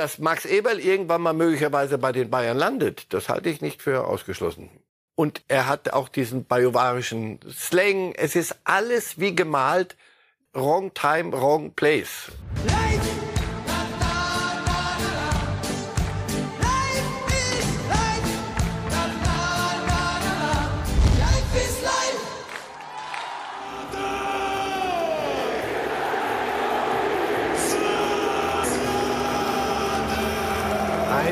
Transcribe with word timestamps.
dass 0.00 0.18
Max 0.18 0.46
Eberl 0.46 0.80
irgendwann 0.80 1.20
mal 1.20 1.34
möglicherweise 1.34 1.98
bei 1.98 2.10
den 2.10 2.30
Bayern 2.30 2.56
landet, 2.56 3.12
das 3.12 3.28
halte 3.28 3.50
ich 3.50 3.60
nicht 3.60 3.82
für 3.82 4.06
ausgeschlossen. 4.06 4.70
Und 5.14 5.42
er 5.46 5.68
hat 5.68 5.92
auch 5.92 6.08
diesen 6.08 6.46
bajuwarischen 6.46 7.38
Slang. 7.50 8.14
Es 8.14 8.34
ist 8.34 8.56
alles 8.64 9.20
wie 9.20 9.36
gemalt. 9.36 9.96
Wrong 10.54 10.94
time, 10.94 11.32
wrong 11.32 11.74
place. 11.74 12.32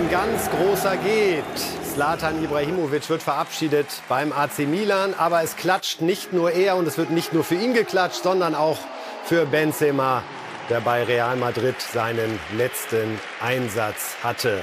Ein 0.08 0.12
ganz 0.12 0.48
großer 0.48 0.96
geht. 0.96 1.44
Zlatan 1.92 2.42
Ibrahimovic 2.42 3.10
wird 3.10 3.22
verabschiedet 3.22 3.86
beim 4.08 4.32
AC 4.32 4.60
Milan, 4.60 5.12
aber 5.12 5.42
es 5.42 5.54
klatscht 5.54 6.00
nicht 6.00 6.32
nur 6.32 6.50
er 6.50 6.76
und 6.76 6.88
es 6.88 6.96
wird 6.96 7.10
nicht 7.10 7.34
nur 7.34 7.44
für 7.44 7.56
ihn 7.56 7.74
geklatscht, 7.74 8.22
sondern 8.22 8.54
auch 8.54 8.78
für 9.26 9.44
Benzema, 9.44 10.22
der 10.70 10.80
bei 10.80 11.04
Real 11.04 11.36
Madrid 11.36 11.78
seinen 11.78 12.40
letzten 12.56 13.20
Einsatz 13.42 14.16
hatte. 14.22 14.62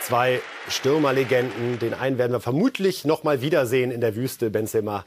Zwei 0.00 0.40
Stürmerlegenden, 0.70 1.78
den 1.78 1.92
einen 1.92 2.16
werden 2.16 2.32
wir 2.32 2.40
vermutlich 2.40 3.04
noch 3.04 3.24
mal 3.24 3.42
wiedersehen 3.42 3.90
in 3.90 4.00
der 4.00 4.16
Wüste, 4.16 4.48
Benzema 4.48 5.04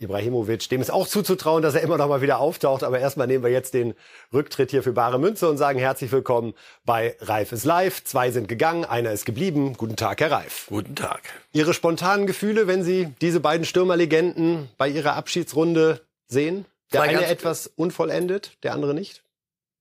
Ibrahimovic, 0.00 0.68
dem 0.68 0.80
ist 0.80 0.90
auch 0.90 1.08
zuzutrauen, 1.08 1.62
dass 1.62 1.74
er 1.74 1.80
immer 1.80 1.98
noch 1.98 2.08
mal 2.08 2.22
wieder 2.22 2.38
auftaucht. 2.38 2.84
Aber 2.84 3.00
erstmal 3.00 3.26
nehmen 3.26 3.42
wir 3.42 3.50
jetzt 3.50 3.74
den 3.74 3.94
Rücktritt 4.32 4.70
hier 4.70 4.82
für 4.82 4.92
bare 4.92 5.18
Münze 5.18 5.48
und 5.48 5.58
sagen 5.58 5.78
herzlich 5.78 6.12
willkommen 6.12 6.54
bei 6.84 7.16
Reif 7.20 7.50
ist 7.50 7.64
live. 7.64 8.04
Zwei 8.04 8.30
sind 8.30 8.48
gegangen, 8.48 8.84
einer 8.84 9.10
ist 9.10 9.24
geblieben. 9.24 9.74
Guten 9.76 9.96
Tag, 9.96 10.20
Herr 10.20 10.30
Reif. 10.30 10.66
Guten 10.68 10.94
Tag. 10.94 11.22
Ihre 11.52 11.74
spontanen 11.74 12.26
Gefühle, 12.26 12.68
wenn 12.68 12.84
Sie 12.84 13.12
diese 13.20 13.40
beiden 13.40 13.66
Stürmerlegenden 13.66 14.68
bei 14.78 14.88
Ihrer 14.88 15.14
Abschiedsrunde 15.14 16.00
sehen? 16.28 16.64
Der 16.92 17.02
eine 17.02 17.26
etwas 17.26 17.66
unvollendet, 17.66 18.56
der 18.62 18.74
andere 18.74 18.94
nicht? 18.94 19.22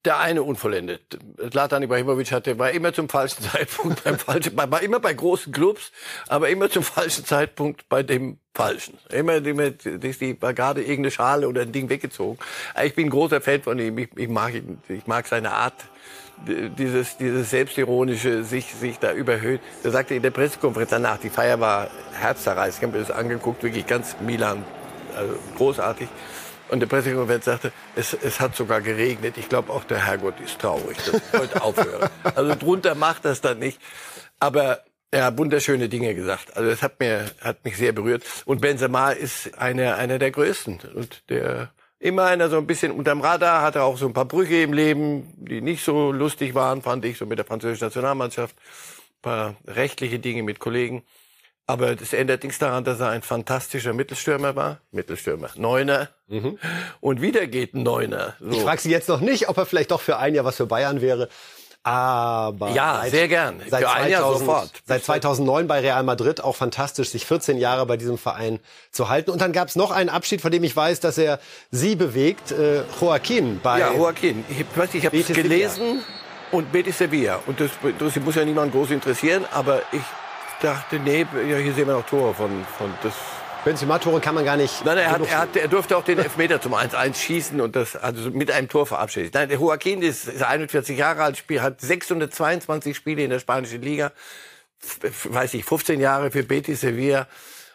Der 0.08 0.20
eine 0.20 0.42
unvollendet. 0.42 1.20
Zlatan 1.52 1.84
Ibrahimovic 1.84 2.32
hatte, 2.32 2.58
war 2.58 2.72
immer 2.72 2.94
zum 2.94 3.10
falschen 3.10 3.44
Zeitpunkt 3.52 4.06
beim 4.06 4.18
falschen, 4.18 4.56
war 4.56 4.82
immer 4.82 5.02
bei 5.02 5.14
großen 5.14 5.52
Clubs, 5.52 5.92
aber 6.30 6.48
immer 6.48 6.70
zum 6.70 6.84
falschen 6.84 7.26
Zeitpunkt 7.26 7.90
bei 7.90 8.04
dem 8.04 8.38
falschen. 8.54 8.98
Immer, 9.10 9.46
immer, 9.46 9.64
ist 9.84 10.22
die, 10.22 10.42
war 10.42 10.54
gerade 10.54 10.80
irgendeine 10.80 11.12
Schale 11.12 11.50
oder 11.50 11.64
ein 11.64 11.74
Ding 11.74 11.90
weggezogen. 11.90 12.40
Ich 12.82 12.96
bin 12.96 13.08
ein 13.08 13.10
großer 13.10 13.42
Fan 13.42 13.62
von 13.62 13.80
ihm. 13.80 13.98
Ich, 13.98 14.08
ich 14.16 14.30
mag 14.30 14.54
ihn, 14.54 14.82
ich 14.88 15.08
mag 15.08 15.28
seine 15.28 15.52
Art. 15.52 15.76
Dieses, 16.46 17.18
dieses 17.18 17.50
selbstironische, 17.50 18.46
sich, 18.46 18.74
sich 18.76 19.00
da 19.00 19.12
überhöht. 19.12 19.60
Er 19.84 19.92
sagte 19.92 20.16
in 20.16 20.22
der 20.22 20.32
Pressekonferenz 20.32 20.92
danach, 20.92 21.18
die 21.18 21.30
Feier 21.30 21.60
war 21.60 21.90
herzzerreißend. 22.14 22.78
Ich 22.78 22.88
habe 22.88 22.98
mir 22.98 23.06
das 23.06 23.14
angeguckt, 23.14 23.62
wirklich 23.62 23.86
ganz 23.86 24.16
Milan, 24.22 24.64
also 25.18 25.34
großartig. 25.58 26.08
Und 26.70 26.80
der 26.80 26.88
Pressekonferenz 26.88 27.46
sagte, 27.46 27.72
es, 27.96 28.14
es 28.14 28.40
hat 28.40 28.56
sogar 28.56 28.82
geregnet. 28.82 29.38
Ich 29.38 29.50
glaube, 29.50 29.72
auch 29.72 29.84
der 29.84 30.06
Herrgott 30.06 30.40
ist 30.40 30.60
traurig, 30.60 30.98
dass 30.98 31.16
ich 31.16 31.40
heute 31.40 31.62
aufhöre. 31.62 32.10
Also 32.36 32.56
drunter 32.56 32.96
macht 32.96 33.26
das 33.26 33.42
dann 33.42 33.60
nicht. 33.60 33.80
Aber 34.40 34.84
er 35.12 35.26
hat 35.26 35.38
wunderschöne 35.38 35.90
Dinge 35.90 36.14
gesagt. 36.14 36.58
Also 36.58 36.70
es 36.70 36.82
hat 36.82 37.00
mir 37.00 37.32
hat 37.42 37.64
mich 37.64 37.78
sehr 37.78 37.94
berührt. 37.94 38.24
Und 38.46 38.62
Benzema 38.62 39.12
ist 39.12 39.58
einer 39.58 39.96
einer 39.96 40.20
der 40.20 40.32
größten 40.32 40.80
und 40.96 41.30
der 41.30 41.72
immer 42.00 42.26
einer 42.26 42.50
so 42.50 42.58
ein 42.58 42.68
bisschen 42.68 42.92
unterm 42.92 43.22
Radar 43.22 43.62
hatte 43.62 43.82
auch 43.84 43.98
so 43.98 44.06
ein 44.06 44.14
paar 44.14 44.26
Brüche 44.26 44.62
im 44.62 44.74
Leben, 44.74 45.34
die 45.38 45.62
nicht 45.62 45.84
so 45.84 46.12
lustig 46.12 46.54
waren, 46.54 46.82
fand 46.82 47.06
ich 47.06 47.18
so 47.18 47.26
mit 47.26 47.40
der 47.40 47.46
französischen 47.46 47.86
Nationalmannschaft, 47.86 48.56
ein 48.56 49.22
paar 49.22 49.56
rechtliche 49.66 50.20
Dinge 50.20 50.44
mit 50.44 50.60
Kollegen. 50.60 51.04
Aber 51.70 51.96
das 51.96 52.14
ändert 52.14 52.44
nichts 52.44 52.60
daran, 52.60 52.86
dass 52.86 53.00
er 53.02 53.10
ein 53.10 53.22
fantastischer 53.22 53.92
Mittelstürmer 53.94 54.56
war. 54.56 54.78
Mittelstürmer. 54.92 55.50
Neuner. 55.56 56.08
Und 57.02 57.22
wieder 57.22 57.46
geht 57.48 57.74
ein 57.74 57.84
Neuner. 57.84 58.36
So. 58.40 58.52
Ich 58.52 58.62
frage 58.62 58.80
Sie 58.82 58.90
jetzt 58.90 59.10
noch 59.10 59.20
nicht, 59.20 59.50
ob 59.50 59.58
er 59.58 59.66
vielleicht 59.66 59.92
doch 59.92 60.00
für 60.02 60.18
ein 60.18 60.34
Jahr 60.34 60.46
was 60.46 60.56
für 60.56 60.66
Bayern 60.66 61.02
wäre. 61.02 61.28
Aber 61.84 62.70
Ja, 62.72 63.00
seit- 63.04 63.12
sehr 63.12 63.28
gern. 63.28 63.62
Seit 63.70 63.82
Für 63.82 63.90
ein 63.92 64.10
Jahr 64.12 64.22
2000 64.24 64.40
sofort. 64.48 64.72
Seit 64.86 65.04
2009 65.06 65.68
bei 65.68 65.80
Real 65.80 66.04
Madrid 66.04 66.42
auch 66.44 66.56
fantastisch, 66.56 67.10
sich 67.10 67.26
14 67.26 67.58
Jahre 67.58 67.86
bei 67.86 67.96
diesem 67.98 68.18
Verein 68.18 68.60
zu 68.92 69.08
halten. 69.10 69.32
Und 69.32 69.42
dann 69.42 69.54
gab 69.54 69.68
es 69.70 69.76
noch 69.78 69.92
einen 69.92 70.10
Abschied, 70.10 70.42
von 70.42 70.52
dem 70.52 70.64
ich 70.64 70.76
weiß, 70.76 71.00
dass 71.02 71.18
er 71.18 71.40
Sie 71.72 71.96
bewegt, 71.96 72.52
äh, 72.52 72.84
Joaquin 73.00 73.60
bei 73.62 73.80
Ja, 73.80 73.94
Joaquin. 73.94 74.44
Ich 74.50 74.66
weiß, 74.76 74.94
ich 74.96 75.06
habe 75.06 75.18
gelesen 75.22 76.02
und 76.52 76.72
Betis 76.72 76.98
Sevilla. 76.98 77.40
Und 77.46 77.60
das, 77.60 77.72
das 78.00 78.16
muss 78.18 78.36
ja 78.36 78.44
niemand 78.46 78.72
groß 78.74 78.92
interessieren, 78.92 79.46
aber 79.54 79.82
ich 79.94 80.02
dachte, 80.62 81.00
nee, 81.00 81.26
ja, 81.50 81.58
hier 81.58 81.74
sehen 81.74 81.88
wir 81.88 81.94
noch 81.94 82.06
Tore 82.06 82.34
von, 82.34 82.66
von 82.78 82.94
das. 83.04 83.14
Benzema-Tore 83.66 84.22
kann 84.22 84.36
man 84.36 84.46
gar 84.46 84.56
nicht. 84.56 84.86
Nein, 84.86 84.98
er, 84.98 85.12
hat, 85.12 85.28
er, 85.28 85.38
hat, 85.40 85.56
er 85.58 85.68
durfte 85.68 85.98
auch 85.98 86.04
den 86.04 86.20
Elfmeter 86.20 86.62
zum 86.62 86.74
1-1 86.74 87.16
schießen 87.16 87.60
und 87.60 87.76
das 87.76 87.98
also 87.98 88.30
mit 88.32 88.50
einem 88.50 88.70
Tor 88.70 88.86
verabschiedet. 88.86 89.34
Nein, 89.34 89.50
der 89.50 89.58
Joaquin 89.58 90.02
ist, 90.02 90.28
ist 90.28 90.42
41 90.42 90.98
Jahre 90.98 91.24
alt, 91.24 91.38
spiel, 91.38 91.62
hat 91.62 91.82
622 91.82 92.96
Spiele 92.96 93.24
in 93.24 93.30
der 93.30 93.40
spanischen 93.40 93.82
Liga, 93.82 94.14
weiß 95.24 95.56
ich, 95.56 95.66
15 95.66 96.00
Jahre 96.00 96.32
für 96.32 96.44
Betis 96.44 96.82
Sevilla. 96.82 97.28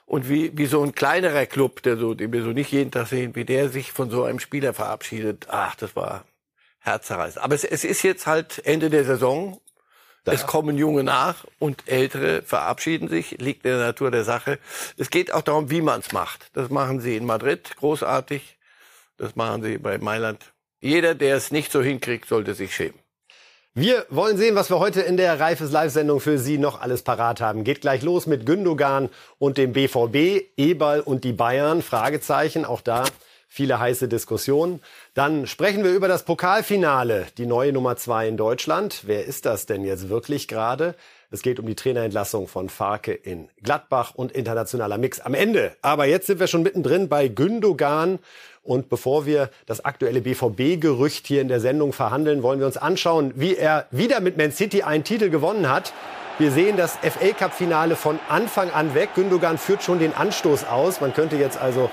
Und 0.06 0.28
wie, 0.28 0.56
wie 0.56 0.66
so 0.66 0.82
ein 0.82 0.94
kleinerer 0.94 1.47
Club, 1.47 1.82
der 1.82 1.97
so, 1.97 2.14
den 2.14 2.32
wir 2.32 2.43
so 2.43 2.50
nicht 2.50 2.72
jeden 2.72 2.91
Tag 2.91 3.09
sehen, 3.09 3.34
wie 3.34 3.44
der 3.44 3.69
sich 3.69 3.93
von 3.93 4.10
so 4.10 4.25
einem 4.25 4.38
Spieler 4.38 4.72
verabschiedet, 4.72 5.47
ach, 5.50 5.75
das 5.75 5.94
war 5.94 6.25
herzzerreißend. 6.81 7.43
Aber 7.43 7.54
es, 7.54 7.64
es 7.64 7.84
ist 7.84 8.03
jetzt 8.03 8.26
halt 8.26 8.64
Ende 8.64 8.91
der 8.91 9.04
Saison. 9.04 9.60
Es 10.25 10.47
kommen 10.47 10.78
Junge 10.78 11.03
nach 11.03 11.44
und 11.59 11.88
Ältere 11.88 12.43
verabschieden 12.43 13.09
sich, 13.09 13.33
liegt 13.41 13.65
in 13.65 13.72
der 13.72 13.81
Natur 13.81 14.10
der 14.10 14.25
Sache. 14.25 14.59
Es 14.97 15.10
geht 15.10 15.34
auch 15.34 15.43
darum, 15.43 15.71
wie 15.71 15.81
man 15.81 16.00
es 16.00 16.12
macht. 16.12 16.47
Das 16.53 16.71
machen 16.71 17.00
sie 17.00 17.16
in 17.16 17.27
Madrid 17.27 17.77
großartig. 17.77 18.59
Das 19.16 19.34
machen 19.34 19.62
sie 19.62 19.78
bei 19.78 19.99
Mailand. 19.99 20.53
Jeder, 20.81 21.15
der 21.15 21.37
es 21.37 21.50
nicht 21.50 21.72
so 21.72 21.82
hinkriegt, 21.82 22.28
sollte 22.28 22.55
sich 22.55 22.75
schämen. 22.75 22.99
Wir 23.75 24.05
wollen 24.11 24.37
sehen, 24.37 24.55
was 24.55 24.69
wir 24.69 24.78
heute 24.78 25.00
in 25.00 25.16
der 25.16 25.41
Reifes 25.41 25.71
Live-Sendung 25.71 26.21
für 26.21 26.38
Sie 26.38 26.59
noch 26.59 26.81
alles 26.81 27.03
parat 27.03 27.41
haben. 27.41 27.65
Geht 27.65 27.81
gleich 27.81 28.03
los 28.03 28.27
mit 28.27 28.44
Gündogan 28.44 29.09
und 29.38 29.56
dem 29.56 29.72
BVB, 29.72 30.44
Ebal 30.59 31.00
und 31.00 31.25
die 31.25 31.32
Bayern. 31.32 31.81
Fragezeichen, 31.81 32.66
auch 32.66 32.82
da 32.82 33.05
viele 33.53 33.79
heiße 33.79 34.09
Diskussionen. 34.09 34.81
Dann 35.13 35.47
sprechen 35.47 35.85
wir 35.85 35.91
über 35.93 36.09
das 36.09 36.23
Pokalfinale, 36.23 37.27
die 37.37 37.45
neue 37.45 37.75
Nummer 37.75 37.97
zwei 37.97 38.27
in 38.27 38.39
Deutschland. 38.39 39.03
Wer 39.05 39.27
ist 39.27 39.45
das 39.45 39.67
denn 39.67 39.85
jetzt 39.85 40.09
wirklich 40.09 40.49
gerade? 40.49 40.95
Es 41.31 41.43
geht 41.43 41.61
um 41.61 41.67
die 41.67 41.75
Trainerentlassung 41.75 42.49
von 42.49 42.71
Farke 42.71 43.12
in 43.12 43.51
Gladbach 43.62 44.15
und 44.15 44.33
internationaler 44.33 44.97
Mix 44.97 45.21
am 45.21 45.35
Ende. 45.35 45.77
Aber 45.83 46.07
jetzt 46.07 46.29
sind 46.29 46.41
wir 46.41 46.47
schon 46.47 46.62
mittendrin 46.62 47.11
bei 47.11 47.29
Gündogan. 47.29 48.21
Und 48.62 48.89
bevor 48.89 49.27
wir 49.27 49.51
das 49.67 49.85
aktuelle 49.85 50.23
BVB-Gerücht 50.23 51.27
hier 51.27 51.43
in 51.43 51.49
der 51.49 51.61
Sendung 51.61 51.93
verhandeln, 51.93 52.43
wollen 52.43 52.59
wir 52.59 52.67
uns 52.67 52.79
anschauen, 52.79 53.33
wie 53.35 53.57
er 53.57 53.87
wieder 53.91 54.21
mit 54.21 54.39
Man 54.39 54.53
City 54.53 54.83
einen 54.83 55.05
Titel 55.05 55.29
gewonnen 55.29 55.69
hat. 55.69 55.93
Wir 56.39 56.51
sehen 56.51 56.79
das 56.79 56.97
FA 56.97 57.33
Cup-Finale 57.39 57.97
von 57.97 58.19
Anfang 58.31 58.71
an 58.71 58.95
weg. 58.95 59.11
Gündogan 59.15 59.59
führt 59.59 59.83
schon 59.83 59.99
den 59.99 60.15
Anstoß 60.15 60.65
aus. 60.65 61.03
Man 61.03 61.12
könnte 61.12 61.37
jetzt 61.37 61.59
also 61.59 61.91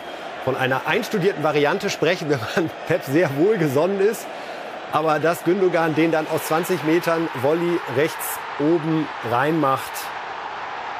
von 0.49 0.57
einer 0.57 0.87
einstudierten 0.87 1.43
Variante 1.43 1.91
sprechen, 1.91 2.27
wenn 2.31 2.39
man 2.55 2.71
Pep 2.87 3.03
sehr 3.05 3.29
wohlgesonnen 3.37 3.99
ist. 4.01 4.25
Aber 4.91 5.19
dass 5.19 5.43
Gündogan 5.43 5.93
den 5.93 6.11
dann 6.11 6.25
aus 6.27 6.45
20 6.47 6.85
Metern 6.85 7.27
Volley 7.43 7.79
rechts 7.95 8.39
oben 8.59 9.07
reinmacht, 9.29 9.91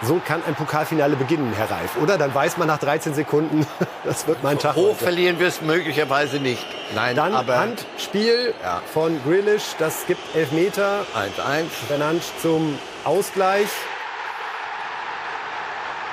so 0.04 0.22
kann 0.24 0.44
ein 0.48 0.54
Pokalfinale 0.54 1.16
beginnen, 1.16 1.52
Herr 1.58 1.72
Reif. 1.72 1.98
Oder? 2.00 2.20
Dann 2.20 2.32
weiß 2.36 2.58
man 2.58 2.68
nach 2.68 2.78
13 2.78 3.16
Sekunden, 3.16 3.66
das 4.04 4.28
wird 4.28 4.44
mein 4.44 4.60
Tag. 4.60 4.76
Hoch 4.76 4.90
heute. 4.92 5.04
verlieren 5.06 5.40
wir 5.40 5.48
es 5.48 5.64
möglicherweise 5.64 6.38
nicht. 6.38 6.64
Nein, 6.94 7.16
Dann 7.16 7.34
aber 7.34 7.58
Handspiel 7.58 8.54
Ja. 8.64 8.84
von 8.94 9.20
Grealish, 9.26 9.64
das 9.80 10.06
gibt 10.06 10.22
Elfmeter. 10.36 11.08
1-1. 11.16 11.64
Fernandes 11.88 12.32
zum 12.40 12.78
Ausgleich. 13.04 13.68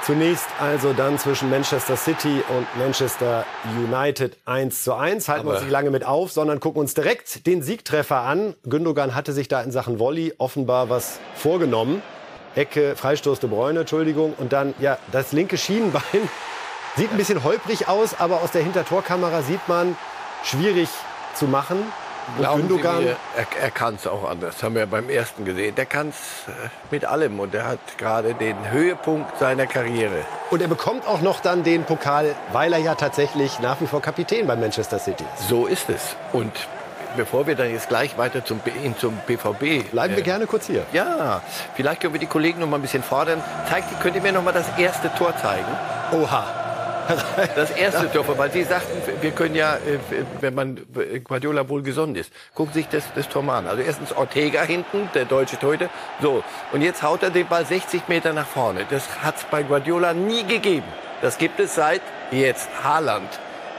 Zunächst 0.06 0.47
also 0.61 0.93
dann 0.93 1.19
zwischen 1.19 1.50
Manchester 1.50 1.97
City 1.97 2.41
und 2.56 2.64
Manchester 2.79 3.44
United 3.76 4.37
1 4.44 4.85
zu 4.85 4.94
1. 4.94 5.29
Halten 5.29 5.49
wir 5.49 5.55
uns 5.55 5.62
nicht 5.62 5.73
lange 5.73 5.91
mit 5.91 6.06
auf, 6.06 6.31
sondern 6.31 6.61
gucken 6.61 6.79
uns 6.79 6.94
direkt 6.94 7.44
den 7.44 7.61
Siegtreffer 7.61 8.20
an. 8.20 8.55
Gündogan 8.62 9.17
hatte 9.17 9.32
sich 9.32 9.49
da 9.49 9.61
in 9.62 9.73
Sachen 9.73 9.99
Volley 9.99 10.32
offenbar 10.38 10.91
was 10.91 11.19
vorgenommen. 11.35 12.03
Ecke, 12.55 12.94
Freistoß 12.94 13.41
De 13.41 13.50
Bruyne, 13.50 13.81
Entschuldigung. 13.81 14.35
Und 14.38 14.53
dann, 14.53 14.75
ja, 14.79 14.97
das 15.11 15.32
linke 15.32 15.58
Schienenbein 15.58 16.03
sieht 16.97 17.11
ein 17.11 17.17
bisschen 17.17 17.43
holprig 17.43 17.88
aus, 17.88 18.14
aber 18.17 18.43
aus 18.43 18.53
der 18.53 18.62
Hintertorkamera 18.62 19.43
sieht 19.43 19.67
man, 19.67 19.99
schwierig 20.44 20.88
zu 21.35 21.47
machen. 21.47 21.79
Glauben 22.38 22.62
Sie 22.62 22.69
Gündogan, 22.69 23.05
mir, 23.05 23.17
er, 23.37 23.62
er 23.62 23.70
kann 23.70 23.94
es 23.94 24.06
auch 24.06 24.28
anders. 24.28 24.62
Haben 24.62 24.75
wir 24.75 24.87
beim 24.87 25.08
ersten 25.08 25.44
gesehen. 25.44 25.75
Der 25.75 25.87
kann 25.87 26.08
es 26.08 26.17
mit 26.90 27.05
allem 27.05 27.38
und 27.40 27.55
er 27.55 27.67
hat 27.67 27.78
gerade 27.99 28.34
den 28.34 28.70
Höhepunkt 28.70 29.38
seiner 29.38 29.67
Karriere. 29.67 30.25
Und 30.50 30.61
er 30.61 30.69
bekommt 30.69 31.06
auch 31.06 31.20
noch 31.20 31.40
dann 31.40 31.62
den 31.62 31.84
Pokal, 31.84 32.34
weil 32.52 32.73
er 32.73 32.78
ja 32.78 32.94
tatsächlich 32.94 33.61
nach 33.61 33.81
wie 33.81 33.87
vor 33.87 34.02
Kapitän 34.02 34.46
bei 34.46 34.56
Manchester 34.56 34.99
City 34.99 35.25
ist. 35.37 35.49
So 35.49 35.67
ist 35.67 35.88
es. 35.88 36.17
Und 36.32 36.52
bevor 37.17 37.46
wir 37.46 37.55
dann 37.55 37.70
jetzt 37.70 37.88
gleich 37.88 38.19
weiter 38.19 38.44
zum, 38.44 38.61
zum 38.99 39.17
BVB. 39.26 39.90
Bleiben 39.90 40.14
wir 40.14 40.22
äh, 40.22 40.22
gerne 40.22 40.46
kurz 40.46 40.67
hier. 40.67 40.84
Ja, 40.93 41.43
vielleicht 41.75 42.00
können 42.00 42.12
wir 42.12 42.20
die 42.20 42.26
Kollegen 42.26 42.61
noch 42.61 42.69
mal 42.69 42.76
ein 42.76 42.82
bisschen 42.82 43.02
fordern. 43.02 43.43
Zeigt, 43.69 44.00
könnt 44.00 44.17
ihr 44.17 44.22
mir 44.22 44.32
noch 44.32 44.43
mal 44.43 44.52
das 44.52 44.67
erste 44.79 45.12
Tor 45.14 45.34
zeigen? 45.37 45.67
Oha. 46.12 46.66
Das 47.56 47.70
erste 47.70 48.11
Tor, 48.12 48.25
weil 48.38 48.50
Sie 48.50 48.64
sagten, 48.64 49.00
wir 49.20 49.31
können 49.31 49.55
ja, 49.55 49.75
äh, 49.76 49.99
wenn 50.41 50.55
man 50.55 50.79
äh, 50.97 51.20
Guardiola 51.20 51.69
wohl 51.69 51.82
gesonnen 51.82 52.17
ist, 52.17 52.32
Sie 52.56 52.73
sich 52.73 52.88
das, 52.88 53.05
das 53.14 53.29
Tor 53.29 53.43
mal 53.43 53.58
an. 53.58 53.67
Also 53.67 53.82
erstens 53.82 54.12
Ortega 54.12 54.62
hinten, 54.62 55.08
der 55.14 55.25
deutsche 55.25 55.58
Torhüter. 55.58 55.88
So, 56.20 56.43
und 56.73 56.82
jetzt 56.82 57.03
haut 57.03 57.23
er 57.23 57.31
den 57.31 57.47
Ball 57.47 57.64
60 57.64 58.08
Meter 58.08 58.32
nach 58.32 58.47
vorne. 58.47 58.87
Das 58.91 59.05
hat 59.23 59.37
es 59.37 59.44
bei 59.44 59.62
Guardiola 59.62 60.12
nie 60.14 60.44
gegeben. 60.44 60.87
Das 61.23 61.38
gibt 61.38 61.61
es 61.61 61.75
seit 61.75 62.03
jetzt 62.31 62.69
Haaland 62.82 63.29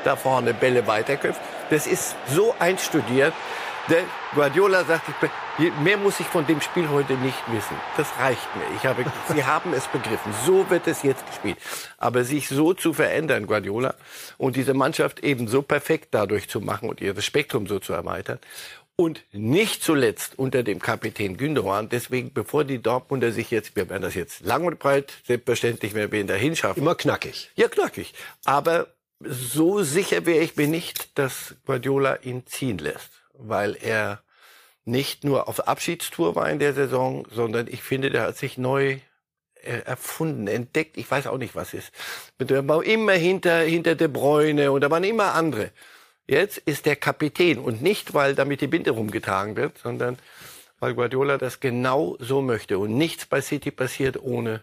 da 0.03 0.15
vorne 0.15 0.53
Bälle 0.53 0.87
weiterköpft. 0.87 1.41
Das 1.69 1.85
ist 1.87 2.15
so 2.27 2.55
einstudiert. 2.59 3.33
Der 3.89 3.99
Guardiola 4.35 4.83
sagt, 4.85 5.09
ich 5.09 5.15
be- 5.15 5.29
mehr 5.83 5.97
muss 5.97 6.19
ich 6.19 6.27
von 6.27 6.45
dem 6.45 6.61
Spiel 6.61 6.89
heute 6.89 7.13
nicht 7.13 7.37
wissen. 7.51 7.75
Das 7.95 8.07
reicht 8.19 8.55
mir. 8.55 8.63
Ich 8.77 8.85
habe, 8.85 9.05
Sie 9.33 9.43
haben 9.43 9.73
es 9.73 9.87
begriffen. 9.87 10.33
So 10.45 10.69
wird 10.69 10.87
es 10.87 11.03
jetzt 11.03 11.25
gespielt. 11.25 11.57
Aber 11.97 12.23
sich 12.23 12.47
so 12.47 12.73
zu 12.73 12.93
verändern, 12.93 13.47
Guardiola, 13.47 13.95
und 14.37 14.55
diese 14.55 14.73
Mannschaft 14.73 15.23
eben 15.23 15.47
so 15.47 15.61
perfekt 15.61 16.09
dadurch 16.11 16.49
zu 16.49 16.61
machen 16.61 16.89
und 16.89 17.01
ihr 17.01 17.19
Spektrum 17.21 17.67
so 17.67 17.79
zu 17.79 17.93
erweitern. 17.93 18.39
Und 18.95 19.23
nicht 19.31 19.83
zuletzt 19.83 20.39
unter 20.39 20.63
dem 20.63 20.79
Kapitän 20.79 21.37
Gündogan. 21.37 21.87
Deswegen, 21.87 22.33
bevor 22.33 22.63
die 22.63 22.81
Dortmunder 22.81 23.31
sich 23.31 23.51
jetzt, 23.51 23.75
wir 23.75 23.89
werden 23.89 24.01
das 24.01 24.15
jetzt 24.15 24.43
lang 24.43 24.65
und 24.65 24.79
breit, 24.79 25.13
selbstverständlich, 25.23 25.93
wenn 25.93 26.11
wir 26.11 26.19
ihn 26.19 26.27
dahin 26.27 26.55
schaffen. 26.55 26.79
Immer 26.79 26.95
knackig. 26.95 27.51
Ja, 27.55 27.67
knackig. 27.67 28.13
Aber 28.43 28.87
so 29.19 29.83
sicher 29.83 30.25
wäre 30.25 30.43
ich 30.43 30.55
mir 30.55 30.67
nicht, 30.67 31.17
dass 31.17 31.55
Guardiola 31.65 32.17
ihn 32.23 32.47
ziehen 32.47 32.79
lässt. 32.79 33.11
Weil 33.33 33.77
er 33.79 34.23
nicht 34.87 35.23
nur 35.23 35.47
auf 35.47 35.67
Abschiedstour 35.67 36.35
war 36.35 36.49
in 36.49 36.59
der 36.59 36.73
Saison, 36.73 37.27
sondern 37.29 37.67
ich 37.67 37.83
finde, 37.83 38.09
der 38.09 38.23
hat 38.23 38.37
sich 38.37 38.57
neu 38.57 38.99
äh, 39.63 39.79
erfunden, 39.85 40.47
entdeckt. 40.47 40.97
Ich 40.97 41.09
weiß 41.09 41.27
auch 41.27 41.37
nicht, 41.37 41.55
was 41.55 41.73
ist. 41.73 41.91
Der 42.39 42.67
war 42.67 42.83
immer 42.83 43.13
hinter, 43.13 43.59
hinter 43.59 43.95
De 43.95 44.07
Bruyne 44.07 44.71
und 44.71 44.81
da 44.81 44.89
waren 44.89 45.03
immer 45.03 45.33
andere. 45.33 45.71
Jetzt 46.25 46.57
ist 46.59 46.85
der 46.85 46.95
Kapitän 46.95 47.57
und 47.57 47.81
nicht, 47.81 48.13
weil 48.13 48.35
damit 48.35 48.61
die 48.61 48.67
Binde 48.67 48.91
rumgetragen 48.91 49.55
wird, 49.55 49.77
sondern 49.77 50.17
weil 50.79 50.93
Guardiola 50.93 51.37
das 51.37 51.59
genau 51.59 52.15
so 52.19 52.41
möchte 52.41 52.79
und 52.79 52.97
nichts 52.97 53.25
bei 53.25 53.41
City 53.41 53.71
passiert 53.71 54.21
ohne, 54.21 54.61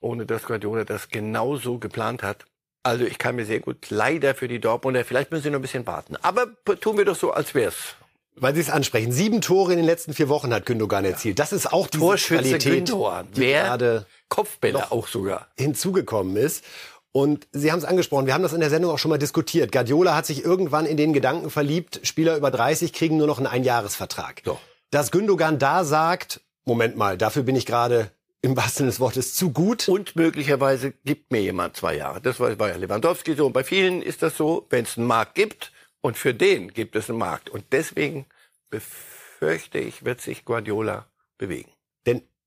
ohne 0.00 0.26
dass 0.26 0.44
Guardiola 0.44 0.84
das 0.84 1.08
genau 1.08 1.56
so 1.56 1.78
geplant 1.78 2.22
hat. 2.22 2.46
Also 2.82 3.04
ich 3.04 3.18
kann 3.18 3.36
mir 3.36 3.44
sehr 3.44 3.60
gut 3.60 3.90
leider 3.90 4.34
für 4.34 4.48
die 4.48 4.60
Dortmunder, 4.60 5.04
vielleicht 5.04 5.30
müssen 5.30 5.44
sie 5.44 5.50
noch 5.50 5.58
ein 5.58 5.62
bisschen 5.62 5.86
warten. 5.86 6.16
Aber 6.16 6.48
tun 6.80 6.98
wir 6.98 7.04
doch 7.04 7.16
so, 7.16 7.32
als 7.32 7.54
wär's. 7.54 7.94
Weil 8.34 8.54
Sie 8.54 8.60
es 8.60 8.70
ansprechen. 8.70 9.12
Sieben 9.12 9.40
Tore 9.40 9.72
in 9.72 9.78
den 9.78 9.86
letzten 9.86 10.14
vier 10.14 10.28
Wochen 10.28 10.52
hat 10.54 10.64
Gündogan 10.66 11.04
erzielt. 11.04 11.38
Das 11.38 11.52
ist 11.52 11.72
auch 11.72 11.86
diese 11.86 12.02
Torschütze 12.02 12.42
Qualität, 12.42 12.86
Gündogan. 12.86 13.28
die 13.34 13.40
Wer? 13.40 13.64
gerade 13.64 14.06
Kopfbälle 14.28 14.90
auch 14.90 15.06
sogar. 15.06 15.48
hinzugekommen 15.58 16.36
ist. 16.36 16.64
Und 17.12 17.46
Sie 17.52 17.70
haben 17.70 17.78
es 17.78 17.84
angesprochen, 17.84 18.24
wir 18.24 18.32
haben 18.32 18.42
das 18.42 18.54
in 18.54 18.60
der 18.60 18.70
Sendung 18.70 18.90
auch 18.90 18.98
schon 18.98 19.10
mal 19.10 19.18
diskutiert. 19.18 19.70
Guardiola 19.70 20.16
hat 20.16 20.24
sich 20.24 20.44
irgendwann 20.44 20.86
in 20.86 20.96
den 20.96 21.12
Gedanken 21.12 21.50
verliebt, 21.50 22.00
Spieler 22.04 22.36
über 22.38 22.50
30 22.50 22.94
kriegen 22.94 23.18
nur 23.18 23.26
noch 23.26 23.36
einen 23.36 23.46
Einjahresvertrag. 23.46 24.40
So. 24.44 24.58
Dass 24.90 25.10
Gündogan 25.10 25.58
da 25.58 25.84
sagt, 25.84 26.40
Moment 26.64 26.96
mal, 26.96 27.18
dafür 27.18 27.42
bin 27.42 27.54
ich 27.54 27.66
gerade 27.66 28.12
im 28.40 28.56
wahrsten 28.56 28.86
des 28.86 28.98
Wortes 28.98 29.34
zu 29.34 29.52
gut. 29.52 29.88
Und 29.88 30.16
möglicherweise 30.16 30.92
gibt 31.04 31.30
mir 31.30 31.42
jemand 31.42 31.76
zwei 31.76 31.96
Jahre. 31.96 32.20
Das 32.22 32.40
war 32.40 32.50
bei 32.56 32.72
Lewandowski 32.72 33.34
so. 33.34 33.46
Und 33.46 33.52
bei 33.52 33.62
vielen 33.62 34.00
ist 34.00 34.22
das 34.22 34.36
so, 34.36 34.66
wenn 34.70 34.84
es 34.84 34.96
einen 34.96 35.06
Markt 35.06 35.34
gibt 35.34 35.70
und 36.02 36.18
für 36.18 36.34
den 36.34 36.74
gibt 36.74 36.94
es 36.96 37.08
einen 37.08 37.18
Markt. 37.18 37.48
Und 37.48 37.64
deswegen 37.72 38.26
befürchte 38.68 39.78
ich, 39.78 40.04
wird 40.04 40.20
sich 40.20 40.44
Guardiola 40.44 41.06
bewegen. 41.38 41.71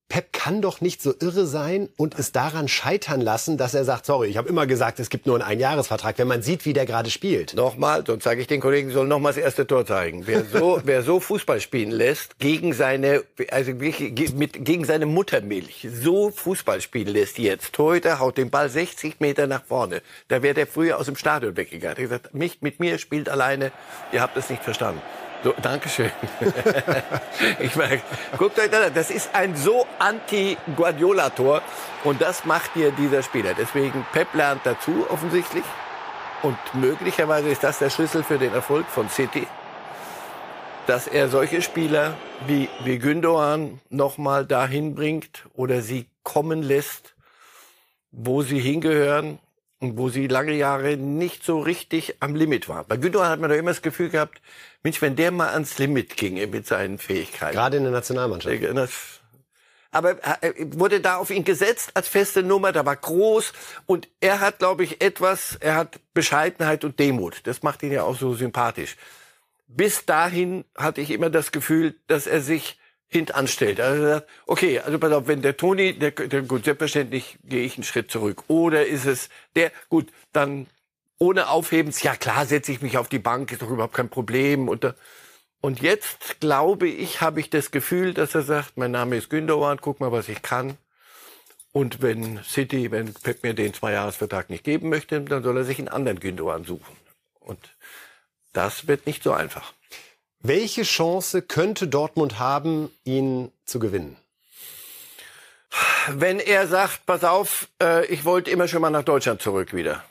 Pep 0.08 0.32
kann 0.32 0.62
doch 0.62 0.82
nicht 0.82 1.02
so 1.02 1.14
irre 1.20 1.48
sein 1.48 1.90
und 1.98 2.18
es 2.20 2.32
daran 2.32 2.68
scheitern 2.68 3.20
lassen, 3.20 3.58
dass 3.58 3.74
er 3.74 3.84
sagt, 3.84 4.06
sorry, 4.06 4.28
ich 4.28 4.38
habe 4.38 4.48
immer 4.48 4.68
gesagt, 4.68 5.00
es 5.00 5.10
gibt 5.10 5.26
nur 5.26 5.36
einen 5.36 5.44
Einjahresvertrag, 5.44 6.20
wenn 6.20 6.28
man 6.28 6.44
sieht, 6.44 6.66
wie 6.66 6.74
der 6.74 6.86
gerade 6.86 7.10
spielt. 7.10 7.56
Nochmal, 7.56 8.04
sonst 8.06 8.24
sage 8.24 8.40
ich 8.42 8.48
den 8.48 8.62
Kollegen, 8.62 8.92
sollen 8.92 9.10
nochmal 9.10 9.34
das 9.34 9.42
erste 9.42 9.66
Tor 9.66 9.86
zeigen. 9.86 10.28
Wer 10.28 10.46
so, 10.46 10.80
wer 10.86 11.02
so 11.02 11.20
Fußball 11.20 11.60
spielen 11.60 11.90
lässt, 11.90 12.38
gegen 12.38 12.74
seine, 12.74 13.24
also 13.50 13.72
mit, 13.74 14.64
gegen 14.64 14.86
seine 14.86 15.08
Muttermilch, 15.08 15.88
so 15.92 16.30
Fußball 16.30 16.82
spielen 16.82 17.08
lässt 17.08 17.40
jetzt, 17.40 17.74
Torhüter 17.74 18.20
haut 18.20 18.38
den 18.38 18.52
Ball 18.52 18.70
60 18.70 19.20
Meter 19.20 19.48
nach 19.48 19.66
vorne, 19.66 20.04
da 20.28 20.44
wäre 20.44 20.54
der 20.54 20.68
früher 20.68 21.00
aus 21.00 21.08
dem 21.08 21.16
Stadion 21.16 21.58
weggegangen. 21.58 21.98
Er 21.98 22.04
hat 22.04 22.10
gesagt, 22.10 22.34
mich, 22.36 22.62
mit 22.62 22.80
mir 22.80 23.00
spielt 23.00 23.28
alleine, 23.28 23.72
ihr 24.12 24.22
habt 24.22 24.38
es 24.38 24.52
nicht 24.52 24.64
verstanden. 24.64 25.02
So, 25.46 25.54
Dankeschön. 25.62 26.10
ich 27.60 27.76
meine, 27.76 28.02
guckt 28.36 28.58
euch 28.58 28.72
das 28.72 28.88
an. 28.88 28.94
Das 28.96 29.12
ist 29.12 29.30
ein 29.36 29.56
so 29.56 29.86
anti-Guardiola-Tor. 30.00 31.62
Und 32.04 32.20
das 32.20 32.46
macht 32.46 32.72
hier 32.74 32.90
dieser 32.90 33.22
Spieler. 33.22 33.54
Deswegen, 33.54 34.08
Pep 34.12 34.34
lernt 34.34 34.62
dazu 34.64 35.06
offensichtlich. 35.08 35.64
Und 36.42 36.58
möglicherweise 36.74 37.50
ist 37.50 37.64
das 37.64 37.78
der 37.78 37.92
Schlüssel 37.92 38.24
für 38.24 38.40
den 38.40 38.56
Erfolg 38.56 38.88
von 38.88 39.08
City. 39.08 39.46
Dass 40.88 41.06
er 41.06 41.30
solche 41.30 41.62
Spieler 41.62 42.16
wie, 42.48 42.68
wie 42.84 42.98
Gündogan 42.98 43.80
nochmal 43.92 44.48
dahin 44.48 44.96
bringt 44.96 45.46
oder 45.54 45.84
sie 45.84 46.08
kommen 46.24 46.64
lässt, 46.64 47.14
wo 48.10 48.42
sie 48.42 48.60
hingehören 48.60 49.38
und 49.80 49.98
wo 49.98 50.10
sie 50.10 50.28
lange 50.28 50.54
Jahre 50.54 50.98
nicht 50.98 51.44
so 51.44 51.60
richtig 51.60 52.16
am 52.20 52.36
Limit 52.36 52.70
waren. 52.70 52.86
Bei 52.88 52.98
Gündogan 52.98 53.30
hat 53.30 53.40
man 53.40 53.50
doch 53.50 53.58
immer 53.58 53.72
das 53.72 53.82
Gefühl 53.82 54.10
gehabt, 54.10 54.42
Mensch, 54.84 55.02
wenn 55.02 55.16
der 55.16 55.32
mal 55.32 55.50
ans 55.50 55.78
Limit 55.78 56.16
ginge 56.16 56.48
mit 56.48 56.66
seinen 56.68 56.98
Fähigkeiten. 56.98 57.56
Gerade 57.56 57.78
in 57.78 57.84
der 57.84 57.92
Nationalmannschaft. 57.92 58.64
Das, 58.76 58.92
aber 59.92 60.18
äh, 60.44 60.54
wurde 60.74 61.00
da 61.00 61.16
auf 61.16 61.30
ihn 61.30 61.46
gesetzt 61.46 61.92
als 61.94 62.10
feste 62.10 62.44
Nummer, 62.44 62.74
da 62.74 62.86
war 62.86 62.98
groß 62.98 63.54
und 63.86 64.10
er 64.20 64.42
hat, 64.42 64.60
glaube 64.60 64.84
ich, 64.84 65.02
etwas, 65.02 65.56
er 65.62 65.76
hat 65.76 66.00
Bescheidenheit 66.14 66.84
und 66.84 67.00
Demut. 67.00 67.42
Das 67.44 67.64
macht 67.64 67.82
ihn 67.82 67.94
ja 67.94 68.04
auch 68.04 68.18
so 68.18 68.34
sympathisch. 68.34 68.98
Bis 69.68 70.06
dahin 70.06 70.66
hatte 70.78 71.00
ich 71.00 71.12
immer 71.12 71.30
das 71.30 71.54
Gefühl, 71.54 71.96
dass 72.08 72.28
er 72.28 72.42
sich 72.42 72.78
hintanstellt. 73.08 73.80
Also 73.80 74.04
sagt, 74.04 74.30
okay, 74.46 74.80
also 74.80 75.00
pass 75.00 75.12
auf, 75.12 75.28
wenn 75.28 75.42
der 75.42 75.58
Toni, 75.58 75.98
der, 75.98 76.12
der 76.12 76.42
gut, 76.42 76.66
selbstverständlich 76.66 77.38
gehe 77.44 77.64
ich 77.64 77.76
einen 77.76 77.84
Schritt 77.84 78.12
zurück. 78.12 78.44
Oder 78.48 78.86
ist 78.86 79.06
es 79.06 79.30
der, 79.56 79.72
gut, 79.90 80.08
dann 80.34 80.68
ohne 81.18 81.50
Aufhebens, 81.50 82.04
ja 82.04 82.16
klar, 82.16 82.46
setze 82.46 82.72
ich 82.72 82.82
mich 82.82 82.98
auf 82.98 83.08
die 83.08 83.20
Bank, 83.20 83.52
ist 83.52 83.62
doch 83.62 83.70
überhaupt 83.70 83.94
kein 83.94 84.10
Problem. 84.10 84.68
Und, 84.68 84.94
und 85.62 85.82
jetzt, 85.82 86.40
glaube 86.40 86.88
ich, 86.88 87.22
habe 87.22 87.40
ich 87.40 87.50
das 87.50 87.72
Gefühl, 87.72 88.14
dass 88.14 88.36
er 88.36 88.42
sagt, 88.42 88.78
mein 88.78 88.92
Name 88.92 89.16
ist 89.16 89.30
Gündogan, 89.30 89.80
guck 89.80 90.00
mal, 90.00 90.12
was 90.12 90.30
ich 90.30 90.42
kann. 90.42 90.78
Und 91.72 92.02
wenn 92.02 92.42
City, 92.44 92.92
wenn 92.92 93.14
Pep 93.14 93.44
mir 93.44 93.54
den 93.54 93.74
Zweijahresvertrag 93.74 94.50
nicht 94.50 94.64
geben 94.64 94.90
möchte, 94.90 95.22
dann 95.22 95.44
soll 95.44 95.58
er 95.58 95.66
sich 95.66 95.80
einen 95.80 95.90
anderen 95.90 96.20
Gündogan 96.20 96.64
suchen. 96.64 96.96
Und 97.40 97.60
das 98.54 98.88
wird 98.88 99.06
nicht 99.06 99.24
so 99.24 99.34
einfach. 99.34 99.74
Welche 100.48 100.84
Chance 100.84 101.42
könnte 101.42 101.88
Dortmund 101.88 102.38
haben, 102.38 102.92
ihn 103.04 103.52
zu 103.66 103.80
gewinnen? 103.80 104.16
Wenn 106.08 106.40
er 106.40 106.68
sagt, 106.68 107.08
pass 107.08 107.24
auf, 107.24 107.68
äh, 107.82 108.06
ich 108.06 108.26
wollte 108.26 108.52
immer 108.52 108.68
schon 108.68 108.82
mal 108.82 108.92
nach 108.92 109.02
Deutschland 109.02 109.42
zurück 109.42 109.74
wieder. 109.74 110.04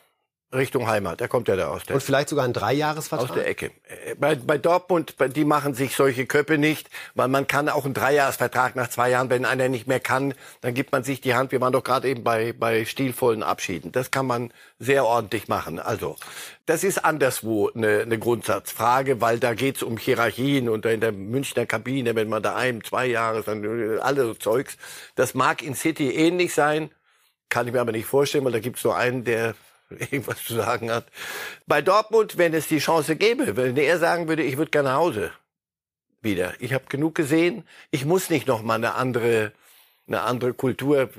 Richtung 0.55 0.87
Heimat, 0.87 1.21
der 1.21 1.29
kommt 1.29 1.49
ja 1.49 1.57
da 1.57 1.69
aus 1.69 1.85
der 1.85 1.97
Und 1.97 2.03
vielleicht 2.03 2.29
sogar 2.29 2.47
aus 2.47 2.53
Dreijahresvertrag? 2.53 3.35
der 3.35 3.47
Ecke. 3.47 3.67
Äh, 4.07 4.15
Bei, 4.15 4.35
bei 4.37 4.59
Dortmund, 4.59 5.17
die 5.35 5.45
machen 5.45 5.75
sich 5.75 5.97
solche 5.97 6.27
Köpfe 6.27 6.59
nicht, 6.59 6.89
weil 7.15 7.29
man 7.29 7.47
kann 7.47 7.69
auch 7.69 7.85
einen 7.85 7.95
Dreijahresvertrag 7.95 8.77
nach 8.77 8.89
zwei 8.89 9.11
Jahren, 9.11 9.31
wenn 9.31 9.45
einer 9.45 9.69
nicht 9.69 9.87
mehr 9.87 10.01
kann, 10.01 10.35
dann 10.61 10.75
gibt 10.75 10.93
man 10.93 11.05
sich 11.05 11.21
die 11.21 11.35
Hand. 11.35 11.53
Wir 11.53 11.61
waren 11.61 11.73
doch 11.73 11.85
gerade 11.85 12.09
eben 12.09 12.25
bei, 12.25 12.53
bei 12.53 12.85
stilvollen 12.85 13.43
Abschieden. 13.43 13.93
Das 13.93 14.11
kann 14.11 14.27
man 14.27 14.53
sehr 14.79 15.05
ordentlich 15.05 15.49
machen. 15.49 15.79
Also, 15.79 16.17
das 16.67 16.85
ist 16.85 17.05
anderswo 17.05 17.71
eine, 17.75 18.01
eine 18.01 18.19
Grundsatzfrage, 18.19 19.21
weil 19.21 19.39
da 19.39 19.55
geht's 19.55 19.83
um 19.83 19.99
Hierarchien 19.99 20.69
und 20.69 20.87
in 20.87 21.01
der 21.01 21.13
Münchner 21.13 21.67
Kabine, 21.67 22.15
wenn 22.15 22.29
man 22.29 22.43
da 22.43 22.55
einem 22.55 22.83
zwei 22.85 23.07
Jahre, 23.07 23.43
dann 23.43 23.65
äh, 23.65 23.99
alle 23.99 24.25
so 24.25 24.35
Zeugs. 24.35 24.77
Das 25.15 25.35
mag 25.35 25.63
in 25.63 25.75
City 25.75 26.11
ähnlich 26.11 26.55
sein, 26.55 26.91
kann 27.49 27.67
ich 27.67 27.73
mir 27.73 27.81
aber 27.81 27.93
nicht 27.93 28.07
vorstellen, 28.07 28.45
weil 28.45 28.53
da 28.53 28.61
gibt's 28.61 28.83
nur 28.85 28.97
einen, 28.97 29.25
der 29.25 29.55
irgendwas 30.11 30.45
zu 30.45 30.55
sagen 30.55 30.91
hat. 30.91 31.07
Bei 31.67 31.83
Dortmund, 31.83 32.39
wenn 32.39 32.55
es 32.55 32.69
die 32.69 32.79
Chance 32.79 33.17
gäbe, 33.17 33.57
wenn 33.57 33.77
er 33.77 33.99
sagen 33.99 34.29
würde, 34.29 34.43
ich 34.43 34.57
würde 34.57 34.71
gerne 34.71 34.91
nach 34.91 34.97
Hause 34.99 35.33
wieder. 36.23 36.55
Ich 36.59 36.73
habe 36.73 36.85
genug 36.89 37.15
gesehen. 37.15 37.65
Ich 37.91 38.05
muss 38.05 38.31
nicht 38.31 38.47
noch 38.47 38.63
mal 38.63 38.75
eine 38.75 38.95
andere, 38.95 39.53
eine 40.07 40.23
andere 40.23 40.55
Kultur. 40.55 41.11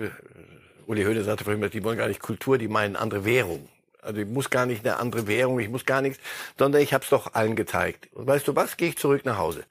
Uli 0.87 1.03
Höhne 1.03 1.23
sagte 1.23 1.43
vorhin, 1.43 1.69
die 1.69 1.83
wollen 1.83 1.97
gar 1.97 2.07
nicht 2.07 2.21
Kultur, 2.21 2.57
die 2.57 2.67
meinen 2.67 2.95
andere 2.95 3.25
Währung. 3.25 3.69
Also 4.01 4.21
ich 4.21 4.27
muss 4.27 4.49
gar 4.49 4.65
nicht 4.65 4.85
eine 4.85 4.97
andere 4.97 5.27
Währung, 5.27 5.59
ich 5.59 5.69
muss 5.69 5.85
gar 5.85 6.01
nichts, 6.01 6.19
sondern 6.59 6.81
ich 6.81 6.93
habe 6.93 7.03
es 7.03 7.09
doch 7.09 7.33
allen 7.33 7.55
gezeigt. 7.55 8.07
Und 8.13 8.27
weißt 8.27 8.47
du 8.47 8.55
was? 8.55 8.77
Gehe 8.77 8.89
ich 8.89 8.97
zurück 8.97 9.25
nach 9.25 9.37
Hause. 9.37 9.63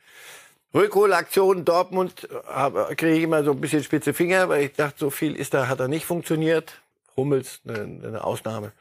Rückholaktion 0.75 1.65
Dortmund 1.65 2.29
hab- 2.49 2.97
kriege 2.97 3.15
ich 3.17 3.23
immer 3.23 3.45
so 3.45 3.53
ein 3.53 3.61
bisschen 3.61 3.85
spitze 3.85 4.13
Finger, 4.13 4.49
weil 4.49 4.65
ich 4.65 4.73
dachte, 4.73 4.99
so 4.99 5.11
viel 5.11 5.37
ist 5.37 5.55
da, 5.55 5.69
hat 5.69 5.79
da 5.79 5.87
nicht 5.87 6.05
funktioniert. 6.05 6.81
Hummels, 7.17 7.61
eine, 7.67 8.07
eine 8.07 8.25
Ausnahme. 8.25 8.73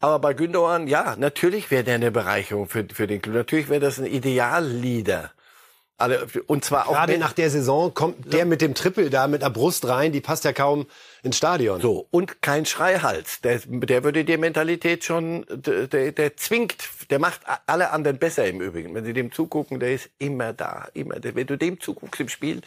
Aber 0.00 0.18
bei 0.20 0.32
Gündogan, 0.32 0.86
ja, 0.86 1.16
natürlich 1.18 1.70
wäre 1.70 1.84
der 1.84 1.96
eine 1.96 2.10
Bereicherung 2.10 2.68
für, 2.68 2.86
für 2.92 3.06
den 3.06 3.20
Club. 3.20 3.34
Natürlich 3.34 3.68
wäre 3.68 3.80
das 3.80 3.98
ein 3.98 4.06
Idealleader. 4.06 5.32
Alle, 6.00 6.28
und 6.46 6.64
zwar 6.64 6.88
auch 6.88 6.92
gerade 6.92 7.18
nach 7.18 7.32
der 7.32 7.50
Saison 7.50 7.92
kommt 7.92 8.32
der 8.32 8.44
mit 8.44 8.60
dem 8.60 8.74
Triple 8.74 9.10
da 9.10 9.26
mit 9.26 9.42
der 9.42 9.50
Brust 9.50 9.88
rein, 9.88 10.12
die 10.12 10.20
passt 10.20 10.44
ja 10.44 10.52
kaum 10.52 10.86
ins 11.24 11.36
Stadion. 11.36 11.80
So 11.80 12.06
und 12.12 12.40
kein 12.40 12.66
Schreihals, 12.66 13.40
der, 13.40 13.62
der 13.66 14.04
würde 14.04 14.24
die 14.24 14.36
Mentalität 14.36 15.02
schon, 15.02 15.44
der, 15.48 16.12
der 16.12 16.36
zwingt, 16.36 16.76
der 17.10 17.18
macht 17.18 17.40
alle 17.66 17.90
anderen 17.90 18.18
besser 18.18 18.46
im 18.46 18.60
Übrigen. 18.60 18.94
Wenn 18.94 19.04
sie 19.04 19.12
dem 19.12 19.32
zugucken, 19.32 19.80
der 19.80 19.94
ist 19.94 20.10
immer 20.18 20.52
da, 20.52 20.88
immer. 20.94 21.16
Wenn 21.22 21.46
du 21.46 21.56
dem 21.56 21.80
zuguckst 21.80 22.20
im 22.20 22.28
Spiel, 22.28 22.60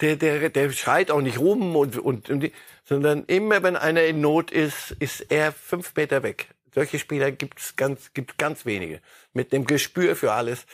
der 0.00 0.16
der 0.16 0.50
der 0.50 0.70
schreit 0.72 1.10
auch 1.10 1.20
nicht 1.20 1.38
rum 1.38 1.76
und 1.76 1.98
und, 1.98 2.30
und 2.30 2.50
sondern 2.84 3.24
immer 3.26 3.62
wenn 3.62 3.76
einer 3.76 4.04
in 4.04 4.20
Not 4.20 4.50
ist, 4.50 4.92
ist 4.98 5.20
er 5.30 5.52
fünf 5.52 5.94
Meter 5.94 6.22
weg. 6.22 6.48
Solche 6.74 6.98
Spieler 6.98 7.30
gibt's 7.32 7.76
ganz 7.76 8.12
gibt 8.14 8.38
ganz 8.38 8.64
wenige 8.64 9.00
mit 9.34 9.52
dem 9.52 9.66
Gespür 9.66 10.16
für 10.16 10.32
alles. 10.32 10.66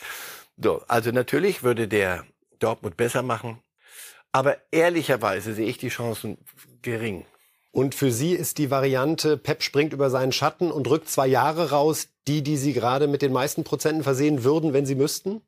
So, 0.56 0.82
also 0.88 1.10
natürlich 1.10 1.62
würde 1.62 1.88
der 1.88 2.24
Dortmund 2.58 2.96
besser 2.96 3.22
machen, 3.22 3.60
aber 4.32 4.56
ehrlicherweise 4.70 5.54
sehe 5.54 5.66
ich 5.66 5.78
die 5.78 5.88
Chancen 5.88 6.38
gering. 6.82 7.24
Und 7.78 7.94
für 7.94 8.10
Sie 8.10 8.32
ist 8.32 8.58
die 8.58 8.72
Variante, 8.72 9.36
Pep 9.36 9.62
springt 9.62 9.92
über 9.92 10.10
seinen 10.10 10.32
Schatten 10.32 10.72
und 10.72 10.90
rückt 10.90 11.08
zwei 11.08 11.28
Jahre 11.28 11.70
raus, 11.70 12.08
die, 12.26 12.42
die 12.42 12.56
Sie 12.56 12.72
gerade 12.72 13.06
mit 13.06 13.22
den 13.22 13.32
meisten 13.32 13.62
Prozenten 13.62 14.02
versehen 14.02 14.42
würden, 14.42 14.72
wenn 14.72 14.84
Sie 14.84 14.96
müssten? 14.96 15.42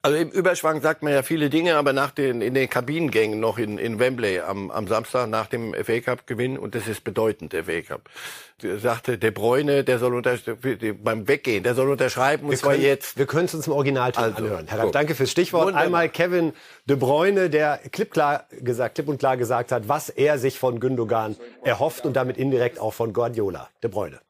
Also 0.00 0.16
im 0.16 0.30
Überschwang 0.30 0.80
sagt 0.80 1.02
man 1.02 1.12
ja 1.12 1.22
viele 1.24 1.50
Dinge, 1.50 1.74
aber 1.74 1.92
nach 1.92 2.12
den, 2.12 2.40
in 2.40 2.54
den 2.54 2.70
Kabinengängen 2.70 3.40
noch 3.40 3.58
in, 3.58 3.78
in 3.78 3.98
Wembley 3.98 4.38
am, 4.38 4.70
am 4.70 4.86
Samstag 4.86 5.28
nach 5.28 5.48
dem 5.48 5.74
FA 5.74 5.98
Cup 5.98 6.24
Gewinn, 6.28 6.56
und 6.56 6.76
das 6.76 6.86
ist 6.86 7.02
bedeutend, 7.02 7.52
der 7.52 7.64
FA 7.64 7.80
Cup, 7.80 8.08
sagte 8.80 9.18
De 9.18 9.32
Bruyne, 9.32 9.82
der 9.82 9.98
soll 9.98 10.14
unter, 10.14 10.38
beim 11.02 11.26
Weggehen, 11.26 11.64
der 11.64 11.74
soll 11.74 11.90
unterschreiben, 11.90 12.44
und 12.44 12.52
wir 12.52 12.58
zwar 12.58 12.74
können, 12.74 12.84
jetzt. 12.84 13.18
Wir 13.18 13.26
können 13.26 13.46
es 13.46 13.54
uns 13.54 13.66
im 13.66 13.72
Originalton 13.72 14.22
also, 14.22 14.36
anhören. 14.36 14.66
Herr 14.68 14.78
Rapp, 14.78 14.92
danke 14.92 15.16
fürs 15.16 15.32
Stichwort. 15.32 15.66
Wunderbar. 15.66 15.84
Einmal 15.84 16.08
Kevin 16.08 16.52
De 16.88 16.96
Bruyne, 16.96 17.50
der 17.50 17.80
klipp, 17.90 18.12
klar 18.12 18.46
gesagt, 18.52 18.94
klipp 18.94 19.08
und 19.08 19.18
klar 19.18 19.36
gesagt 19.36 19.72
hat, 19.72 19.88
was 19.88 20.10
er 20.10 20.38
sich 20.38 20.60
von 20.60 20.78
Gündogan 20.78 21.34
erhofft 21.64 22.06
und 22.06 22.14
damit 22.14 22.36
indirekt 22.36 22.78
auch 22.78 22.94
von 22.94 23.12
Guardiola. 23.12 23.68
De 23.82 23.90
Bruyne. 23.90 24.20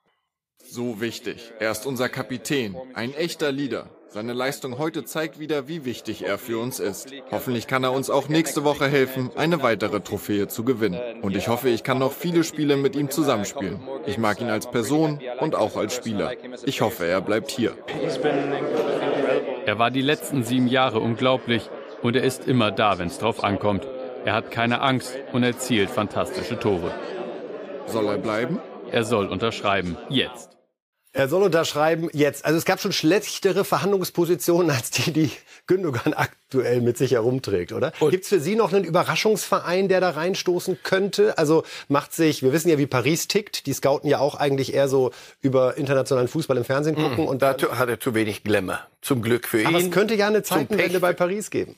So 0.64 1.02
wichtig. 1.02 1.52
Er 1.58 1.72
ist 1.72 1.84
unser 1.84 2.08
Kapitän, 2.08 2.74
ein 2.94 3.12
echter 3.12 3.52
Leader. 3.52 3.90
Seine 4.10 4.32
Leistung 4.32 4.78
heute 4.78 5.04
zeigt 5.04 5.38
wieder, 5.38 5.68
wie 5.68 5.84
wichtig 5.84 6.24
er 6.24 6.38
für 6.38 6.58
uns 6.58 6.80
ist. 6.80 7.12
Hoffentlich 7.30 7.66
kann 7.66 7.84
er 7.84 7.92
uns 7.92 8.08
auch 8.08 8.30
nächste 8.30 8.64
Woche 8.64 8.88
helfen, 8.88 9.30
eine 9.36 9.62
weitere 9.62 10.00
Trophäe 10.00 10.48
zu 10.48 10.64
gewinnen. 10.64 11.20
Und 11.20 11.36
ich 11.36 11.48
hoffe, 11.48 11.68
ich 11.68 11.82
kann 11.82 11.98
noch 11.98 12.12
viele 12.12 12.42
Spiele 12.42 12.78
mit 12.78 12.96
ihm 12.96 13.10
zusammenspielen. 13.10 13.80
Ich 14.06 14.16
mag 14.16 14.40
ihn 14.40 14.48
als 14.48 14.70
Person 14.70 15.20
und 15.40 15.54
auch 15.54 15.76
als 15.76 15.94
Spieler. 15.94 16.32
Ich 16.64 16.80
hoffe, 16.80 17.06
er 17.06 17.20
bleibt 17.20 17.50
hier. 17.50 17.76
Er 19.66 19.78
war 19.78 19.90
die 19.90 20.00
letzten 20.00 20.42
sieben 20.42 20.68
Jahre 20.68 21.00
unglaublich 21.00 21.68
und 22.02 22.16
er 22.16 22.22
ist 22.22 22.48
immer 22.48 22.70
da, 22.70 22.98
wenn 22.98 23.08
es 23.08 23.18
drauf 23.18 23.44
ankommt. 23.44 23.86
Er 24.24 24.32
hat 24.32 24.50
keine 24.50 24.80
Angst 24.80 25.18
und 25.32 25.42
erzielt 25.42 25.90
fantastische 25.90 26.58
Tore. 26.58 26.94
Soll 27.86 28.06
er 28.06 28.18
bleiben? 28.18 28.58
Er 28.90 29.04
soll 29.04 29.26
unterschreiben. 29.26 29.98
Jetzt. 30.08 30.57
Er 31.18 31.28
soll 31.28 31.42
unterschreiben 31.42 32.08
jetzt. 32.12 32.44
Also 32.44 32.56
es 32.56 32.64
gab 32.64 32.80
schon 32.80 32.92
schlechtere 32.92 33.64
Verhandlungspositionen 33.64 34.70
als 34.70 34.92
die, 34.92 35.10
die 35.10 35.30
Gündogan 35.66 36.14
aktuell 36.14 36.80
mit 36.80 36.96
sich 36.96 37.10
herumträgt, 37.10 37.72
oder? 37.72 37.92
Gibt 38.10 38.22
es 38.22 38.28
für 38.28 38.38
Sie 38.38 38.54
noch 38.54 38.72
einen 38.72 38.84
Überraschungsverein, 38.84 39.88
der 39.88 40.00
da 40.00 40.10
reinstoßen 40.10 40.78
könnte? 40.84 41.36
Also 41.36 41.64
macht 41.88 42.12
sich, 42.12 42.44
wir 42.44 42.52
wissen 42.52 42.68
ja, 42.68 42.78
wie 42.78 42.86
Paris 42.86 43.26
tickt. 43.26 43.66
Die 43.66 43.72
scouten 43.72 44.08
ja 44.08 44.20
auch 44.20 44.36
eigentlich 44.36 44.74
eher 44.74 44.88
so 44.88 45.10
über 45.40 45.76
internationalen 45.76 46.28
Fußball 46.28 46.56
im 46.56 46.64
Fernsehen 46.64 46.94
mhm. 46.96 47.02
gucken. 47.02 47.24
Mm, 47.24 47.28
und 47.28 47.42
dazu 47.42 47.76
hat 47.76 47.88
er 47.88 47.98
zu 47.98 48.14
wenig 48.14 48.44
Glamour. 48.44 48.78
Zum 49.02 49.20
Glück 49.20 49.48
für 49.48 49.62
ihn. 49.62 49.66
Aber 49.66 49.78
es 49.78 49.90
könnte 49.90 50.14
ja 50.14 50.28
eine 50.28 50.44
Zeitenwende 50.44 51.00
bei 51.00 51.14
Paris 51.14 51.50
geben. 51.50 51.74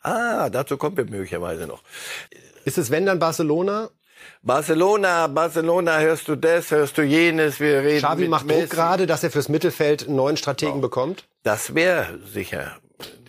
Ah, 0.00 0.48
dazu 0.48 0.78
kommt 0.78 0.98
er 0.98 1.04
möglicherweise 1.04 1.66
noch. 1.66 1.82
Ist 2.64 2.78
es 2.78 2.90
wenn 2.90 3.04
dann 3.04 3.18
Barcelona 3.18 3.90
Barcelona, 4.42 5.26
Barcelona, 5.28 5.98
hörst 6.00 6.28
du 6.28 6.36
das, 6.36 6.70
hörst 6.70 6.98
du 6.98 7.02
jenes, 7.02 7.60
wir 7.60 7.82
reden 7.82 7.98
Xavi 7.98 8.28
macht 8.28 8.46
Messi. 8.46 8.60
Druck 8.60 8.70
gerade, 8.70 9.06
dass 9.06 9.22
er 9.22 9.30
fürs 9.30 9.48
Mittelfeld 9.48 10.06
einen 10.06 10.16
neuen 10.16 10.36
Strategen 10.36 10.78
oh. 10.78 10.80
bekommt? 10.80 11.24
Das 11.42 11.74
wäre 11.74 12.18
sicher 12.26 12.76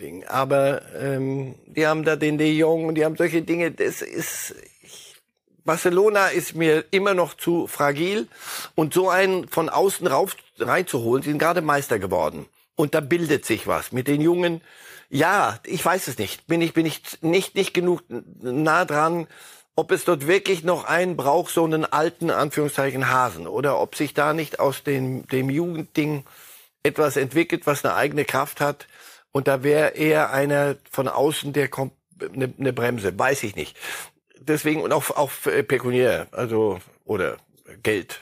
Ding. 0.00 0.24
Aber 0.26 0.82
ähm, 0.94 1.54
die 1.66 1.86
haben 1.86 2.04
da 2.04 2.16
den 2.16 2.38
De 2.38 2.50
Jong 2.50 2.86
und 2.86 2.94
die 2.94 3.04
haben 3.04 3.16
solche 3.16 3.42
Dinge. 3.42 3.70
Das 3.70 4.02
ist 4.02 4.54
ich, 4.82 5.16
Barcelona 5.64 6.28
ist 6.28 6.54
mir 6.54 6.84
immer 6.90 7.14
noch 7.14 7.34
zu 7.34 7.66
fragil 7.66 8.28
und 8.74 8.94
so 8.94 9.08
einen 9.08 9.48
von 9.48 9.68
außen 9.68 10.06
rauf 10.06 10.36
reinzuholen. 10.58 11.22
Sie 11.22 11.30
sind 11.30 11.38
gerade 11.38 11.62
Meister 11.62 11.98
geworden 11.98 12.46
und 12.76 12.94
da 12.94 13.00
bildet 13.00 13.44
sich 13.44 13.66
was 13.66 13.92
mit 13.92 14.08
den 14.08 14.20
Jungen. 14.20 14.60
Ja, 15.10 15.58
ich 15.64 15.84
weiß 15.84 16.08
es 16.08 16.18
nicht. 16.18 16.46
Bin 16.46 16.60
ich 16.60 16.74
bin 16.74 16.86
ich 16.86 17.02
nicht 17.20 17.54
nicht 17.54 17.74
genug 17.74 18.02
nah 18.08 18.84
dran 18.84 19.26
ob 19.76 19.90
es 19.90 20.04
dort 20.04 20.26
wirklich 20.26 20.62
noch 20.62 20.84
einen 20.84 21.16
braucht, 21.16 21.52
so 21.52 21.64
einen 21.64 21.84
alten, 21.84 22.30
Anführungszeichen, 22.30 23.10
Hasen, 23.10 23.46
oder 23.46 23.80
ob 23.80 23.96
sich 23.96 24.14
da 24.14 24.32
nicht 24.32 24.60
aus 24.60 24.82
dem, 24.84 25.26
dem 25.28 25.50
Jugendding 25.50 26.24
etwas 26.82 27.16
entwickelt, 27.16 27.66
was 27.66 27.84
eine 27.84 27.94
eigene 27.94 28.24
Kraft 28.24 28.60
hat. 28.60 28.86
Und 29.32 29.48
da 29.48 29.62
wäre 29.64 29.90
eher 29.90 30.30
einer 30.30 30.76
von 30.90 31.08
außen, 31.08 31.52
der 31.52 31.68
kommt, 31.68 31.92
eine, 32.20 32.52
eine 32.58 32.72
Bremse, 32.72 33.18
weiß 33.18 33.42
ich 33.42 33.56
nicht. 33.56 33.76
Deswegen, 34.38 34.82
und 34.82 34.92
auch, 34.92 35.10
auch 35.10 35.32
pekuniär, 35.66 36.28
also, 36.30 36.78
oder 37.04 37.38
Geld. 37.82 38.20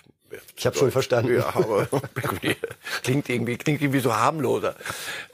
Ich 0.57 0.65
habe 0.65 0.77
schon 0.77 0.91
verstanden. 0.91 1.35
Ja, 1.35 1.49
aber 1.55 1.85
pekuniär 2.15 2.57
klingt 3.03 3.29
irgendwie, 3.29 3.59
klingt 3.59 3.83
irgendwie 3.83 4.01
so 4.01 4.15
harmloser. 4.15 4.77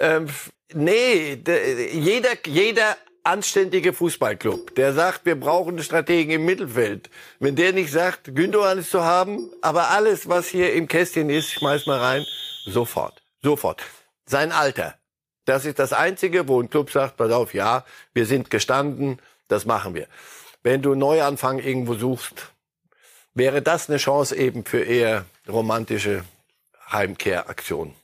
Ähm, 0.00 0.26
nee, 0.74 1.38
jeder, 1.92 2.30
jeder 2.44 2.96
anständige 3.28 3.92
Fußballclub, 3.92 4.74
der 4.74 4.94
sagt, 4.94 5.26
wir 5.26 5.38
brauchen 5.38 5.74
einen 5.74 5.82
Strategen 5.82 6.32
im 6.32 6.46
Mittelfeld, 6.46 7.10
wenn 7.38 7.56
der 7.56 7.74
nicht 7.74 7.92
sagt, 7.92 8.34
Gündogan 8.34 8.78
ist 8.78 8.90
zu 8.90 9.04
haben, 9.04 9.50
aber 9.60 9.90
alles, 9.90 10.28
was 10.28 10.48
hier 10.48 10.72
im 10.72 10.88
Kästchen 10.88 11.28
ist, 11.28 11.52
schmeiß 11.52 11.86
mal 11.86 11.98
rein, 11.98 12.26
sofort, 12.64 13.22
sofort. 13.42 13.82
Sein 14.24 14.50
Alter, 14.50 14.94
das 15.44 15.66
ist 15.66 15.78
das 15.78 15.92
Einzige, 15.92 16.48
wo 16.48 16.60
ein 16.60 16.70
Club 16.70 16.90
sagt, 16.90 17.18
pass 17.18 17.30
auf, 17.30 17.52
ja, 17.52 17.84
wir 18.14 18.24
sind 18.24 18.48
gestanden, 18.50 19.20
das 19.46 19.66
machen 19.66 19.94
wir. 19.94 20.06
Wenn 20.62 20.80
du 20.80 20.94
Neuanfang 20.94 21.58
irgendwo 21.58 21.94
suchst, 21.94 22.52
wäre 23.34 23.60
das 23.60 23.90
eine 23.90 23.98
Chance 23.98 24.36
eben 24.36 24.64
für 24.64 24.82
eher 24.82 25.26
romantische 25.46 26.24
Heimkehraktionen. 26.90 27.94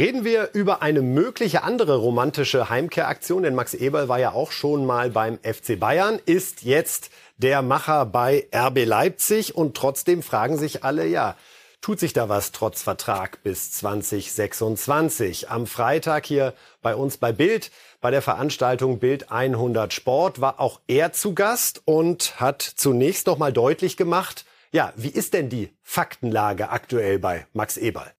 Reden 0.00 0.24
wir 0.24 0.54
über 0.54 0.80
eine 0.80 1.02
mögliche 1.02 1.62
andere 1.62 1.96
romantische 1.96 2.70
Heimkehraktion, 2.70 3.42
denn 3.42 3.54
Max 3.54 3.74
Eberl 3.74 4.08
war 4.08 4.18
ja 4.18 4.32
auch 4.32 4.50
schon 4.50 4.86
mal 4.86 5.10
beim 5.10 5.38
FC 5.42 5.78
Bayern, 5.78 6.18
ist 6.24 6.62
jetzt 6.62 7.10
der 7.36 7.60
Macher 7.60 8.06
bei 8.06 8.48
RB 8.50 8.86
Leipzig 8.86 9.54
und 9.54 9.76
trotzdem 9.76 10.22
fragen 10.22 10.56
sich 10.56 10.84
alle, 10.84 11.06
ja, 11.06 11.36
tut 11.82 12.00
sich 12.00 12.14
da 12.14 12.30
was 12.30 12.52
trotz 12.52 12.80
Vertrag 12.80 13.42
bis 13.42 13.72
2026? 13.72 15.50
Am 15.50 15.66
Freitag 15.66 16.24
hier 16.24 16.54
bei 16.80 16.94
uns 16.94 17.18
bei 17.18 17.32
Bild, 17.32 17.70
bei 18.00 18.10
der 18.10 18.22
Veranstaltung 18.22 19.00
Bild 19.00 19.30
100 19.30 19.92
Sport, 19.92 20.40
war 20.40 20.60
auch 20.60 20.80
er 20.86 21.12
zu 21.12 21.34
Gast 21.34 21.82
und 21.84 22.40
hat 22.40 22.62
zunächst 22.62 23.26
noch 23.26 23.36
mal 23.36 23.52
deutlich 23.52 23.98
gemacht, 23.98 24.46
ja, 24.72 24.94
wie 24.96 25.10
ist 25.10 25.34
denn 25.34 25.50
die 25.50 25.68
Faktenlage 25.82 26.70
aktuell 26.70 27.18
bei 27.18 27.46
Max 27.52 27.76
Eberl? 27.76 28.10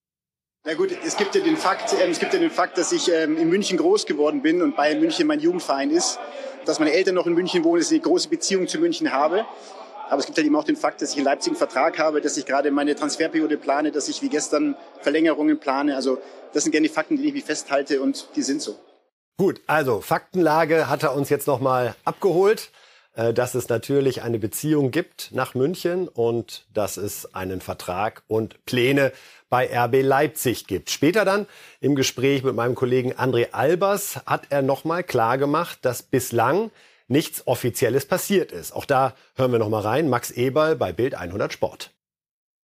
Na 0.64 0.76
gut, 0.76 0.96
es 1.04 1.18
gibt 1.18 1.34
ja 1.34 1.42
den 1.42 1.58
Fakt, 1.58 1.92
äh, 1.94 2.08
es 2.08 2.20
gibt 2.20 2.34
ja 2.34 2.40
den 2.40 2.52
Fakt, 2.52 2.78
dass 2.78 2.92
ich 2.92 3.12
ähm, 3.12 3.36
in 3.36 3.50
München 3.50 3.80
groß 3.80 4.06
geworden 4.06 4.44
bin 4.44 4.62
und 4.62 4.76
Bayern 4.76 5.00
München 5.00 5.26
mein 5.26 5.40
Jugendverein 5.40 5.90
ist, 5.90 6.20
dass 6.66 6.78
meine 6.78 6.92
Eltern 6.92 7.16
noch 7.16 7.26
in 7.26 7.34
München 7.34 7.64
wohnen, 7.64 7.82
dass 7.82 7.90
ich 7.90 8.00
eine 8.00 8.08
große 8.08 8.30
Beziehung 8.30 8.68
zu 8.68 8.78
München 8.78 9.12
habe. 9.12 9.48
Aber 10.08 10.20
es 10.20 10.28
gibt 10.28 10.38
halt 10.38 10.46
eben 10.46 10.56
auch 10.56 10.64
den 10.64 10.76
Fakt, 10.76 11.02
dass 11.02 11.14
ich 11.14 11.18
in 11.18 11.24
Leipzig 11.24 11.50
einen 11.54 11.58
Vertrag 11.58 11.98
habe, 11.98 12.22
dass 12.22 12.38
ich 12.38 12.46
gerade 12.46 12.70
meine 12.70 12.94
Transferperiode 12.94 13.58
plane, 13.58 13.92
dass 13.92 14.08
ich 14.08 14.22
wie 14.22 14.30
gestern 14.30 14.76
Verlängerungen 15.00 15.60
plane. 15.60 15.96
Also 15.96 16.20
das 16.54 16.62
sind 16.62 16.72
gerne 16.72 16.88
die 16.88 16.94
Fakten, 16.94 17.16
die 17.16 17.24
ich 17.24 17.30
irgendwie 17.30 17.46
festhalte 17.46 18.00
und 18.00 18.28
die 18.36 18.44
sind 18.44 18.62
so. 18.62 18.76
Gut, 19.40 19.62
also 19.66 20.00
Faktenlage 20.00 20.90
hat 20.90 21.02
er 21.02 21.16
uns 21.16 21.30
jetzt 21.30 21.48
nochmal 21.48 21.96
abgeholt. 22.06 22.70
Äh, 23.22 23.34
dass 23.34 23.56
es 23.56 23.70
natürlich 23.70 24.22
eine 24.24 24.40
Beziehung 24.40 24.92
gibt 24.92 25.30
nach 25.32 25.54
München 25.54 26.08
und 26.08 26.66
dass 26.74 26.98
es 26.98 27.34
einen 27.36 27.62
Vertrag 27.62 28.24
und 28.28 28.66
Pläne 28.66 29.12
bei 29.50 29.70
RB 29.72 30.02
Leipzig 30.02 30.66
gibt. 30.66 30.90
Später 30.90 31.26
dann 31.26 31.46
im 31.82 31.96
Gespräch 31.96 32.44
mit 32.44 32.56
meinem 32.56 32.74
Kollegen 32.74 33.14
André 33.14 33.52
Albers 33.52 34.22
hat 34.26 34.48
er 34.50 34.62
nochmal 34.62 35.04
klar 35.04 35.38
gemacht, 35.38 35.80
dass 35.82 36.04
bislang 36.04 36.72
nichts 37.08 37.46
Offizielles 37.46 38.06
passiert 38.06 38.52
ist. 38.52 38.72
Auch 38.72 38.86
da 38.86 39.14
hören 39.36 39.52
wir 39.52 39.60
nochmal 39.60 39.82
rein. 39.82 40.10
Max 40.10 40.32
Eberl 40.32 40.76
bei 40.76 40.94
Bild 40.94 41.16
100 41.16 41.52
Sport. 41.52 41.92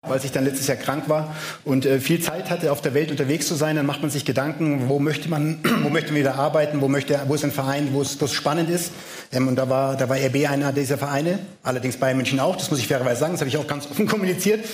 Als 0.09 0.25
ich 0.25 0.33
dann 0.33 0.45
letztes 0.45 0.67
Jahr 0.67 0.77
krank 0.77 1.09
war 1.09 1.35
und 1.65 1.87
äh, 1.87 2.01
viel 2.01 2.21
Zeit 2.21 2.51
hatte, 2.51 2.73
auf 2.73 2.81
der 2.81 2.95
Welt 2.95 3.11
unterwegs 3.11 3.47
zu 3.47 3.55
sein, 3.55 3.77
dann 3.77 3.87
macht 3.87 4.03
man 4.03 4.11
sich 4.11 4.25
Gedanken, 4.25 4.89
wo 4.89 4.99
möchte 4.99 5.29
man, 5.29 5.59
wo 5.83 5.89
möchte 5.89 6.13
man 6.13 6.21
wieder 6.21 6.37
arbeiten, 6.37 6.81
wo 6.81 6.89
möchte, 6.89 7.21
wo 7.27 7.35
ist 7.35 7.45
ein 7.45 7.53
Verein, 7.53 7.89
wo 7.93 8.03
es, 8.03 8.21
wo 8.21 8.25
es 8.25 8.33
spannend 8.33 8.71
ist. 8.71 8.93
Ähm, 9.33 9.49
und 9.49 9.57
da 9.57 9.69
war, 9.69 9.97
da 9.97 10.09
war 10.09 10.17
RB 10.17 10.49
einer 10.49 10.73
dieser 10.73 10.99
Vereine, 10.99 11.39
allerdings 11.63 11.97
Bayern 11.97 12.17
München 12.17 12.41
auch, 12.41 12.57
das 12.57 12.71
muss 12.71 12.81
ich 12.81 12.89
fairerweise 12.89 13.21
sagen, 13.21 13.33
das 13.33 13.41
habe 13.41 13.49
ich 13.49 13.57
auch 13.57 13.67
ganz 13.67 13.87
offen 13.91 14.07
kommuniziert. 14.07 14.65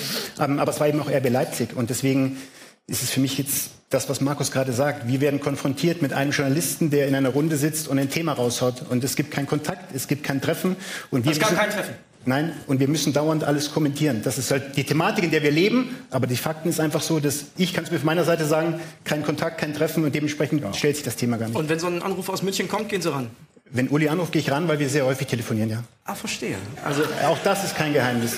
Ähm, 0.41 0.59
aber 0.59 0.73
es 0.73 0.81
war 0.81 0.89
eben 0.89 1.01
auch 1.01 1.09
RB 1.09 1.31
Leipzig 1.31 1.77
und 1.77 1.91
deswegen 1.91 2.37
ist 2.87 3.03
es 3.03 3.11
für 3.11 3.21
mich 3.21 3.39
jetzt 3.39 3.71
das, 3.91 4.09
was 4.09 4.21
Markus 4.21 4.51
gerade 4.51 4.73
sagt. 4.73 5.07
Wir 5.07 5.21
werden 5.21 5.41
konfrontiert 5.41 6.03
mit 6.03 6.13
einem 6.13 6.33
Journalisten, 6.33 6.91
der 6.91 7.09
in 7.09 7.15
einer 7.15 7.31
Runde 7.31 7.57
sitzt 7.57 7.89
und 7.89 7.99
ein 7.99 8.11
Thema 8.11 8.33
raushaut. 8.33 8.85
Und 8.89 9.05
es 9.05 9.17
gibt 9.17 9.31
keinen 9.31 9.47
Kontakt, 9.47 9.95
es 9.95 10.09
gibt 10.09 10.25
kein 10.25 10.41
Treffen. 10.41 10.77
Und 11.11 11.25
wir 11.25 11.33
es 11.33 11.39
gab 11.39 11.57
kein 11.57 11.71
Treffen. 11.71 11.95
Nein, 12.25 12.53
und 12.67 12.81
wir 12.81 12.89
müssen 12.89 13.13
dauernd 13.13 13.45
alles 13.45 13.73
kommentieren. 13.73 14.23
Das 14.23 14.39
ist 14.39 14.51
halt 14.51 14.77
die 14.77 14.85
Thematik, 14.85 15.25
in 15.25 15.31
der 15.31 15.43
wir 15.43 15.51
leben. 15.51 15.97
Aber 16.11 16.27
die 16.27 16.37
Fakten 16.37 16.69
ist 16.69 16.81
einfach 16.81 17.03
so, 17.03 17.21
dass 17.21 17.47
ich 17.57 17.75
kann 17.75 17.85
es 17.85 17.91
mir 17.91 17.99
von 17.99 18.07
meiner 18.07 18.25
Seite 18.25 18.45
sagen, 18.45 18.81
kein 19.05 19.25
Kontakt, 19.25 19.59
kein 19.59 19.75
Treffen 19.75 20.05
und 20.05 20.15
dementsprechend 20.15 20.63
ja. 20.63 20.73
stellt 20.73 20.97
sich 20.97 21.05
das 21.05 21.17
Thema 21.17 21.37
gar 21.37 21.49
nicht. 21.49 21.57
Und 21.57 21.69
wenn 21.69 21.79
so 21.79 21.87
ein 21.87 22.03
Anruf 22.03 22.29
aus 22.29 22.43
München 22.43 22.69
kommt, 22.69 22.89
gehen 22.89 23.03
Sie 23.03 23.11
ran? 23.13 23.31
Wenn 23.71 23.89
Uli 23.89 24.09
anruft, 24.09 24.33
gehe 24.33 24.43
ich 24.43 24.51
ran, 24.51 24.69
weil 24.69 24.79
wir 24.79 24.89
sehr 24.89 25.07
häufig 25.07 25.27
telefonieren, 25.27 25.71
ja. 25.71 25.85
Ah, 26.05 26.15
verstehe. 26.15 26.57
Also 26.85 27.03
auch 27.27 27.39
das 27.43 27.65
ist 27.65 27.75
kein 27.75 27.93
Geheimnis. 27.93 28.37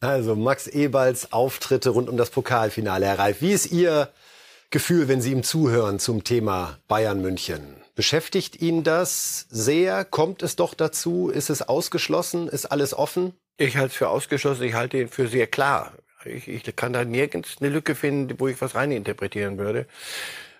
Also 0.00 0.36
Max 0.36 0.66
Eberls 0.66 1.32
Auftritte 1.32 1.90
rund 1.90 2.10
um 2.10 2.18
das 2.18 2.28
Pokalfinale, 2.28 3.06
Herr 3.06 3.18
Reif. 3.18 3.40
Wie 3.40 3.52
ist 3.52 3.72
Ihr 3.72 4.10
Gefühl, 4.70 5.08
wenn 5.08 5.22
Sie 5.22 5.32
ihm 5.32 5.42
zuhören 5.42 5.98
zum 5.98 6.24
Thema 6.24 6.78
Bayern 6.88 7.22
München? 7.22 7.83
Beschäftigt 7.94 8.60
ihn 8.60 8.82
das 8.82 9.46
sehr? 9.50 10.04
Kommt 10.04 10.42
es 10.42 10.56
doch 10.56 10.74
dazu? 10.74 11.28
Ist 11.28 11.50
es 11.50 11.62
ausgeschlossen? 11.62 12.48
Ist 12.48 12.66
alles 12.66 12.92
offen? 12.92 13.34
Ich 13.56 13.76
halte 13.76 13.92
es 13.92 13.96
für 13.96 14.08
ausgeschlossen. 14.08 14.64
Ich 14.64 14.74
halte 14.74 14.98
ihn 14.98 15.08
für 15.08 15.28
sehr 15.28 15.46
klar. 15.46 15.92
Ich, 16.24 16.48
ich 16.48 16.76
kann 16.76 16.92
da 16.92 17.04
nirgends 17.04 17.56
eine 17.60 17.70
Lücke 17.70 17.94
finden, 17.94 18.40
wo 18.40 18.48
ich 18.48 18.60
was 18.60 18.74
reininterpretieren 18.74 19.58
würde. 19.58 19.86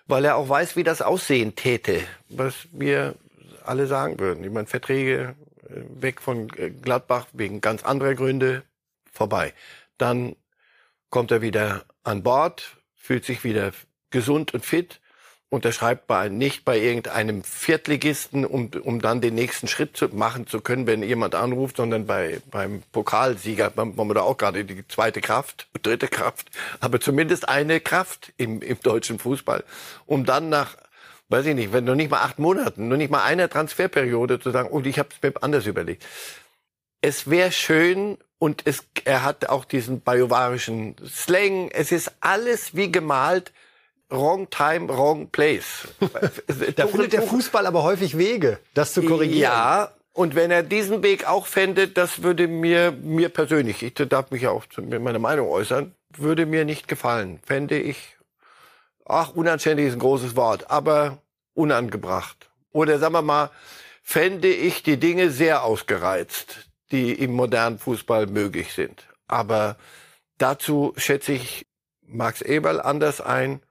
Weil 0.07 0.23
er 0.23 0.37
auch 0.37 0.47
weiß, 0.47 0.75
wie 0.75 0.83
das 0.83 1.01
aussehen 1.01 1.55
täte, 1.55 2.01
was 2.29 2.53
wir 2.71 3.15
alle 3.63 3.87
sagen 3.87 4.19
würden. 4.19 4.43
Ich 4.43 4.51
meine, 4.51 4.67
Verträge 4.67 5.35
äh, 5.67 5.81
weg 6.01 6.21
von 6.21 6.49
äh, 6.57 6.69
Gladbach 6.69 7.27
wegen 7.33 7.59
ganz 7.59 7.83
anderer 7.83 8.13
Gründe 8.13 8.63
vorbei. 9.11 9.53
Dann 9.97 10.35
kommt 11.09 11.31
er 11.31 11.41
wieder 11.41 11.85
an 12.03 12.23
Bord, 12.23 12.77
fühlt 12.95 13.25
sich 13.25 13.43
wieder 13.43 13.71
gesund 14.09 14.53
und 14.53 14.65
fit 14.65 15.01
unterschreibt 15.49 16.07
bei, 16.07 16.29
nicht 16.29 16.65
bei 16.65 16.77
irgendeinem 16.79 17.43
Viertligisten, 17.43 18.45
um, 18.45 18.71
um 18.81 19.01
dann 19.01 19.21
den 19.21 19.35
nächsten 19.35 19.67
Schritt 19.67 19.95
zu 19.95 20.07
machen 20.09 20.47
zu 20.47 20.59
können, 20.59 20.87
wenn 20.87 21.03
jemand 21.03 21.35
anruft, 21.35 21.77
sondern 21.77 22.07
bei, 22.07 22.41
beim 22.51 22.81
Pokalsieger, 22.91 23.71
man, 23.75 23.95
man 23.95 24.09
da 24.09 24.21
auch 24.21 24.37
gerade 24.37 24.65
die 24.65 24.87
zweite 24.87 25.21
Kraft, 25.21 25.67
dritte 25.81 26.07
Kraft, 26.07 26.49
aber 26.79 26.99
zumindest 26.99 27.47
eine 27.47 27.79
Kraft 27.79 28.33
im, 28.37 28.61
im 28.61 28.79
deutschen 28.81 29.19
Fußball, 29.19 29.63
um 30.05 30.25
dann 30.25 30.49
nach 30.49 30.75
weiß 31.29 31.47
ich 31.47 31.55
nicht, 31.55 31.73
wenn 31.73 31.85
noch 31.85 31.95
nicht 31.95 32.11
mal 32.11 32.21
acht 32.21 32.37
Monaten, 32.37 32.87
noch 32.87 32.97
nicht 32.97 33.09
mal 33.09 33.23
einer 33.23 33.49
Transferperiode 33.49 34.39
zu 34.39 34.51
sagen, 34.51 34.69
und 34.69 34.85
ich 34.85 34.99
habe 34.99 35.09
es 35.11 35.21
mir 35.21 35.33
anders 35.41 35.65
überlegt. 35.65 36.05
Es 37.01 37.29
wäre 37.29 37.51
schön 37.51 38.17
und 38.37 38.61
es, 38.65 38.83
er 39.05 39.23
hat 39.23 39.49
auch 39.49 39.65
diesen 39.65 40.01
bajuwarischen 40.01 40.95
Slang. 41.07 41.69
Es 41.71 41.91
ist 41.91 42.11
alles 42.19 42.75
wie 42.75 42.91
gemalt 42.91 43.51
wrong 44.15 44.49
time, 44.49 44.87
wrong 44.89 45.29
place. 45.29 45.87
da 46.75 46.87
findet 46.87 47.13
der 47.13 47.21
Fußball 47.21 47.65
aber 47.65 47.83
häufig 47.83 48.17
Wege, 48.17 48.59
das 48.73 48.93
zu 48.93 49.03
korrigieren. 49.03 49.41
Ja, 49.41 49.91
und 50.15 50.33
wenn 50.33 50.49
er 50.49 50.63
diesen 50.63 51.03
Weg 51.03 51.27
auch 51.27 51.45
fände, 51.45 51.89
das 51.89 52.23
würde 52.23 52.47
mir, 52.47 52.93
mir 52.93 53.27
persönlich, 53.27 53.83
ich 53.83 53.93
darf 53.93 54.31
mich 54.31 54.43
ja 54.43 54.51
auch 54.51 54.65
zu 54.65 54.81
meiner 54.81 55.19
Meinung 55.19 55.49
äußern, 55.49 55.93
würde 56.15 56.45
mir 56.45 56.63
nicht 56.63 56.87
gefallen. 56.87 57.39
Fände 57.45 57.77
ich, 57.77 58.15
ach, 59.03 59.35
unanständig 59.35 59.87
ist 59.87 59.93
ein 59.93 59.99
großes 59.99 60.37
Wort, 60.37 60.71
aber 60.71 61.17
unangebracht. 61.53 62.49
Oder 62.71 62.97
sagen 62.97 63.13
wir 63.13 63.21
mal, 63.21 63.51
fände 64.03 64.47
ich 64.47 64.83
die 64.83 64.97
Dinge 64.97 65.31
sehr 65.31 65.63
ausgereizt, 65.63 66.69
die 66.91 67.11
im 67.11 67.33
modernen 67.33 67.77
Fußball 67.77 68.27
möglich 68.27 68.73
sind. 68.73 69.03
Aber 69.27 69.75
dazu 70.37 70.93
schätze 70.95 71.33
ich 71.33 71.65
Max 72.07 72.41
Eberl 72.41 72.79
anders 72.79 73.19
ein 73.19 73.61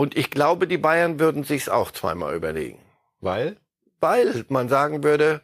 und 0.00 0.16
ich 0.16 0.30
glaube, 0.30 0.68
die 0.68 0.78
Bayern 0.78 1.18
würden 1.18 1.42
sich's 1.42 1.68
auch 1.68 1.90
zweimal 1.90 2.36
überlegen. 2.36 2.78
Weil? 3.20 3.56
Weil 3.98 4.44
man 4.48 4.68
sagen 4.68 5.02
würde, 5.02 5.40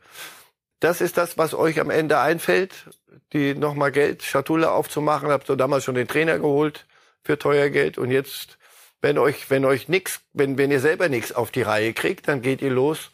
das 0.78 1.00
ist 1.00 1.16
das, 1.16 1.36
was 1.36 1.54
euch 1.54 1.80
am 1.80 1.90
Ende 1.90 2.20
einfällt, 2.20 2.88
die 3.32 3.56
nochmal 3.56 3.90
Geld, 3.90 4.22
Schatulle 4.22 4.70
aufzumachen. 4.70 5.30
Habt 5.30 5.50
ihr 5.50 5.56
damals 5.56 5.82
schon 5.82 5.96
den 5.96 6.06
Trainer 6.06 6.38
geholt 6.38 6.86
für 7.24 7.36
teuer 7.36 7.68
Geld 7.68 7.98
und 7.98 8.12
jetzt, 8.12 8.58
wenn 9.02 9.18
euch, 9.18 9.50
wenn 9.50 9.64
euch 9.64 9.88
nix, 9.88 10.20
wenn, 10.34 10.56
wenn 10.56 10.70
ihr 10.70 10.78
selber 10.78 11.08
nichts 11.08 11.32
auf 11.32 11.50
die 11.50 11.62
Reihe 11.62 11.92
kriegt, 11.92 12.28
dann 12.28 12.40
geht 12.40 12.62
ihr 12.62 12.70
los 12.70 13.10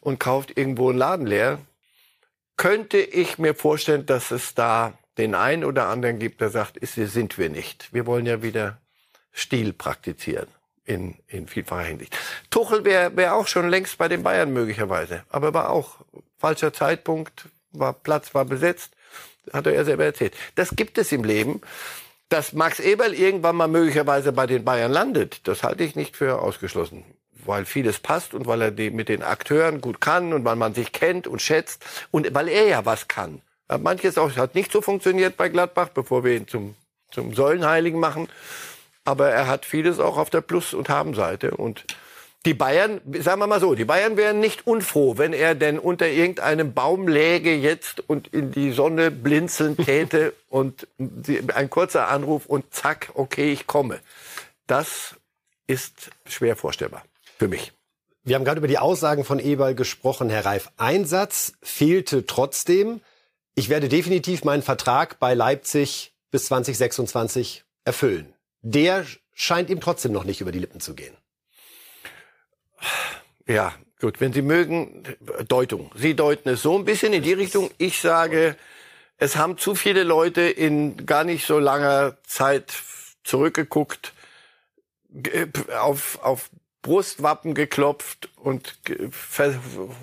und 0.00 0.20
kauft 0.20 0.54
irgendwo 0.54 0.90
einen 0.90 0.98
Laden 0.98 1.26
leer. 1.26 1.60
Könnte 2.58 2.98
ich 2.98 3.38
mir 3.38 3.54
vorstellen, 3.54 4.04
dass 4.04 4.30
es 4.30 4.54
da 4.54 4.92
den 5.16 5.34
einen 5.34 5.64
oder 5.64 5.88
anderen 5.88 6.18
gibt, 6.18 6.42
der 6.42 6.50
sagt, 6.50 6.76
ist, 6.76 6.96
sind 6.96 7.38
wir 7.38 7.48
nicht. 7.48 7.94
Wir 7.94 8.04
wollen 8.04 8.26
ja 8.26 8.42
wieder 8.42 8.82
Stil 9.32 9.72
praktizieren 9.72 10.48
in, 10.84 11.16
in 11.28 11.48
vielfacher 11.48 11.84
Hinsicht. 11.84 12.16
Tuchel 12.50 12.84
wäre 12.84 13.16
wär 13.16 13.34
auch 13.34 13.46
schon 13.46 13.68
längst 13.68 13.98
bei 13.98 14.08
den 14.08 14.22
Bayern 14.22 14.52
möglicherweise, 14.52 15.24
aber 15.30 15.54
war 15.54 15.70
auch 15.70 15.96
falscher 16.38 16.72
Zeitpunkt, 16.72 17.48
war 17.72 17.92
Platz 17.92 18.34
war 18.34 18.44
besetzt, 18.44 18.92
hat 19.52 19.66
er 19.66 19.84
selber 19.84 20.04
erzählt. 20.04 20.34
Das 20.54 20.70
gibt 20.76 20.98
es 20.98 21.12
im 21.12 21.24
Leben. 21.24 21.60
Dass 22.30 22.54
Max 22.54 22.80
Eberl 22.80 23.12
irgendwann 23.12 23.54
mal 23.54 23.68
möglicherweise 23.68 24.32
bei 24.32 24.46
den 24.46 24.64
Bayern 24.64 24.90
landet, 24.90 25.46
das 25.46 25.62
halte 25.62 25.84
ich 25.84 25.94
nicht 25.94 26.16
für 26.16 26.40
ausgeschlossen. 26.40 27.04
Weil 27.44 27.66
vieles 27.66 27.98
passt 27.98 28.32
und 28.32 28.46
weil 28.46 28.62
er 28.62 28.70
die 28.70 28.90
mit 28.90 29.10
den 29.10 29.22
Akteuren 29.22 29.82
gut 29.82 30.00
kann 30.00 30.32
und 30.32 30.44
weil 30.44 30.56
man 30.56 30.74
sich 30.74 30.92
kennt 30.92 31.26
und 31.26 31.42
schätzt 31.42 31.84
und 32.10 32.34
weil 32.34 32.48
er 32.48 32.66
ja 32.66 32.86
was 32.86 33.08
kann. 33.08 33.42
Manches 33.78 34.16
auch 34.16 34.34
hat 34.36 34.54
nicht 34.54 34.72
so 34.72 34.80
funktioniert 34.80 35.36
bei 35.36 35.50
Gladbach, 35.50 35.90
bevor 35.90 36.24
wir 36.24 36.34
ihn 36.34 36.48
zum, 36.48 36.74
zum 37.10 37.34
Säulenheiligen 37.34 38.00
machen 38.00 38.28
aber 39.04 39.30
er 39.30 39.46
hat 39.46 39.64
vieles 39.64 40.00
auch 40.00 40.16
auf 40.16 40.30
der 40.30 40.40
Plus- 40.40 40.74
und 40.74 40.88
Habenseite. 40.88 41.52
Und 41.56 41.84
die 42.46 42.54
Bayern, 42.54 43.00
sagen 43.20 43.40
wir 43.40 43.46
mal 43.46 43.60
so, 43.60 43.74
die 43.74 43.84
Bayern 43.84 44.16
wären 44.16 44.40
nicht 44.40 44.66
unfroh, 44.66 45.16
wenn 45.16 45.32
er 45.32 45.54
denn 45.54 45.78
unter 45.78 46.08
irgendeinem 46.08 46.74
Baum 46.74 47.08
läge 47.08 47.54
jetzt 47.54 48.08
und 48.08 48.28
in 48.28 48.52
die 48.52 48.72
Sonne 48.72 49.10
blinzeln 49.10 49.76
täte 49.84 50.34
und 50.48 50.86
ein 51.54 51.70
kurzer 51.70 52.08
Anruf 52.08 52.46
und 52.46 52.74
zack, 52.74 53.10
okay, 53.14 53.52
ich 53.52 53.66
komme. 53.66 54.00
Das 54.66 55.14
ist 55.66 56.10
schwer 56.26 56.56
vorstellbar 56.56 57.04
für 57.38 57.48
mich. 57.48 57.72
Wir 58.24 58.36
haben 58.36 58.44
gerade 58.44 58.58
über 58.58 58.68
die 58.68 58.78
Aussagen 58.78 59.24
von 59.24 59.38
Eberl 59.38 59.74
gesprochen, 59.74 60.30
Herr 60.30 60.46
Reif. 60.46 60.70
Ein 60.78 61.04
Satz 61.04 61.52
fehlte 61.62 62.24
trotzdem. 62.24 63.02
Ich 63.54 63.68
werde 63.68 63.88
definitiv 63.88 64.44
meinen 64.44 64.62
Vertrag 64.62 65.18
bei 65.18 65.34
Leipzig 65.34 66.14
bis 66.30 66.46
2026 66.46 67.64
erfüllen 67.84 68.33
der 68.64 69.04
scheint 69.34 69.68
ihm 69.68 69.80
trotzdem 69.80 70.12
noch 70.12 70.24
nicht 70.24 70.40
über 70.40 70.50
die 70.50 70.58
Lippen 70.58 70.80
zu 70.80 70.94
gehen. 70.94 71.14
Ja, 73.46 73.74
gut, 74.00 74.20
wenn 74.20 74.32
Sie 74.32 74.42
mögen, 74.42 75.04
Deutung. 75.48 75.92
Sie 75.94 76.16
deuten 76.16 76.48
es 76.48 76.62
so 76.62 76.76
ein 76.78 76.86
bisschen 76.86 77.12
in 77.12 77.22
die 77.22 77.34
Richtung. 77.34 77.70
Ich 77.76 78.00
sage, 78.00 78.56
es 79.18 79.36
haben 79.36 79.58
zu 79.58 79.74
viele 79.74 80.02
Leute 80.02 80.40
in 80.40 81.04
gar 81.04 81.24
nicht 81.24 81.46
so 81.46 81.58
langer 81.58 82.16
Zeit 82.26 82.72
zurückgeguckt, 83.22 84.12
auf, 85.78 86.18
auf 86.22 86.50
Brustwappen 86.80 87.54
geklopft 87.54 88.30
und 88.36 88.78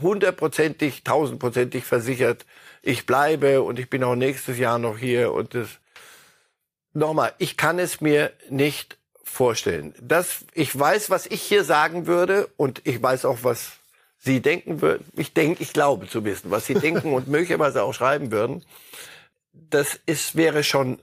hundertprozentig, 0.02 1.04
tausendprozentig 1.04 1.84
versichert, 1.84 2.46
ich 2.84 3.06
bleibe 3.06 3.62
und 3.64 3.80
ich 3.80 3.90
bin 3.90 4.04
auch 4.04 4.16
nächstes 4.16 4.58
Jahr 4.58 4.80
noch 4.80 4.98
hier 4.98 5.34
und 5.34 5.56
das 5.56 5.68
nochmal, 6.94 7.34
ich 7.38 7.58
kann 7.58 7.80
es 7.80 8.02
mir 8.02 8.32
nicht 8.50 8.98
vorstellen. 9.24 9.94
Das, 10.02 10.46
ich 10.54 10.78
weiß, 10.78 11.10
was 11.10 11.26
ich 11.26 11.42
hier 11.42 11.64
sagen 11.64 12.08
würde 12.08 12.50
und 12.58 12.82
ich 12.86 13.02
weiß 13.02 13.26
auch, 13.26 13.40
was 13.44 13.74
Sie 14.18 14.40
denken 14.40 14.82
würden. 14.82 15.06
Ich 15.16 15.34
denke, 15.34 15.64
ich 15.64 15.74
glaube 15.74 16.08
zu 16.08 16.24
wissen, 16.26 16.52
was 16.52 16.68
Sie 16.68 16.76
denken 16.76 17.14
und 17.14 17.28
möglicherweise 17.30 17.84
auch 17.84 17.94
schreiben 17.94 18.32
würden. 18.32 18.64
Das 19.54 20.00
ist, 20.06 20.36
wäre 20.36 20.64
schon, 20.64 21.00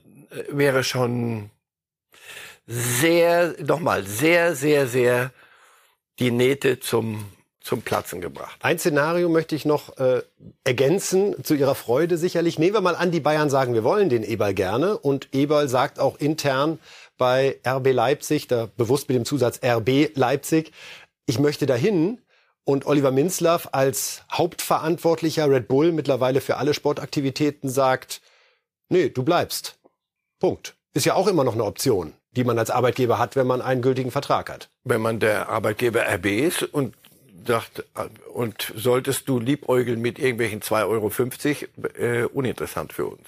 wäre 0.49 0.83
schon 0.83 1.49
sehr, 2.65 3.55
nochmal, 3.59 4.05
sehr, 4.05 4.55
sehr, 4.55 4.87
sehr 4.87 5.31
die 6.19 6.31
Nähte 6.31 6.79
zum 6.79 7.25
zum 7.61 7.81
Platzen 7.81 8.21
gebracht. 8.21 8.57
Ein 8.61 8.79
Szenario 8.79 9.29
möchte 9.29 9.55
ich 9.55 9.65
noch 9.65 9.97
äh, 9.97 10.21
ergänzen, 10.63 11.43
zu 11.43 11.53
Ihrer 11.55 11.75
Freude 11.75 12.17
sicherlich. 12.17 12.57
Nehmen 12.57 12.73
wir 12.73 12.81
mal 12.81 12.95
an, 12.95 13.11
die 13.11 13.19
Bayern 13.19 13.49
sagen, 13.49 13.73
wir 13.73 13.83
wollen 13.83 14.09
den 14.09 14.23
Eberl 14.23 14.53
gerne. 14.53 14.97
Und 14.97 15.29
Eberl 15.33 15.67
sagt 15.67 15.99
auch 15.99 16.17
intern 16.17 16.79
bei 17.17 17.59
RB 17.67 17.91
Leipzig, 17.91 18.47
da 18.47 18.69
bewusst 18.77 19.09
mit 19.09 19.17
dem 19.17 19.25
Zusatz 19.25 19.59
RB 19.63 20.15
Leipzig, 20.15 20.71
ich 21.25 21.37
möchte 21.39 21.65
dahin. 21.65 22.19
Und 22.63 22.85
Oliver 22.85 23.11
Minzlaff 23.11 23.69
als 23.71 24.23
Hauptverantwortlicher 24.31 25.49
Red 25.49 25.67
Bull 25.67 25.91
mittlerweile 25.91 26.39
für 26.39 26.57
alle 26.57 26.73
Sportaktivitäten 26.75 27.67
sagt, 27.67 28.21
nee, 28.89 29.09
du 29.09 29.23
bleibst. 29.23 29.79
Punkt. 30.39 30.75
Ist 30.93 31.05
ja 31.05 31.15
auch 31.15 31.27
immer 31.27 31.43
noch 31.43 31.53
eine 31.53 31.63
Option, 31.63 32.13
die 32.31 32.43
man 32.43 32.59
als 32.59 32.69
Arbeitgeber 32.69 33.17
hat, 33.17 33.35
wenn 33.35 33.47
man 33.47 33.61
einen 33.61 33.81
gültigen 33.81 34.11
Vertrag 34.11 34.49
hat. 34.49 34.69
Wenn 34.83 35.01
man 35.01 35.19
der 35.19 35.49
Arbeitgeber 35.49 36.01
RB 36.01 36.25
ist 36.25 36.63
und 36.63 36.95
sagt, 37.45 37.83
und 38.33 38.73
solltest 38.75 39.27
du 39.29 39.39
liebäugeln 39.39 40.01
mit 40.01 40.19
irgendwelchen 40.19 40.61
2,50 40.61 40.87
Euro, 40.87 41.97
äh, 41.97 42.23
uninteressant 42.25 42.93
für 42.93 43.05
uns. 43.05 43.27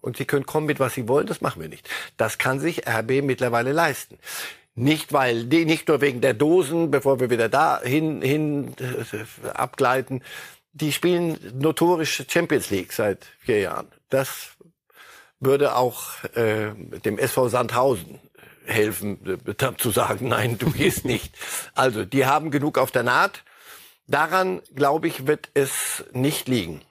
Und 0.00 0.16
sie 0.16 0.24
können 0.24 0.46
kommen 0.46 0.66
mit 0.66 0.80
was 0.80 0.94
sie 0.94 1.08
wollen, 1.08 1.26
das 1.26 1.40
machen 1.40 1.60
wir 1.60 1.68
nicht. 1.68 1.88
Das 2.16 2.38
kann 2.38 2.60
sich 2.60 2.86
RB 2.86 3.22
mittlerweile 3.22 3.72
leisten. 3.72 4.18
Nicht 4.74 5.12
weil, 5.12 5.44
nicht 5.44 5.88
nur 5.88 6.00
wegen 6.00 6.20
der 6.20 6.34
Dosen, 6.34 6.90
bevor 6.90 7.18
wir 7.18 7.30
wieder 7.30 7.48
da 7.48 7.80
hin, 7.82 8.20
hin 8.20 8.74
äh, 8.78 9.48
abgleiten. 9.48 10.22
Die 10.72 10.92
spielen 10.92 11.38
notorisch 11.54 12.22
Champions 12.28 12.70
League 12.70 12.92
seit 12.92 13.26
vier 13.40 13.60
Jahren. 13.60 13.88
Das 14.10 14.50
würde 15.40 15.74
auch 15.76 16.22
äh, 16.34 16.72
dem 17.04 17.18
SV 17.18 17.48
Sandhausen 17.48 18.20
helfen, 18.66 19.40
äh, 19.46 19.76
zu 19.76 19.90
sagen, 19.90 20.28
nein, 20.28 20.58
du 20.58 20.70
gehst 20.70 21.04
nicht. 21.04 21.34
Also, 21.74 22.04
die 22.04 22.26
haben 22.26 22.50
genug 22.50 22.78
auf 22.78 22.90
der 22.90 23.02
Naht. 23.02 23.42
Daran, 24.06 24.62
glaube 24.74 25.08
ich, 25.08 25.26
wird 25.26 25.50
es 25.54 26.04
nicht 26.12 26.48
liegen. 26.48 26.82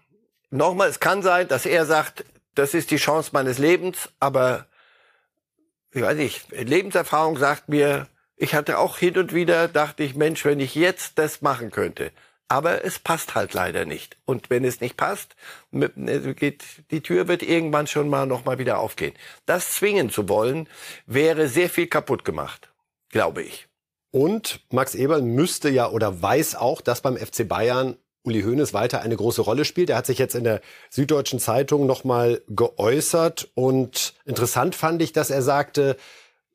Nochmal, 0.49 0.89
es 0.89 0.99
kann 0.99 1.21
sein, 1.21 1.47
dass 1.47 1.65
er 1.65 1.85
sagt, 1.85 2.25
das 2.55 2.73
ist 2.73 2.91
die 2.91 2.97
Chance 2.97 3.31
meines 3.33 3.57
Lebens, 3.57 4.09
aber 4.19 4.67
ich 5.91 6.01
weiß 6.01 6.17
nicht, 6.17 6.51
Lebenserfahrung 6.51 7.37
sagt 7.37 7.69
mir, 7.69 8.07
ich 8.37 8.53
hatte 8.53 8.79
auch 8.79 8.97
hin 8.97 9.17
und 9.17 9.33
wieder, 9.33 9.69
dachte 9.69 10.03
ich, 10.03 10.15
Mensch, 10.15 10.43
wenn 10.43 10.59
ich 10.59 10.75
jetzt 10.75 11.17
das 11.17 11.41
machen 11.41 11.71
könnte. 11.71 12.11
Aber 12.47 12.85
es 12.85 12.99
passt 12.99 13.33
halt 13.33 13.53
leider 13.53 13.85
nicht. 13.85 14.17
Und 14.25 14.49
wenn 14.49 14.63
es 14.63 14.79
nicht 14.79 14.97
passt, 14.97 15.35
geht, 15.71 16.63
die 16.91 17.01
Tür 17.01 17.27
wird 17.27 17.41
irgendwann 17.41 17.87
schon 17.87 18.07
mal 18.07 18.27
noch 18.27 18.45
mal 18.45 18.59
wieder 18.59 18.79
aufgehen. 18.79 19.13
Das 19.45 19.73
zwingen 19.73 20.09
zu 20.09 20.29
wollen, 20.29 20.69
wäre 21.07 21.47
sehr 21.47 21.69
viel 21.69 21.87
kaputt 21.87 22.23
gemacht, 22.23 22.71
glaube 23.09 23.41
ich. 23.41 23.67
Und 24.11 24.61
Max 24.69 24.95
Eberl 24.95 25.21
müsste 25.21 25.69
ja 25.69 25.89
oder 25.89 26.21
weiß 26.21 26.55
auch, 26.55 26.81
dass 26.81 27.01
beim 27.01 27.17
FC 27.17 27.47
Bayern 27.47 27.97
Uli 28.23 28.43
Hoeneß 28.43 28.73
weiter 28.73 29.01
eine 29.01 29.15
große 29.15 29.41
Rolle 29.41 29.65
spielt. 29.65 29.89
Er 29.89 29.97
hat 29.97 30.05
sich 30.05 30.17
jetzt 30.17 30.35
in 30.35 30.43
der 30.43 30.61
Süddeutschen 30.89 31.39
Zeitung 31.39 31.85
nochmal 31.85 32.41
geäußert 32.47 33.49
und 33.55 34.13
interessant 34.25 34.75
fand 34.75 35.01
ich, 35.01 35.13
dass 35.13 35.29
er 35.29 35.41
sagte, 35.41 35.97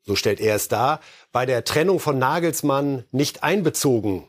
so 0.03 0.15
stellt 0.15 0.39
er 0.39 0.55
es 0.55 0.67
dar, 0.67 1.01
bei 1.31 1.45
der 1.45 1.63
Trennung 1.63 1.99
von 1.99 2.17
Nagelsmann 2.17 3.05
nicht 3.11 3.43
einbezogen 3.43 4.27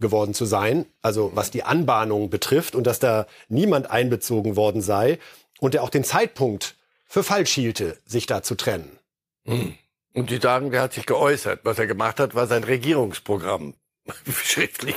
geworden 0.00 0.34
zu 0.34 0.44
sein, 0.44 0.86
also 1.02 1.32
was 1.34 1.50
die 1.50 1.62
Anbahnung 1.62 2.30
betrifft 2.30 2.74
und 2.74 2.86
dass 2.86 2.98
da 2.98 3.26
niemand 3.48 3.90
einbezogen 3.90 4.56
worden 4.56 4.82
sei 4.82 5.18
und 5.60 5.74
er 5.74 5.82
auch 5.82 5.90
den 5.90 6.04
Zeitpunkt 6.04 6.76
für 7.06 7.22
falsch 7.22 7.52
hielte, 7.52 7.98
sich 8.06 8.26
da 8.26 8.42
zu 8.42 8.54
trennen. 8.54 8.98
Hm. 9.44 9.74
Und 10.12 10.30
die 10.30 10.38
sagen, 10.38 10.70
der 10.70 10.82
hat 10.82 10.92
sich 10.92 11.06
geäußert. 11.06 11.60
Was 11.62 11.78
er 11.78 11.86
gemacht 11.86 12.18
hat, 12.18 12.34
war 12.34 12.46
sein 12.46 12.64
Regierungsprogramm 12.64 13.74
schriftlich, 14.32 14.96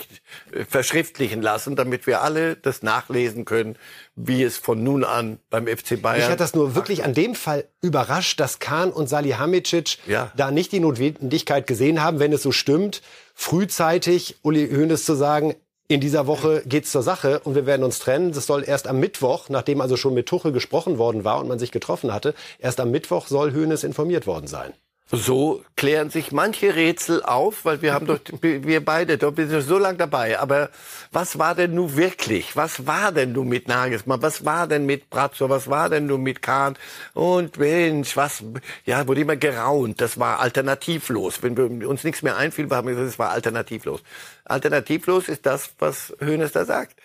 verschriftlichen 0.67 1.41
lassen, 1.41 1.75
damit 1.75 2.07
wir 2.07 2.21
alle 2.21 2.55
das 2.55 2.83
nachlesen 2.83 3.45
können, 3.45 3.75
wie 4.15 4.43
es 4.43 4.57
von 4.57 4.83
nun 4.83 5.03
an 5.03 5.39
beim 5.49 5.67
FC 5.67 6.01
Bayern. 6.01 6.21
Mich 6.21 6.29
hat 6.29 6.39
das 6.39 6.55
nur 6.55 6.75
wirklich 6.75 7.03
an 7.03 7.13
dem 7.13 7.35
Fall 7.35 7.65
überrascht, 7.81 8.39
dass 8.39 8.59
Kahn 8.59 8.91
und 8.91 9.07
Salihamidzic 9.07 9.99
ja. 10.07 10.31
da 10.35 10.51
nicht 10.51 10.71
die 10.71 10.79
Notwendigkeit 10.79 11.67
gesehen 11.67 12.01
haben, 12.01 12.19
wenn 12.19 12.33
es 12.33 12.41
so 12.41 12.51
stimmt, 12.51 13.01
frühzeitig 13.33 14.37
Uli 14.43 14.69
Hoeneß 14.69 15.05
zu 15.05 15.15
sagen, 15.15 15.55
in 15.87 15.99
dieser 15.99 16.27
Woche 16.27 16.63
geht's 16.65 16.91
zur 16.91 17.03
Sache 17.03 17.41
und 17.41 17.55
wir 17.55 17.65
werden 17.65 17.83
uns 17.83 17.99
trennen. 17.99 18.31
Das 18.31 18.47
soll 18.47 18.63
erst 18.63 18.87
am 18.87 18.99
Mittwoch, 18.99 19.49
nachdem 19.49 19.81
also 19.81 19.97
schon 19.97 20.13
mit 20.13 20.27
Tuchel 20.27 20.51
gesprochen 20.51 20.97
worden 20.97 21.23
war 21.23 21.39
und 21.39 21.47
man 21.47 21.59
sich 21.59 21.71
getroffen 21.71 22.13
hatte, 22.13 22.33
erst 22.57 22.79
am 22.79 22.89
Mittwoch 22.89 23.27
soll 23.27 23.53
Hoeneß 23.53 23.83
informiert 23.83 24.25
worden 24.25 24.47
sein. 24.47 24.73
So 25.11 25.63
klären 25.75 26.09
sich 26.09 26.31
manche 26.31 26.75
Rätsel 26.75 27.21
auf, 27.21 27.65
weil 27.65 27.81
wir 27.81 27.93
haben 27.93 28.07
doch, 28.07 28.19
wir 28.41 28.83
beide, 28.83 29.17
doch 29.17 29.35
wir 29.37 29.47
sind 29.47 29.61
so 29.61 29.77
lange 29.77 29.97
dabei. 29.97 30.39
Aber 30.39 30.69
was 31.11 31.37
war 31.37 31.55
denn 31.55 31.75
nun 31.75 31.95
wirklich? 31.95 32.55
Was 32.55 32.87
war 32.87 33.11
denn 33.11 33.33
nun 33.33 33.47
mit 33.47 33.67
Nagelsmann? 33.67 34.21
Was 34.21 34.43
war 34.45 34.65
denn 34.67 34.85
mit 34.85 35.09
Brazzo? 35.09 35.49
Was 35.49 35.69
war 35.69 35.89
denn 35.89 36.07
nun 36.07 36.23
mit 36.23 36.41
Kahn? 36.41 36.77
Und 37.13 37.57
Mensch, 37.57 38.15
was, 38.17 38.43
ja, 38.85 39.07
wurde 39.07 39.21
immer 39.21 39.35
geraunt. 39.35 40.01
Das 40.01 40.19
war 40.19 40.39
alternativlos. 40.39 41.43
Wenn 41.43 41.57
wir 41.57 41.87
uns 41.87 42.03
nichts 42.03 42.23
mehr 42.23 42.37
einfiel, 42.37 42.69
haben 42.71 42.87
wir 42.87 42.95
gesagt, 42.95 43.13
es 43.13 43.19
war 43.19 43.31
alternativlos. 43.31 44.01
Alternativlos 44.45 45.29
ist 45.29 45.45
das, 45.45 45.71
was 45.79 46.15
Hönes 46.19 46.53
da 46.53 46.65
sagt. 46.65 46.99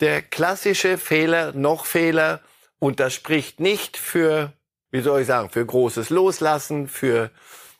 Der 0.00 0.22
klassische 0.22 0.98
Fehler, 0.98 1.52
noch 1.52 1.86
Fehler, 1.86 2.40
und 2.78 3.00
das 3.00 3.14
spricht 3.14 3.58
nicht 3.58 3.96
für 3.96 4.52
wie 4.96 5.02
soll 5.02 5.20
ich 5.20 5.26
sagen, 5.26 5.50
für 5.50 5.64
großes 5.64 6.08
Loslassen, 6.08 6.88
für 6.88 7.30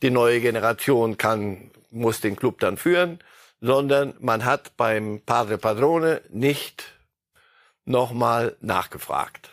die 0.02 0.10
neue 0.10 0.40
Generation 0.40 1.16
kann, 1.16 1.70
muss 1.90 2.20
den 2.20 2.36
Club 2.36 2.60
dann 2.60 2.76
führen, 2.76 3.20
sondern 3.62 4.12
man 4.20 4.44
hat 4.44 4.76
beim 4.76 5.22
Padre 5.24 5.56
Padrone 5.56 6.20
nicht 6.28 6.84
nochmal 7.86 8.54
nachgefragt. 8.60 9.50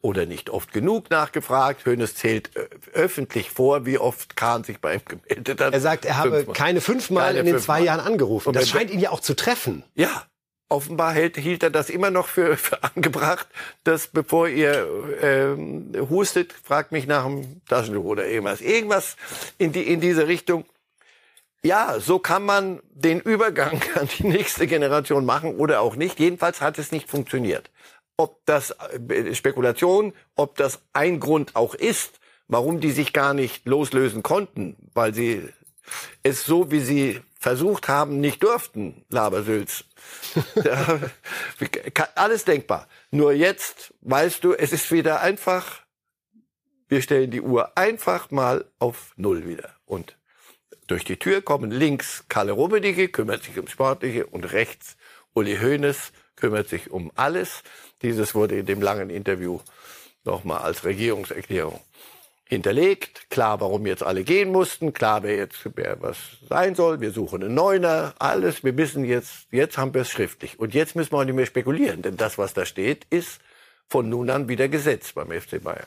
Oder 0.00 0.24
nicht 0.24 0.48
oft 0.48 0.72
genug 0.72 1.10
nachgefragt. 1.10 1.84
Hönes 1.84 2.14
zählt 2.16 2.50
öffentlich 2.94 3.50
vor, 3.50 3.84
wie 3.84 3.98
oft 3.98 4.34
Kahn 4.34 4.64
sich 4.64 4.80
bei 4.80 4.94
ihm 4.94 5.02
gemeldet 5.04 5.60
hat. 5.60 5.74
Er 5.74 5.80
sagt, 5.80 6.06
er 6.06 6.16
habe 6.16 6.36
fünfmal. 6.38 6.56
keine 6.56 6.80
fünfmal 6.80 7.26
keine 7.26 7.38
in 7.40 7.46
den 7.46 7.58
zwei 7.58 7.82
Jahren 7.82 8.00
angerufen. 8.00 8.48
Und 8.48 8.56
das 8.56 8.68
scheint 8.68 8.90
ihn 8.90 8.98
ja 8.98 9.10
auch 9.10 9.20
zu 9.20 9.36
treffen. 9.36 9.84
Ja, 9.94 10.24
offenbar 10.72 11.12
hält, 11.12 11.36
hielt 11.36 11.62
er 11.62 11.70
das 11.70 11.90
immer 11.90 12.10
noch 12.10 12.26
für, 12.26 12.56
für 12.56 12.82
angebracht, 12.82 13.46
dass 13.84 14.08
bevor 14.08 14.48
ihr 14.48 14.88
ähm, 15.20 15.92
hustet, 16.08 16.52
fragt 16.64 16.92
mich 16.92 17.06
nach 17.06 17.24
dem 17.24 17.60
Taschentuch 17.66 18.04
oder 18.04 18.26
irgendwas. 18.26 18.60
Irgendwas 18.60 19.16
in, 19.58 19.72
die, 19.72 19.82
in 19.82 20.00
diese 20.00 20.26
Richtung. 20.26 20.64
Ja, 21.62 22.00
so 22.00 22.18
kann 22.18 22.44
man 22.44 22.80
den 22.90 23.20
Übergang 23.20 23.80
an 23.94 24.08
die 24.18 24.26
nächste 24.26 24.66
Generation 24.66 25.24
machen 25.24 25.56
oder 25.56 25.80
auch 25.80 25.94
nicht. 25.94 26.18
Jedenfalls 26.18 26.60
hat 26.60 26.78
es 26.78 26.90
nicht 26.90 27.08
funktioniert. 27.08 27.70
Ob 28.16 28.44
das 28.46 28.70
äh, 28.70 29.34
Spekulation, 29.34 30.12
ob 30.34 30.56
das 30.56 30.80
ein 30.92 31.20
Grund 31.20 31.54
auch 31.54 31.74
ist, 31.74 32.18
warum 32.48 32.80
die 32.80 32.92
sich 32.92 33.12
gar 33.12 33.34
nicht 33.34 33.66
loslösen 33.66 34.22
konnten, 34.22 34.76
weil 34.94 35.14
sie 35.14 35.48
es 36.22 36.44
so, 36.44 36.70
wie 36.70 36.80
sie 36.80 37.20
versucht 37.38 37.88
haben, 37.88 38.20
nicht 38.20 38.42
durften, 38.42 39.04
Labersülz. 39.08 39.84
ja, 40.64 41.00
alles 42.14 42.44
denkbar. 42.44 42.88
Nur 43.10 43.32
jetzt 43.32 43.94
weißt 44.00 44.42
du, 44.44 44.52
es 44.54 44.72
ist 44.72 44.90
wieder 44.90 45.20
einfach, 45.20 45.82
wir 46.88 47.02
stellen 47.02 47.30
die 47.30 47.40
Uhr 47.40 47.76
einfach 47.76 48.30
mal 48.30 48.64
auf 48.78 49.12
Null 49.16 49.46
wieder. 49.46 49.76
Und 49.84 50.16
durch 50.86 51.04
die 51.04 51.18
Tür 51.18 51.42
kommen 51.42 51.70
links 51.70 52.24
Kalle 52.28 52.52
Rummenigge, 52.52 53.08
kümmert 53.08 53.44
sich 53.44 53.58
um 53.58 53.66
Sportliche 53.66 54.26
und 54.26 54.52
rechts 54.52 54.96
Uli 55.34 55.56
Hoeneß 55.56 56.12
kümmert 56.36 56.68
sich 56.68 56.90
um 56.90 57.10
alles. 57.14 57.62
Dieses 58.02 58.34
wurde 58.34 58.58
in 58.58 58.66
dem 58.66 58.82
langen 58.82 59.10
Interview 59.10 59.60
nochmal 60.24 60.58
als 60.58 60.84
Regierungserklärung 60.84 61.80
hinterlegt. 62.52 63.30
Klar, 63.30 63.60
warum 63.60 63.86
jetzt 63.86 64.02
alle 64.02 64.24
gehen 64.24 64.52
mussten. 64.52 64.92
Klar, 64.92 65.22
wer 65.22 65.36
jetzt 65.36 65.58
wer 65.74 66.02
was 66.02 66.18
sein 66.48 66.74
soll. 66.74 67.00
Wir 67.00 67.10
suchen 67.10 67.42
einen 67.42 67.54
Neuner. 67.54 68.14
Alles. 68.18 68.62
Wir 68.62 68.74
müssen 68.74 69.04
jetzt, 69.04 69.46
jetzt 69.50 69.78
haben 69.78 69.94
wir 69.94 70.02
es 70.02 70.10
schriftlich. 70.10 70.60
Und 70.60 70.74
jetzt 70.74 70.94
müssen 70.94 71.12
wir 71.12 71.18
auch 71.18 71.24
nicht 71.24 71.34
mehr 71.34 71.46
spekulieren. 71.46 72.02
Denn 72.02 72.18
das, 72.18 72.36
was 72.36 72.52
da 72.52 72.66
steht, 72.66 73.06
ist 73.08 73.40
von 73.88 74.08
nun 74.08 74.28
an 74.28 74.48
wieder 74.48 74.68
Gesetz 74.68 75.12
beim 75.12 75.30
FC 75.30 75.62
Bayern. 75.62 75.86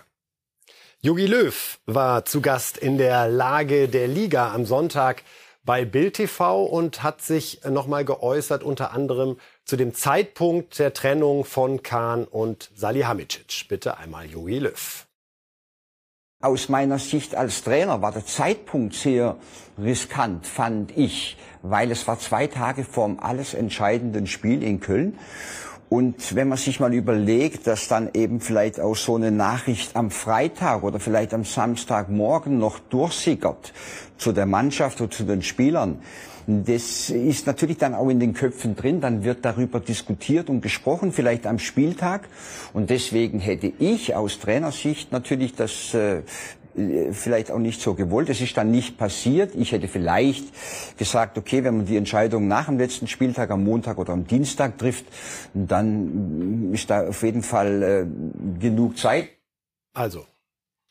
Jogi 1.02 1.28
Löw 1.28 1.80
war 1.86 2.26
zu 2.26 2.42
Gast 2.42 2.80
in 2.80 2.98
der 2.98 3.28
Lage 3.28 3.88
der 3.88 4.08
Liga 4.08 4.52
am 4.52 4.66
Sonntag 4.66 5.22
bei 5.64 5.86
Bild 5.86 6.16
TV 6.16 6.64
und 6.64 7.04
hat 7.04 7.22
sich 7.22 7.62
nochmal 7.64 8.06
geäußert, 8.06 8.64
unter 8.64 8.92
anderem 8.92 9.38
zu 9.66 9.76
dem 9.76 9.94
Zeitpunkt 9.94 10.80
der 10.80 10.94
Trennung 10.94 11.46
von 11.46 11.84
Kahn 11.84 12.24
und 12.24 12.72
Salihamidzic. 12.76 13.68
Bitte 13.68 13.98
einmal 13.98 14.26
Jogi 14.26 14.58
Löw. 14.58 15.06
Aus 16.46 16.70
meiner 16.70 17.00
Sicht 17.00 17.34
als 17.34 17.64
Trainer 17.64 18.04
war 18.04 18.12
der 18.12 18.24
Zeitpunkt 18.24 18.94
sehr 18.94 19.36
riskant, 19.82 20.46
fand 20.46 20.96
ich, 20.96 21.38
weil 21.64 21.90
es 21.90 22.08
war 22.08 22.20
zwei 22.20 22.46
Tage 22.46 22.84
vorm 22.84 23.18
alles 23.20 23.56
entscheidenden 23.56 24.28
Spiel 24.28 24.62
in 24.62 24.80
Köln. 24.80 25.18
Und 25.90 26.36
wenn 26.36 26.48
man 26.48 26.60
sich 26.60 26.80
mal 26.80 26.94
überlegt, 26.94 27.66
dass 27.66 27.88
dann 27.88 28.12
eben 28.14 28.42
vielleicht 28.42 28.80
auch 28.80 28.96
so 28.96 29.16
eine 29.16 29.32
Nachricht 29.32 29.96
am 29.96 30.12
Freitag 30.12 30.84
oder 30.84 31.00
vielleicht 31.00 31.34
am 31.34 31.46
Samstagmorgen 31.46 32.60
noch 32.60 32.78
durchsickert 32.78 33.74
zu 34.20 34.32
der 34.32 34.46
Mannschaft 34.46 35.02
oder 35.02 35.10
zu 35.10 35.24
den 35.24 35.42
Spielern, 35.42 36.04
das 36.48 37.10
ist 37.10 37.48
natürlich 37.48 37.78
dann 37.78 37.94
auch 37.96 38.10
in 38.10 38.20
den 38.20 38.34
Köpfen 38.34 38.76
drin. 38.76 39.02
Dann 39.02 39.24
wird 39.24 39.44
darüber 39.44 39.80
diskutiert 39.80 40.50
und 40.50 40.62
gesprochen, 40.62 41.12
vielleicht 41.12 41.48
am 41.48 41.60
Spieltag. 41.60 42.28
Und 42.74 42.90
deswegen 42.90 43.40
hätte 43.40 43.72
ich 43.80 44.16
aus 44.16 44.40
Trainersicht 44.40 45.12
natürlich 45.12 45.56
das 45.56 45.94
äh, 45.94 46.22
vielleicht 47.12 47.52
auch 47.52 47.60
nicht 47.60 47.82
so 47.82 47.94
gewollt. 47.94 48.30
Es 48.30 48.42
ist 48.42 48.58
dann 48.58 48.70
nicht 48.70 48.98
passiert. 48.98 49.56
Ich 49.56 49.72
hätte 49.72 49.88
vielleicht 49.88 50.46
gesagt, 50.98 51.38
okay, 51.38 51.64
wenn 51.64 51.78
man 51.78 51.86
die 51.86 51.98
Entscheidung 51.98 52.48
nach 52.48 52.66
dem 52.66 52.78
letzten 52.78 53.08
Spieltag 53.08 53.50
am 53.52 53.64
Montag 53.64 53.98
oder 53.98 54.14
am 54.14 54.28
Dienstag 54.28 54.78
trifft, 54.78 55.06
dann 55.54 56.72
ist 56.74 56.90
da 56.90 57.08
auf 57.08 57.24
jeden 57.24 57.44
Fall 57.44 57.84
äh, 57.84 58.60
genug 58.60 58.98
Zeit. 58.98 59.30
Also, 59.94 60.26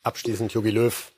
Abschließend 0.04 0.52
Jogi 0.52 0.68
Löw. 0.68 1.13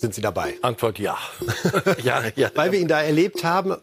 Sind 0.00 0.14
Sie 0.14 0.22
dabei? 0.22 0.54
Antwort 0.62 0.98
ja. 0.98 1.18
ja, 2.02 2.22
ja. 2.34 2.50
Weil 2.54 2.72
wir 2.72 2.80
ihn 2.80 2.88
da 2.88 3.02
erlebt 3.02 3.44
haben, 3.44 3.76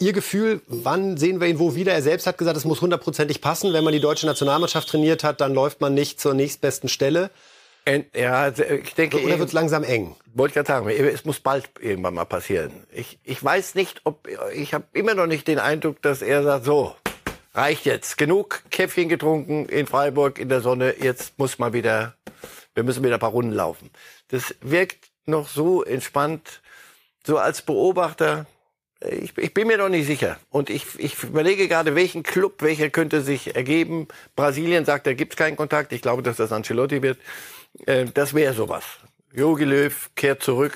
Ihr 0.00 0.14
Gefühl, 0.14 0.62
wann 0.66 1.18
sehen 1.18 1.38
wir 1.38 1.48
ihn 1.48 1.58
wo 1.58 1.74
wieder? 1.74 1.92
Er 1.92 2.00
selbst 2.00 2.26
hat 2.26 2.38
gesagt, 2.38 2.56
es 2.56 2.64
muss 2.64 2.80
hundertprozentig 2.80 3.42
passen. 3.42 3.74
Wenn 3.74 3.84
man 3.84 3.92
die 3.92 4.00
deutsche 4.00 4.24
Nationalmannschaft 4.24 4.88
trainiert 4.88 5.22
hat, 5.22 5.42
dann 5.42 5.52
läuft 5.52 5.82
man 5.82 5.92
nicht 5.92 6.18
zur 6.18 6.32
nächstbesten 6.32 6.88
Stelle. 6.88 7.30
Ja, 8.14 8.40
also, 8.40 8.62
ich 8.62 8.94
denke, 8.94 9.22
oder 9.22 9.38
wird 9.38 9.48
es 9.48 9.52
langsam 9.52 9.84
eng? 9.84 10.16
Wollte 10.32 10.52
ich 10.52 10.54
gerade 10.54 10.66
sagen, 10.66 10.88
es 10.88 11.26
muss 11.26 11.40
bald 11.40 11.68
irgendwann 11.78 12.14
mal 12.14 12.24
passieren. 12.24 12.72
Ich, 12.90 13.18
ich 13.22 13.44
weiß 13.44 13.74
nicht, 13.74 14.00
ob 14.04 14.26
ich 14.54 14.72
habe 14.72 14.86
immer 14.94 15.14
noch 15.14 15.26
nicht 15.26 15.46
den 15.46 15.58
Eindruck, 15.58 16.00
dass 16.00 16.22
er 16.22 16.42
sagt, 16.42 16.64
so 16.64 16.96
reicht 17.52 17.84
jetzt, 17.84 18.16
genug 18.16 18.62
Käffchen 18.70 19.10
getrunken 19.10 19.66
in 19.66 19.86
Freiburg 19.86 20.38
in 20.38 20.48
der 20.48 20.62
Sonne, 20.62 20.94
jetzt 20.98 21.38
muss 21.38 21.58
man 21.58 21.74
wieder, 21.74 22.14
wir 22.74 22.82
müssen 22.82 23.04
wieder 23.04 23.14
ein 23.14 23.20
paar 23.20 23.30
Runden 23.30 23.52
laufen. 23.52 23.90
Das 24.28 24.54
wirkt 24.62 25.13
noch 25.26 25.48
so 25.48 25.82
entspannt, 25.82 26.62
so 27.26 27.38
als 27.38 27.62
Beobachter 27.62 28.46
ich, 29.10 29.36
ich 29.36 29.54
bin 29.54 29.66
mir 29.66 29.78
noch 29.78 29.88
nicht 29.88 30.06
sicher. 30.06 30.38
Und 30.50 30.70
ich, 30.70 30.98
ich 30.98 31.22
überlege 31.22 31.68
gerade, 31.68 31.94
welchen 31.94 32.22
Club, 32.22 32.62
welcher 32.62 32.90
könnte 32.90 33.20
sich 33.20 33.54
ergeben. 33.54 34.08
Brasilien 34.36 34.84
sagt, 34.84 35.06
da 35.06 35.14
gibt 35.14 35.34
es 35.34 35.36
keinen 35.36 35.56
Kontakt. 35.56 35.92
Ich 35.92 36.02
glaube, 36.02 36.22
dass 36.22 36.36
das 36.36 36.52
Ancelotti 36.52 37.02
wird. 37.02 37.18
Äh, 37.86 38.06
das 38.06 38.34
wäre 38.34 38.54
sowas. 38.54 38.84
Jogi 39.32 39.64
Löw 39.64 40.10
kehrt 40.14 40.42
zurück 40.42 40.74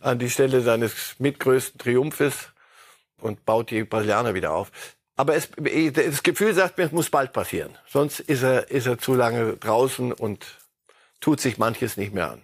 an 0.00 0.18
die 0.18 0.30
Stelle 0.30 0.62
seines 0.62 1.16
mitgrößten 1.18 1.78
Triumphes 1.78 2.52
und 3.20 3.44
baut 3.44 3.70
die 3.70 3.84
Brasilianer 3.84 4.34
wieder 4.34 4.52
auf. 4.52 4.72
Aber 5.14 5.36
es, 5.36 5.50
das 5.92 6.22
Gefühl 6.22 6.54
sagt 6.54 6.78
mir, 6.78 6.84
es 6.84 6.92
muss 6.92 7.10
bald 7.10 7.32
passieren. 7.32 7.76
Sonst 7.86 8.18
ist 8.18 8.42
er, 8.42 8.70
ist 8.70 8.86
er 8.86 8.98
zu 8.98 9.14
lange 9.14 9.56
draußen 9.58 10.12
und 10.12 10.58
tut 11.20 11.40
sich 11.40 11.58
manches 11.58 11.96
nicht 11.96 12.14
mehr 12.14 12.32
an. 12.32 12.42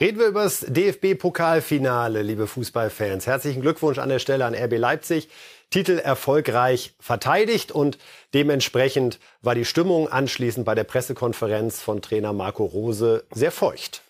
Reden 0.00 0.20
wir 0.20 0.28
über 0.28 0.44
das 0.44 0.60
DFB-Pokalfinale, 0.60 2.22
liebe 2.22 2.46
Fußballfans. 2.46 3.26
Herzlichen 3.26 3.62
Glückwunsch 3.62 3.98
an 3.98 4.08
der 4.08 4.20
Stelle 4.20 4.44
an 4.44 4.54
RB 4.54 4.78
Leipzig. 4.78 5.28
Titel 5.70 5.98
erfolgreich 5.98 6.94
verteidigt 7.00 7.72
und 7.72 7.98
dementsprechend 8.32 9.18
war 9.42 9.56
die 9.56 9.64
Stimmung 9.64 10.06
anschließend 10.06 10.64
bei 10.64 10.76
der 10.76 10.84
Pressekonferenz 10.84 11.82
von 11.82 12.00
Trainer 12.00 12.32
Marco 12.32 12.64
Rose 12.64 13.24
sehr 13.32 13.50
feucht. 13.50 14.02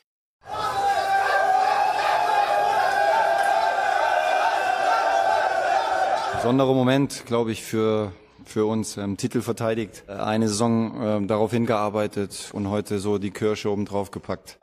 Besonderer 6.37 6.75
Moment, 6.75 7.25
glaube 7.25 7.51
ich, 7.53 7.63
für 7.65 8.13
für 8.45 8.67
uns 8.67 8.97
ähm, 8.97 9.17
Titel 9.17 9.43
verteidigt, 9.43 10.05
eine 10.09 10.49
Saison 10.49 11.03
ähm, 11.03 11.29
darauf 11.29 11.51
hingearbeitet 11.51 12.51
und 12.53 12.71
heute 12.71 12.99
so 12.99 13.19
die 13.19 13.31
Kirsche 13.31 13.71
oben 13.71 13.85
drauf 13.85 14.11
gepackt. 14.11 14.59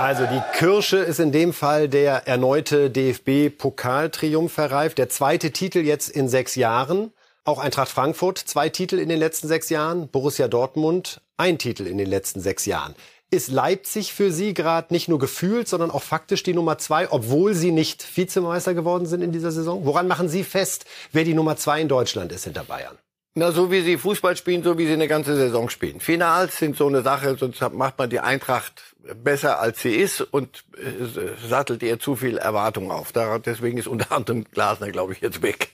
Also 0.00 0.24
die 0.24 0.40
Kirsche 0.54 0.96
ist 0.96 1.20
in 1.20 1.30
dem 1.30 1.52
Fall 1.52 1.86
der 1.86 2.26
erneute 2.26 2.88
DFB-Pokaltriumph, 2.88 4.56
Herr 4.56 4.70
Reif. 4.70 4.94
Der 4.94 5.10
zweite 5.10 5.50
Titel 5.50 5.80
jetzt 5.80 6.08
in 6.08 6.26
sechs 6.26 6.54
Jahren. 6.54 7.12
Auch 7.44 7.58
Eintracht 7.58 7.90
Frankfurt, 7.90 8.38
zwei 8.38 8.70
Titel 8.70 8.98
in 8.98 9.10
den 9.10 9.18
letzten 9.18 9.46
sechs 9.46 9.68
Jahren. 9.68 10.08
Borussia 10.08 10.48
Dortmund, 10.48 11.20
ein 11.36 11.58
Titel 11.58 11.86
in 11.86 11.98
den 11.98 12.06
letzten 12.06 12.40
sechs 12.40 12.64
Jahren. 12.64 12.94
Ist 13.30 13.50
Leipzig 13.50 14.14
für 14.14 14.32
Sie 14.32 14.54
gerade 14.54 14.90
nicht 14.90 15.10
nur 15.10 15.18
gefühlt, 15.18 15.68
sondern 15.68 15.90
auch 15.90 16.02
faktisch 16.02 16.42
die 16.44 16.54
Nummer 16.54 16.78
zwei, 16.78 17.12
obwohl 17.12 17.52
Sie 17.52 17.70
nicht 17.70 18.16
Vizemeister 18.16 18.72
geworden 18.72 19.04
sind 19.04 19.20
in 19.20 19.32
dieser 19.32 19.52
Saison? 19.52 19.84
Woran 19.84 20.08
machen 20.08 20.30
Sie 20.30 20.44
fest, 20.44 20.86
wer 21.12 21.24
die 21.24 21.34
Nummer 21.34 21.58
zwei 21.58 21.78
in 21.78 21.88
Deutschland 21.88 22.32
ist 22.32 22.44
hinter 22.44 22.64
Bayern? 22.64 22.96
Na, 23.34 23.52
so 23.52 23.70
wie 23.70 23.80
sie 23.82 23.96
Fußball 23.96 24.36
spielen, 24.36 24.64
so 24.64 24.76
wie 24.76 24.86
sie 24.86 24.92
eine 24.92 25.06
ganze 25.06 25.36
Saison 25.36 25.70
spielen. 25.70 26.00
Finals 26.00 26.58
sind 26.58 26.76
so 26.76 26.88
eine 26.88 27.02
Sache, 27.02 27.36
sonst 27.36 27.60
macht 27.72 27.96
man 27.96 28.10
die 28.10 28.18
Eintracht 28.18 28.82
besser 29.14 29.60
als 29.60 29.82
sie 29.82 29.94
ist 29.94 30.20
und 30.20 30.64
äh, 30.76 31.46
sattelt 31.48 31.82
ihr 31.82 32.00
zu 32.00 32.16
viel 32.16 32.38
Erwartung 32.38 32.90
auf. 32.90 33.12
Deswegen 33.12 33.78
ist 33.78 33.86
unter 33.86 34.12
anderem 34.12 34.44
Glasner, 34.50 34.90
glaube 34.90 35.12
ich, 35.12 35.20
jetzt 35.20 35.42
weg, 35.42 35.70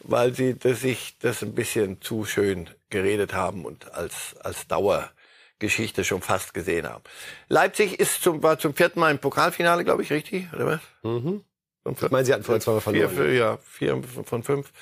weil 0.00 0.34
sie 0.34 0.58
das, 0.58 0.80
sich 0.80 1.16
das 1.20 1.42
ein 1.42 1.54
bisschen 1.54 2.00
zu 2.00 2.24
schön 2.24 2.70
geredet 2.90 3.34
haben 3.34 3.64
und 3.64 3.94
als, 3.94 4.36
als 4.40 4.66
Dauergeschichte 4.66 6.02
schon 6.02 6.22
fast 6.22 6.54
gesehen 6.54 6.88
haben. 6.88 7.04
Leipzig 7.48 8.00
ist 8.00 8.22
zum, 8.22 8.42
war 8.42 8.58
zum 8.58 8.74
vierten 8.74 8.98
Mal 8.98 9.12
im 9.12 9.18
Pokalfinale, 9.18 9.84
glaube 9.84 10.02
ich, 10.02 10.10
richtig, 10.10 10.52
oder 10.52 10.66
was? 10.66 10.80
Mhm. 11.04 11.44
Ich 11.88 12.10
meine, 12.10 12.24
sie 12.24 12.32
hatten 12.32 12.44
vorher 12.44 12.60
zweimal 12.60 12.80
verloren. 12.80 13.10
Vier, 13.10 13.32
ja, 13.32 13.58
vier 13.62 14.02
von 14.24 14.42
fünf. 14.42 14.72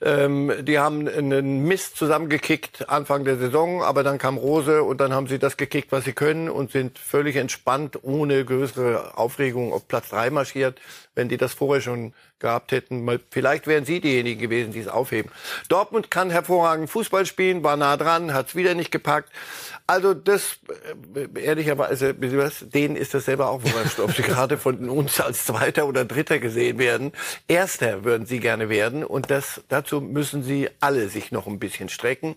Ähm, 0.00 0.52
die 0.62 0.78
haben 0.78 1.08
einen 1.08 1.64
Mist 1.64 1.96
zusammengekickt 1.96 2.88
Anfang 2.88 3.24
der 3.24 3.36
Saison, 3.36 3.82
aber 3.82 4.02
dann 4.02 4.18
kam 4.18 4.36
Rose 4.36 4.82
und 4.82 5.00
dann 5.00 5.12
haben 5.12 5.26
sie 5.26 5.38
das 5.38 5.56
gekickt, 5.56 5.92
was 5.92 6.04
sie 6.04 6.12
können 6.12 6.48
und 6.48 6.70
sind 6.72 6.98
völlig 6.98 7.36
entspannt, 7.36 7.98
ohne 8.02 8.44
größere 8.44 9.16
Aufregung 9.16 9.72
auf 9.72 9.88
Platz 9.88 10.08
drei 10.10 10.30
marschiert. 10.30 10.80
Wenn 11.14 11.28
die 11.28 11.36
das 11.36 11.54
vorher 11.54 11.80
schon 11.80 12.12
gehabt 12.40 12.72
hätten, 12.72 13.08
vielleicht 13.30 13.66
wären 13.66 13.84
sie 13.84 14.00
diejenigen 14.00 14.40
gewesen, 14.40 14.72
die 14.72 14.80
es 14.80 14.88
aufheben. 14.88 15.30
Dortmund 15.68 16.10
kann 16.10 16.30
hervorragend 16.30 16.90
Fußball 16.90 17.26
spielen, 17.26 17.62
war 17.62 17.76
nah 17.76 17.96
dran, 17.96 18.32
hat 18.32 18.48
es 18.48 18.54
wieder 18.54 18.74
nicht 18.74 18.90
gepackt. 18.90 19.32
Also 19.86 20.14
das, 20.14 20.58
äh, 21.14 21.40
ehrlicherweise, 21.40 22.14
denen 22.14 22.96
ist 22.96 23.14
das 23.14 23.24
selber 23.24 23.48
auch 23.48 23.62
wurscht, 23.62 24.00
ob 24.00 24.12
sie 24.12 24.22
gerade 24.22 24.58
von 24.58 24.88
uns 24.88 25.20
als 25.20 25.44
Zweiter 25.44 25.86
oder 25.86 26.04
Dritter 26.04 26.38
gesehen 26.38 26.78
werden. 26.78 27.12
Erster 27.48 28.04
würden 28.04 28.26
sie 28.26 28.40
gerne 28.40 28.68
werden 28.68 29.04
und 29.04 29.30
das, 29.30 29.62
dazu 29.68 30.00
müssen 30.00 30.42
sie 30.42 30.68
alle 30.80 31.08
sich 31.08 31.32
noch 31.32 31.46
ein 31.46 31.58
bisschen 31.58 31.88
strecken. 31.88 32.36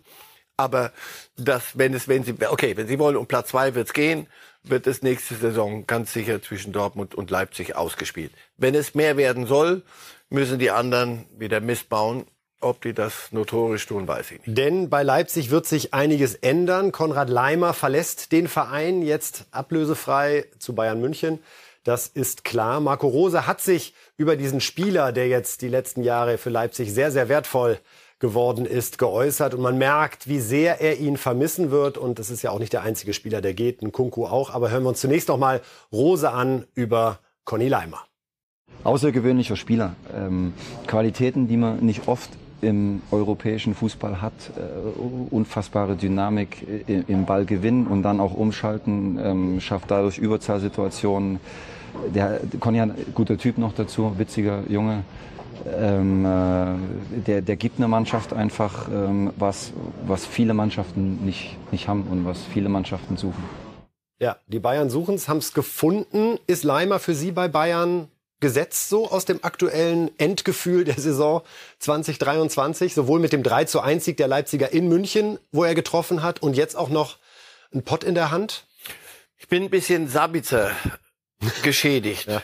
Aber 0.57 0.91
das, 1.37 1.77
wenn 1.77 1.93
es, 1.93 2.07
wenn 2.07 2.23
sie, 2.23 2.35
okay, 2.47 2.77
wenn 2.77 2.87
sie 2.87 2.99
wollen, 2.99 3.15
um 3.15 3.25
Platz 3.25 3.49
zwei 3.49 3.73
wird's 3.73 3.93
gehen, 3.93 4.27
wird 4.63 4.87
es 4.87 5.01
nächste 5.01 5.35
Saison 5.35 5.87
ganz 5.87 6.13
sicher 6.13 6.41
zwischen 6.41 6.71
Dortmund 6.71 7.15
und 7.15 7.31
Leipzig 7.31 7.75
ausgespielt. 7.75 8.31
Wenn 8.57 8.75
es 8.75 8.95
mehr 8.95 9.17
werden 9.17 9.47
soll, 9.47 9.83
müssen 10.29 10.59
die 10.59 10.71
anderen 10.71 11.25
wieder 11.37 11.59
Mist 11.61 11.89
bauen. 11.89 12.25
Ob 12.63 12.79
die 12.81 12.93
das 12.93 13.31
notorisch 13.31 13.87
tun, 13.87 14.07
weiß 14.07 14.31
ich 14.31 14.45
nicht. 14.45 14.55
Denn 14.55 14.87
bei 14.87 15.01
Leipzig 15.01 15.49
wird 15.49 15.65
sich 15.65 15.95
einiges 15.95 16.35
ändern. 16.35 16.91
Konrad 16.91 17.27
Leimer 17.27 17.73
verlässt 17.73 18.31
den 18.31 18.47
Verein 18.47 19.01
jetzt 19.01 19.47
ablösefrei 19.49 20.45
zu 20.59 20.75
Bayern 20.75 21.01
München. 21.01 21.39
Das 21.83 22.05
ist 22.05 22.43
klar. 22.43 22.79
Marco 22.79 23.07
Rose 23.07 23.47
hat 23.47 23.61
sich 23.61 23.95
über 24.15 24.35
diesen 24.35 24.61
Spieler, 24.61 25.11
der 25.11 25.27
jetzt 25.27 25.63
die 25.63 25.69
letzten 25.69 26.03
Jahre 26.03 26.37
für 26.37 26.51
Leipzig 26.51 26.93
sehr, 26.93 27.09
sehr 27.11 27.29
wertvoll 27.29 27.79
geworden 28.21 28.65
ist, 28.65 28.97
geäußert. 28.97 29.53
Und 29.53 29.61
man 29.61 29.77
merkt, 29.77 30.29
wie 30.29 30.39
sehr 30.39 30.79
er 30.79 30.99
ihn 30.99 31.17
vermissen 31.17 31.71
wird. 31.71 31.97
Und 31.97 32.19
das 32.19 32.29
ist 32.29 32.41
ja 32.41 32.51
auch 32.51 32.59
nicht 32.59 32.71
der 32.71 32.83
einzige 32.83 33.13
Spieler, 33.13 33.41
der 33.41 33.53
geht, 33.53 33.81
ein 33.81 33.91
Kunku 33.91 34.25
auch. 34.25 34.51
Aber 34.51 34.71
hören 34.71 34.83
wir 34.83 34.89
uns 34.89 35.01
zunächst 35.01 35.27
noch 35.27 35.37
mal 35.37 35.61
Rose 35.91 36.31
an 36.31 36.65
über 36.73 37.19
Conny 37.43 37.67
Leimer. 37.67 38.05
Außergewöhnlicher 38.83 39.57
Spieler. 39.57 39.95
Ähm, 40.15 40.53
Qualitäten, 40.87 41.47
die 41.49 41.57
man 41.57 41.79
nicht 41.79 42.07
oft 42.07 42.29
im 42.61 43.01
europäischen 43.11 43.73
Fußball 43.75 44.21
hat. 44.21 44.33
Äh, 44.55 44.99
unfassbare 45.31 45.95
Dynamik 45.95 46.65
im 46.87 47.25
Ballgewinn 47.25 47.87
und 47.87 48.03
dann 48.03 48.19
auch 48.19 48.33
umschalten, 48.33 49.19
ähm, 49.21 49.59
schafft 49.59 49.89
dadurch 49.91 50.17
Überzahlsituationen. 50.17 51.39
Der 52.13 52.39
Conny 52.59 52.77
hat 52.77 52.89
ein 52.89 53.05
guter 53.13 53.37
Typ 53.37 53.57
noch 53.57 53.73
dazu, 53.73 54.13
witziger 54.17 54.63
Junge. 54.69 55.03
Ähm, 55.65 56.25
äh, 56.25 57.19
der, 57.25 57.41
der 57.41 57.55
gibt 57.55 57.79
einer 57.79 57.87
Mannschaft 57.87 58.33
einfach 58.33 58.87
ähm, 58.89 59.31
was, 59.37 59.73
was 60.05 60.25
viele 60.25 60.53
Mannschaften 60.53 61.23
nicht, 61.25 61.57
nicht 61.71 61.87
haben 61.87 62.03
und 62.09 62.25
was 62.25 62.39
viele 62.43 62.69
Mannschaften 62.69 63.17
suchen. 63.17 63.43
Ja, 64.19 64.37
die 64.47 64.59
Bayern 64.59 64.89
suchen 64.89 65.15
es, 65.15 65.27
haben 65.27 65.39
es 65.39 65.53
gefunden. 65.53 66.37
Ist 66.45 66.63
Leimer 66.63 66.99
für 66.99 67.15
Sie 67.15 67.31
bei 67.31 67.47
Bayern 67.47 68.07
gesetzt 68.39 68.89
so 68.89 69.09
aus 69.09 69.25
dem 69.25 69.43
aktuellen 69.43 70.11
Endgefühl 70.19 70.83
der 70.83 70.99
Saison 70.99 71.41
2023, 71.79 72.93
sowohl 72.93 73.19
mit 73.19 73.33
dem 73.33 73.43
3 73.43 73.65
zu 73.65 73.79
1 73.79 74.03
Sieg 74.03 74.17
der 74.17 74.27
Leipziger 74.27 74.73
in 74.73 74.89
München, 74.89 75.39
wo 75.51 75.63
er 75.63 75.75
getroffen 75.75 76.23
hat, 76.23 76.41
und 76.41 76.55
jetzt 76.55 76.75
auch 76.75 76.89
noch 76.89 77.17
ein 77.73 77.83
Pott 77.83 78.03
in 78.03 78.15
der 78.15 78.31
Hand? 78.31 78.65
Ich 79.37 79.47
bin 79.47 79.63
ein 79.63 79.69
bisschen 79.69 80.07
Sabitzer 80.07 80.71
geschädigt, 81.63 82.27
ja. 82.27 82.41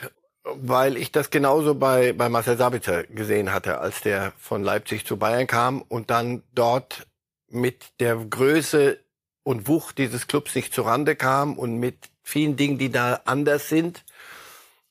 Weil 0.56 0.96
ich 0.96 1.12
das 1.12 1.30
genauso 1.30 1.74
bei, 1.74 2.12
bei 2.12 2.28
Marcel 2.28 2.56
Sabitzer 2.56 3.04
gesehen 3.04 3.52
hatte, 3.52 3.78
als 3.78 4.00
der 4.00 4.32
von 4.38 4.62
Leipzig 4.62 5.06
zu 5.06 5.16
Bayern 5.16 5.46
kam 5.46 5.82
und 5.82 6.10
dann 6.10 6.42
dort 6.54 7.06
mit 7.48 7.86
der 8.00 8.16
Größe 8.16 8.98
und 9.42 9.68
Wucht 9.68 9.98
dieses 9.98 10.26
Clubs 10.26 10.54
nicht 10.54 10.74
zurande 10.74 11.16
kam 11.16 11.58
und 11.58 11.78
mit 11.78 11.96
vielen 12.22 12.56
Dingen, 12.56 12.78
die 12.78 12.90
da 12.90 13.20
anders 13.24 13.68
sind 13.68 14.04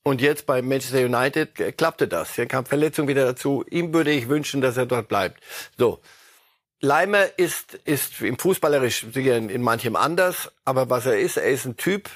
und 0.07 0.21
jetzt 0.21 0.45
bei 0.45 0.61
Manchester 0.61 0.99
United 0.99 1.77
klappte 1.77 2.07
das. 2.07 2.35
Hier 2.35 2.45
kam 2.45 2.65
Verletzung 2.65 3.09
wieder 3.09 3.25
dazu. 3.25 3.65
Ihm 3.69 3.93
würde 3.93 4.11
ich 4.11 4.29
wünschen, 4.29 4.61
dass 4.61 4.77
er 4.77 4.85
dort 4.85 5.09
bleibt. 5.09 5.43
So. 5.77 5.99
Leimer 6.79 7.37
ist, 7.37 7.73
ist 7.83 8.21
im 8.21 8.39
Fußballerisch 8.39 9.07
sicher 9.11 9.35
in 9.35 9.61
manchem 9.61 9.97
anders, 9.97 10.49
aber 10.63 10.89
was 10.89 11.07
er 11.07 11.19
ist, 11.19 11.35
er 11.35 11.49
ist 11.49 11.65
ein 11.65 11.75
Typ 11.75 12.09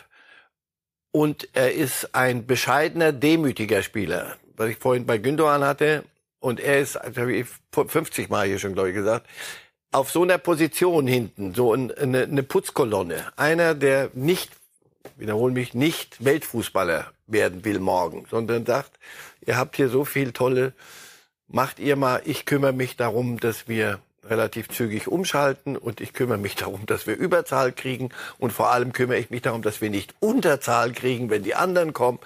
und 1.11 1.49
er 1.53 1.73
ist 1.73 2.15
ein 2.15 2.45
bescheidener, 2.45 3.11
demütiger 3.11 3.83
Spieler. 3.83 4.37
Was 4.55 4.69
ich 4.69 4.77
vorhin 4.77 5.05
bei 5.05 5.17
Gündogan 5.17 5.63
hatte, 5.63 6.03
und 6.39 6.59
er 6.59 6.79
ist, 6.79 6.95
das 6.95 7.17
habe 7.17 7.33
ich 7.33 7.47
50 7.71 8.29
Mal 8.29 8.47
hier 8.47 8.59
schon, 8.59 8.73
glaube 8.73 8.89
ich, 8.89 8.95
gesagt, 8.95 9.27
auf 9.91 10.11
so 10.11 10.23
einer 10.23 10.37
Position 10.37 11.05
hinten, 11.05 11.53
so 11.53 11.73
eine, 11.73 11.93
eine 11.97 12.43
Putzkolonne, 12.43 13.31
einer, 13.35 13.75
der 13.75 14.09
nicht, 14.13 14.51
wiederhole 15.17 15.53
mich, 15.53 15.73
nicht 15.73 16.23
Weltfußballer 16.23 17.11
werden 17.27 17.63
will 17.65 17.79
morgen, 17.79 18.25
sondern 18.29 18.65
sagt, 18.65 18.91
ihr 19.45 19.57
habt 19.57 19.75
hier 19.75 19.89
so 19.89 20.05
viel 20.05 20.31
tolle, 20.31 20.73
macht 21.47 21.79
ihr 21.79 21.95
mal, 21.95 22.21
ich 22.25 22.45
kümmere 22.45 22.73
mich 22.73 22.95
darum, 22.95 23.39
dass 23.39 23.67
wir 23.67 23.99
relativ 24.23 24.69
zügig 24.69 25.07
umschalten 25.07 25.77
und 25.77 26.01
ich 26.01 26.13
kümmere 26.13 26.37
mich 26.37 26.55
darum, 26.55 26.85
dass 26.85 27.07
wir 27.07 27.15
Überzahl 27.15 27.71
kriegen 27.71 28.09
und 28.37 28.51
vor 28.51 28.71
allem 28.71 28.93
kümmere 28.93 29.17
ich 29.17 29.29
mich 29.29 29.41
darum, 29.41 29.61
dass 29.61 29.81
wir 29.81 29.89
nicht 29.89 30.13
Unterzahl 30.19 30.91
kriegen, 30.93 31.29
wenn 31.29 31.43
die 31.43 31.55
anderen 31.55 31.93
kommen. 31.93 32.19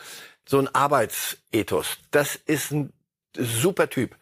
So 0.48 0.60
ein 0.60 0.74
Arbeitsethos, 0.74 1.98
das 2.12 2.36
ist 2.36 2.72
ein 2.72 2.94
super 3.34 3.90
Typ. 3.90 4.16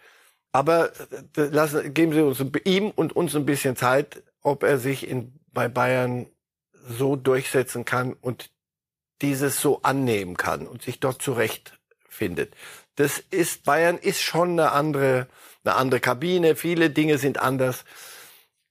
Aber 0.52 0.92
äh, 1.36 1.42
lassen, 1.42 1.94
geben 1.94 2.14
Sie 2.14 2.22
uns 2.22 2.44
ihm 2.64 2.92
und 2.92 3.16
uns 3.16 3.36
ein 3.36 3.46
bisschen 3.46 3.76
Zeit, 3.76 4.22
ob 4.44 4.64
er 4.64 4.78
sich 4.78 5.08
in, 5.08 5.34
bei 5.52 5.68
Bayern 5.68 6.28
so 6.88 7.16
durchsetzen 7.16 7.86
kann 7.86 8.14
und 8.14 8.52
dieses 9.22 9.60
so 9.62 9.82
annehmen 9.82 10.38
kann 10.38 10.68
und 10.68 10.82
sich 10.84 11.00
dort 11.00 11.22
zurechtfindet. 11.22 12.54
Das 12.96 13.20
ist, 13.32 13.64
Bayern 13.64 13.98
ist 13.98 14.22
schon 14.22 14.52
eine 14.52 14.72
andere, 14.74 15.28
eine 15.64 15.76
andere 15.76 16.00
Kabine. 16.00 16.56
Viele 16.56 16.90
Dinge 16.90 17.18
sind 17.18 17.40
anders. 17.40 17.86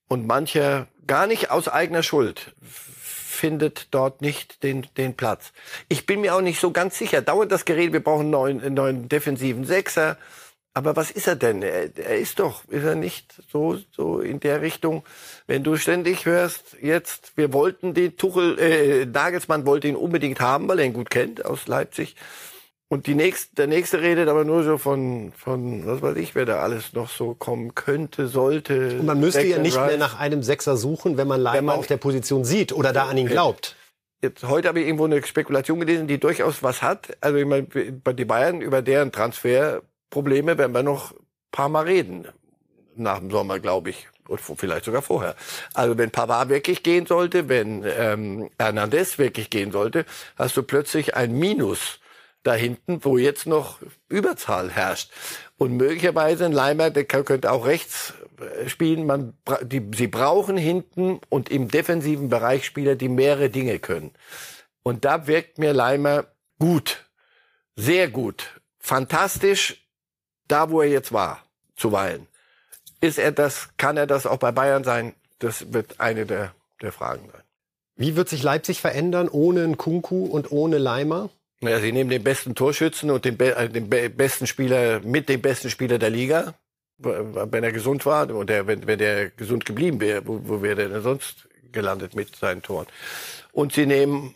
Und 0.08 0.26
mancher, 0.26 0.88
gar 1.06 1.26
nicht 1.26 1.50
aus 1.50 1.68
eigener 1.68 2.02
Schuld, 2.02 2.54
findet 2.60 3.88
dort 3.92 4.20
nicht 4.20 4.62
den, 4.62 4.86
den 4.96 5.14
Platz. 5.14 5.52
Ich 5.88 6.06
bin 6.06 6.20
mir 6.20 6.34
auch 6.34 6.42
nicht 6.42 6.60
so 6.60 6.70
ganz 6.70 6.98
sicher. 6.98 7.22
Dauert 7.22 7.50
das 7.50 7.64
Gerät, 7.64 7.92
wir 7.92 8.04
brauchen 8.04 8.22
einen 8.22 8.30
neuen, 8.30 8.60
einen 8.62 8.74
neuen 8.74 9.08
defensiven 9.08 9.64
Sechser. 9.64 10.18
Aber 10.74 10.96
was 10.96 11.10
ist 11.10 11.26
er 11.26 11.36
denn? 11.36 11.62
Er, 11.62 11.96
er 11.96 12.18
ist 12.18 12.38
doch, 12.38 12.64
ist 12.68 12.84
er 12.84 12.94
nicht 12.94 13.42
so, 13.50 13.78
so 13.90 14.20
in 14.20 14.40
der 14.40 14.62
Richtung, 14.62 15.04
wenn 15.46 15.62
du 15.62 15.76
ständig 15.76 16.24
hörst, 16.24 16.76
jetzt, 16.80 17.36
wir 17.36 17.52
wollten 17.52 17.92
den 17.92 18.16
Tuchel, 18.16 18.58
äh, 18.58 19.06
Nagelsmann 19.06 19.66
wollte 19.66 19.88
ihn 19.88 19.96
unbedingt 19.96 20.40
haben, 20.40 20.68
weil 20.68 20.78
er 20.78 20.86
ihn 20.86 20.94
gut 20.94 21.10
kennt 21.10 21.44
aus 21.44 21.66
Leipzig. 21.66 22.16
Und 22.92 23.06
die 23.06 23.14
nächste, 23.14 23.54
der 23.54 23.68
nächste 23.68 24.02
redet 24.02 24.28
aber 24.28 24.44
nur 24.44 24.64
so 24.64 24.76
von, 24.76 25.32
von, 25.34 25.86
was 25.86 26.02
weiß 26.02 26.14
ich, 26.18 26.34
wer 26.34 26.44
da 26.44 26.58
alles 26.58 26.92
noch 26.92 27.08
so 27.08 27.32
kommen 27.32 27.74
könnte, 27.74 28.28
sollte. 28.28 28.98
Und 29.00 29.06
man 29.06 29.18
müsste 29.18 29.46
ja 29.46 29.56
nicht 29.56 29.78
mehr 29.78 29.96
nach 29.96 30.20
einem 30.20 30.42
Sechser 30.42 30.76
suchen, 30.76 31.16
wenn 31.16 31.26
man 31.26 31.40
Leimer 31.40 31.72
auf 31.72 31.86
der 31.86 31.96
Position 31.96 32.44
sieht 32.44 32.70
oder 32.70 32.92
da 32.92 33.04
an 33.06 33.16
ihn 33.16 33.28
glaubt. 33.28 33.76
Jetzt, 34.20 34.44
heute 34.44 34.68
habe 34.68 34.80
ich 34.80 34.86
irgendwo 34.86 35.06
eine 35.06 35.22
Spekulation 35.22 35.80
gelesen, 35.80 36.06
die 36.06 36.20
durchaus 36.20 36.62
was 36.62 36.82
hat. 36.82 37.16
Also 37.22 37.38
ich 37.38 37.46
meine, 37.46 37.62
bei 37.62 38.12
die 38.12 38.26
Bayern 38.26 38.60
über 38.60 38.82
deren 38.82 39.10
Transfer 39.10 39.80
Probleme 40.10 40.58
werden 40.58 40.74
wir 40.74 40.82
noch 40.82 41.14
paar 41.50 41.70
Mal 41.70 41.84
reden. 41.84 42.28
Nach 42.94 43.20
dem 43.20 43.30
Sommer, 43.30 43.58
glaube 43.58 43.88
ich. 43.88 44.06
Oder 44.28 44.42
vielleicht 44.42 44.84
sogar 44.84 45.00
vorher. 45.00 45.34
Also 45.72 45.96
wenn 45.96 46.10
Pavard 46.10 46.50
wirklich 46.50 46.82
gehen 46.82 47.06
sollte, 47.06 47.48
wenn 47.48 47.84
ähm, 47.86 48.50
Hernandez 48.58 49.16
wirklich 49.16 49.48
gehen 49.48 49.72
sollte, 49.72 50.04
hast 50.36 50.58
du 50.58 50.62
plötzlich 50.62 51.16
ein 51.16 51.32
Minus 51.32 52.01
da 52.42 52.54
hinten, 52.54 53.04
wo 53.04 53.18
jetzt 53.18 53.46
noch 53.46 53.78
Überzahl 54.08 54.70
herrscht. 54.70 55.10
Und 55.58 55.76
möglicherweise 55.76 56.44
ein 56.44 56.52
Leimer, 56.52 56.90
der 56.90 57.04
könnte 57.04 57.52
auch 57.52 57.66
rechts 57.66 58.14
äh, 58.40 58.68
spielen. 58.68 59.06
Man, 59.06 59.34
die, 59.62 59.82
sie 59.94 60.08
brauchen 60.08 60.56
hinten 60.56 61.20
und 61.28 61.50
im 61.50 61.68
defensiven 61.68 62.28
Bereich 62.28 62.64
Spieler, 62.66 62.96
die 62.96 63.08
mehrere 63.08 63.50
Dinge 63.50 63.78
können. 63.78 64.12
Und 64.82 65.04
da 65.04 65.26
wirkt 65.26 65.58
mir 65.58 65.72
Leimer 65.72 66.26
gut. 66.58 67.04
Sehr 67.76 68.08
gut. 68.08 68.60
Fantastisch 68.78 69.82
da 70.52 70.70
wo 70.70 70.82
er 70.82 70.88
jetzt 70.88 71.12
war, 71.12 71.42
zuweilen. 71.76 72.28
Ist 73.00 73.18
er 73.18 73.32
das, 73.32 73.70
kann 73.78 73.96
er 73.96 74.06
das 74.06 74.26
auch 74.26 74.36
bei 74.36 74.52
Bayern 74.52 74.84
sein? 74.84 75.14
Das 75.38 75.72
wird 75.72 75.98
eine 75.98 76.26
der, 76.26 76.54
der 76.82 76.92
Fragen 76.92 77.28
sein. 77.32 77.42
Wie 77.96 78.16
wird 78.16 78.28
sich 78.28 78.42
Leipzig 78.42 78.80
verändern 78.80 79.28
ohne 79.28 79.64
einen 79.64 79.78
Kunku 79.78 80.26
und 80.26 80.52
ohne 80.52 80.76
Leimer? 80.76 81.30
Ja, 81.62 81.78
sie 81.78 81.92
nehmen 81.92 82.10
den 82.10 82.24
besten 82.24 82.56
Torschützen 82.56 83.10
und 83.10 83.24
den, 83.24 83.38
äh, 83.38 83.68
den 83.68 83.88
besten 83.88 84.48
Spieler 84.48 85.00
mit 85.00 85.28
dem 85.28 85.40
besten 85.40 85.70
Spieler 85.70 85.98
der 85.98 86.10
Liga, 86.10 86.54
wenn 86.98 87.62
er 87.62 87.72
gesund 87.72 88.04
war 88.04 88.28
und 88.30 88.50
der, 88.50 88.66
wenn, 88.66 88.86
wenn 88.86 88.98
der 88.98 89.30
gesund 89.30 89.64
geblieben 89.64 90.00
wäre, 90.00 90.26
wo, 90.26 90.40
wo 90.42 90.60
wäre 90.62 90.74
der 90.74 90.88
denn 90.88 91.02
sonst 91.02 91.48
gelandet 91.70 92.16
mit 92.16 92.34
seinen 92.34 92.62
Toren? 92.62 92.86
Und 93.52 93.72
sie 93.72 93.86
nehmen 93.86 94.34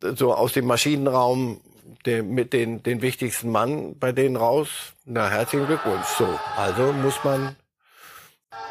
so 0.00 0.34
aus 0.34 0.54
dem 0.54 0.66
Maschinenraum 0.66 1.60
den, 2.06 2.30
mit 2.30 2.54
den, 2.54 2.82
den 2.82 3.02
wichtigsten 3.02 3.50
Mann 3.50 3.98
bei 3.98 4.12
denen 4.12 4.36
raus. 4.36 4.68
Na, 5.04 5.28
herzlichen 5.28 5.66
Glückwunsch. 5.66 6.06
So, 6.18 6.26
also 6.56 6.92
muss 6.94 7.22
man 7.22 7.54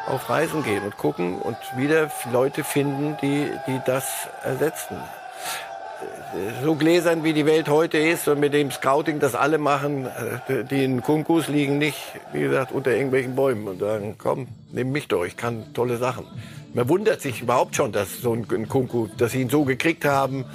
auf 0.08 0.28
Reisen 0.28 0.64
gehen 0.64 0.84
und 0.84 0.98
gucken 0.98 1.40
und 1.40 1.58
wieder 1.78 2.12
Leute 2.32 2.64
finden, 2.64 3.16
die, 3.22 3.52
die 3.68 3.80
das 3.86 4.28
ersetzen. 4.44 4.98
So 6.64 6.76
gläsern 6.76 7.24
wie 7.24 7.34
die 7.34 7.46
Welt 7.46 7.68
heute 7.68 7.98
ist 7.98 8.28
und 8.28 8.40
mit 8.40 8.54
dem 8.54 8.72
Scouting, 8.72 9.20
das 9.20 9.36
alle 9.36 9.58
machen, 9.58 10.06
äh, 10.48 10.64
die 10.64 10.84
in 10.84 11.02
Kunkus 11.02 11.50
liegen 11.50 11.78
nicht, 11.78 11.98
wie 12.32 12.42
gesagt, 12.42 12.72
unter 12.72 12.92
irgendwelchen 12.92 13.36
Bäumen 13.36 13.68
und 13.68 13.80
sagen, 13.80 14.16
komm, 14.18 14.48
nimm 14.72 14.92
mich 14.92 15.10
doch, 15.10 15.26
ich 15.26 15.36
kann 15.36 15.74
tolle 15.74 15.98
Sachen. 15.98 16.26
Man 16.74 16.88
wundert 16.88 17.22
sich 17.22 17.42
überhaupt 17.42 17.76
schon, 17.76 17.92
dass 17.92 18.22
so 18.22 18.34
ein 18.34 18.68
Kunku, 18.70 19.08
dass 19.18 19.34
sie 19.34 19.42
ihn 19.42 19.50
so 19.50 19.66
gekriegt 19.66 20.06
haben, 20.06 20.46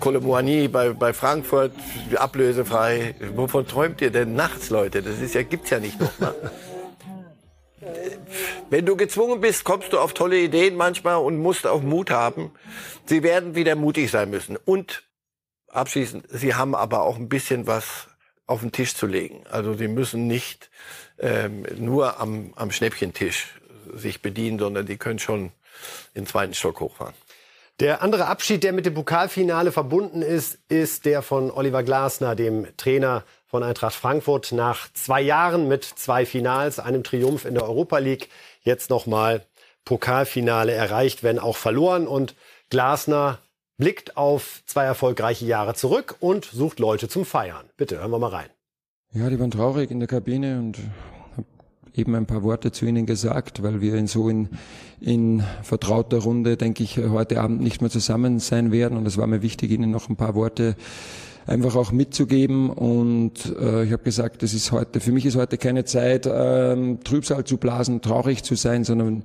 Colomboigny 0.00 0.68
bei, 0.68 0.90
bei 0.90 1.12
Frankfurt 1.12 1.72
ablösefrei. 2.16 3.14
Wovon 3.36 3.66
träumt 3.66 4.00
ihr 4.00 4.10
denn 4.10 4.34
nachts, 4.34 4.70
Leute? 4.70 5.02
Das 5.02 5.20
ist 5.20 5.34
ja, 5.34 5.42
gibt's 5.42 5.70
ja 5.70 5.78
nicht 5.78 6.00
noch 6.00 6.18
mal. 6.18 6.34
Wenn 8.70 8.86
du 8.86 8.96
gezwungen 8.96 9.40
bist, 9.40 9.64
kommst 9.64 9.92
du 9.92 9.98
auf 9.98 10.14
tolle 10.14 10.38
Ideen 10.38 10.76
manchmal 10.76 11.16
und 11.16 11.38
musst 11.38 11.66
auch 11.66 11.82
Mut 11.82 12.10
haben. 12.10 12.52
Sie 13.06 13.22
werden 13.22 13.54
wieder 13.54 13.74
mutig 13.74 14.10
sein 14.10 14.30
müssen. 14.30 14.56
Und 14.56 15.02
abschließend, 15.68 16.26
sie 16.28 16.54
haben 16.54 16.74
aber 16.74 17.02
auch 17.02 17.16
ein 17.16 17.28
bisschen 17.28 17.66
was 17.66 18.08
auf 18.46 18.60
den 18.60 18.72
Tisch 18.72 18.94
zu 18.94 19.06
legen. 19.06 19.44
Also 19.50 19.74
sie 19.74 19.88
müssen 19.88 20.26
nicht 20.26 20.70
ähm, 21.18 21.66
nur 21.76 22.20
am, 22.20 22.52
am 22.56 22.70
Schnäppchentisch 22.70 23.60
sich 23.94 24.22
bedienen, 24.22 24.58
sondern 24.58 24.86
die 24.86 24.96
können 24.96 25.18
schon 25.18 25.52
in 26.14 26.22
den 26.22 26.26
zweiten 26.26 26.54
Stock 26.54 26.80
hochfahren. 26.80 27.14
Der 27.80 28.02
andere 28.02 28.26
Abschied, 28.26 28.62
der 28.62 28.72
mit 28.72 28.86
dem 28.86 28.94
Pokalfinale 28.94 29.72
verbunden 29.72 30.22
ist, 30.22 30.58
ist 30.68 31.04
der 31.04 31.22
von 31.22 31.50
Oliver 31.50 31.82
Glasner, 31.82 32.36
dem 32.36 32.68
Trainer 32.76 33.24
von 33.52 33.62
Eintracht 33.62 33.94
Frankfurt. 33.94 34.50
Nach 34.52 34.90
zwei 34.94 35.20
Jahren 35.20 35.68
mit 35.68 35.84
zwei 35.84 36.24
Finals, 36.24 36.80
einem 36.80 37.04
Triumph 37.04 37.44
in 37.44 37.52
der 37.52 37.64
Europa 37.64 37.98
League, 37.98 38.30
jetzt 38.62 38.88
nochmal 38.88 39.44
Pokalfinale 39.84 40.72
erreicht, 40.72 41.22
wenn 41.22 41.38
auch 41.38 41.56
verloren. 41.56 42.06
Und 42.06 42.34
Glasner 42.70 43.40
blickt 43.76 44.16
auf 44.16 44.62
zwei 44.64 44.84
erfolgreiche 44.84 45.44
Jahre 45.44 45.74
zurück 45.74 46.16
und 46.20 46.46
sucht 46.46 46.80
Leute 46.80 47.08
zum 47.08 47.26
Feiern. 47.26 47.66
Bitte, 47.76 47.98
hören 47.98 48.10
wir 48.10 48.18
mal 48.18 48.30
rein. 48.30 48.48
Ja, 49.12 49.28
die 49.28 49.38
waren 49.38 49.50
traurig 49.50 49.90
in 49.90 49.98
der 49.98 50.08
Kabine 50.08 50.58
und 50.58 50.78
eben 51.92 52.14
ein 52.14 52.24
paar 52.24 52.42
Worte 52.42 52.72
zu 52.72 52.86
Ihnen 52.86 53.04
gesagt, 53.04 53.62
weil 53.62 53.82
wir 53.82 53.96
in 53.96 54.06
so 54.06 54.30
in, 54.30 54.48
in 54.98 55.44
vertrauter 55.62 56.20
Runde, 56.20 56.56
denke 56.56 56.82
ich, 56.82 56.96
heute 56.96 57.38
Abend 57.42 57.60
nicht 57.60 57.82
mehr 57.82 57.90
zusammen 57.90 58.38
sein 58.38 58.72
werden. 58.72 58.96
Und 58.96 59.04
es 59.04 59.18
war 59.18 59.26
mir 59.26 59.42
wichtig, 59.42 59.72
Ihnen 59.72 59.90
noch 59.90 60.08
ein 60.08 60.16
paar 60.16 60.34
Worte 60.34 60.74
einfach 61.46 61.76
auch 61.76 61.92
mitzugeben. 61.92 62.70
Und 62.70 63.46
äh, 63.58 63.84
ich 63.84 63.92
habe 63.92 64.02
gesagt, 64.02 64.42
das 64.42 64.54
ist 64.54 64.72
heute, 64.72 65.00
für 65.00 65.12
mich 65.12 65.26
ist 65.26 65.36
heute 65.36 65.58
keine 65.58 65.84
Zeit, 65.84 66.28
ähm, 66.30 67.02
Trübsal 67.04 67.44
zu 67.44 67.56
blasen, 67.56 68.02
traurig 68.02 68.42
zu 68.42 68.54
sein, 68.54 68.84
sondern 68.84 69.24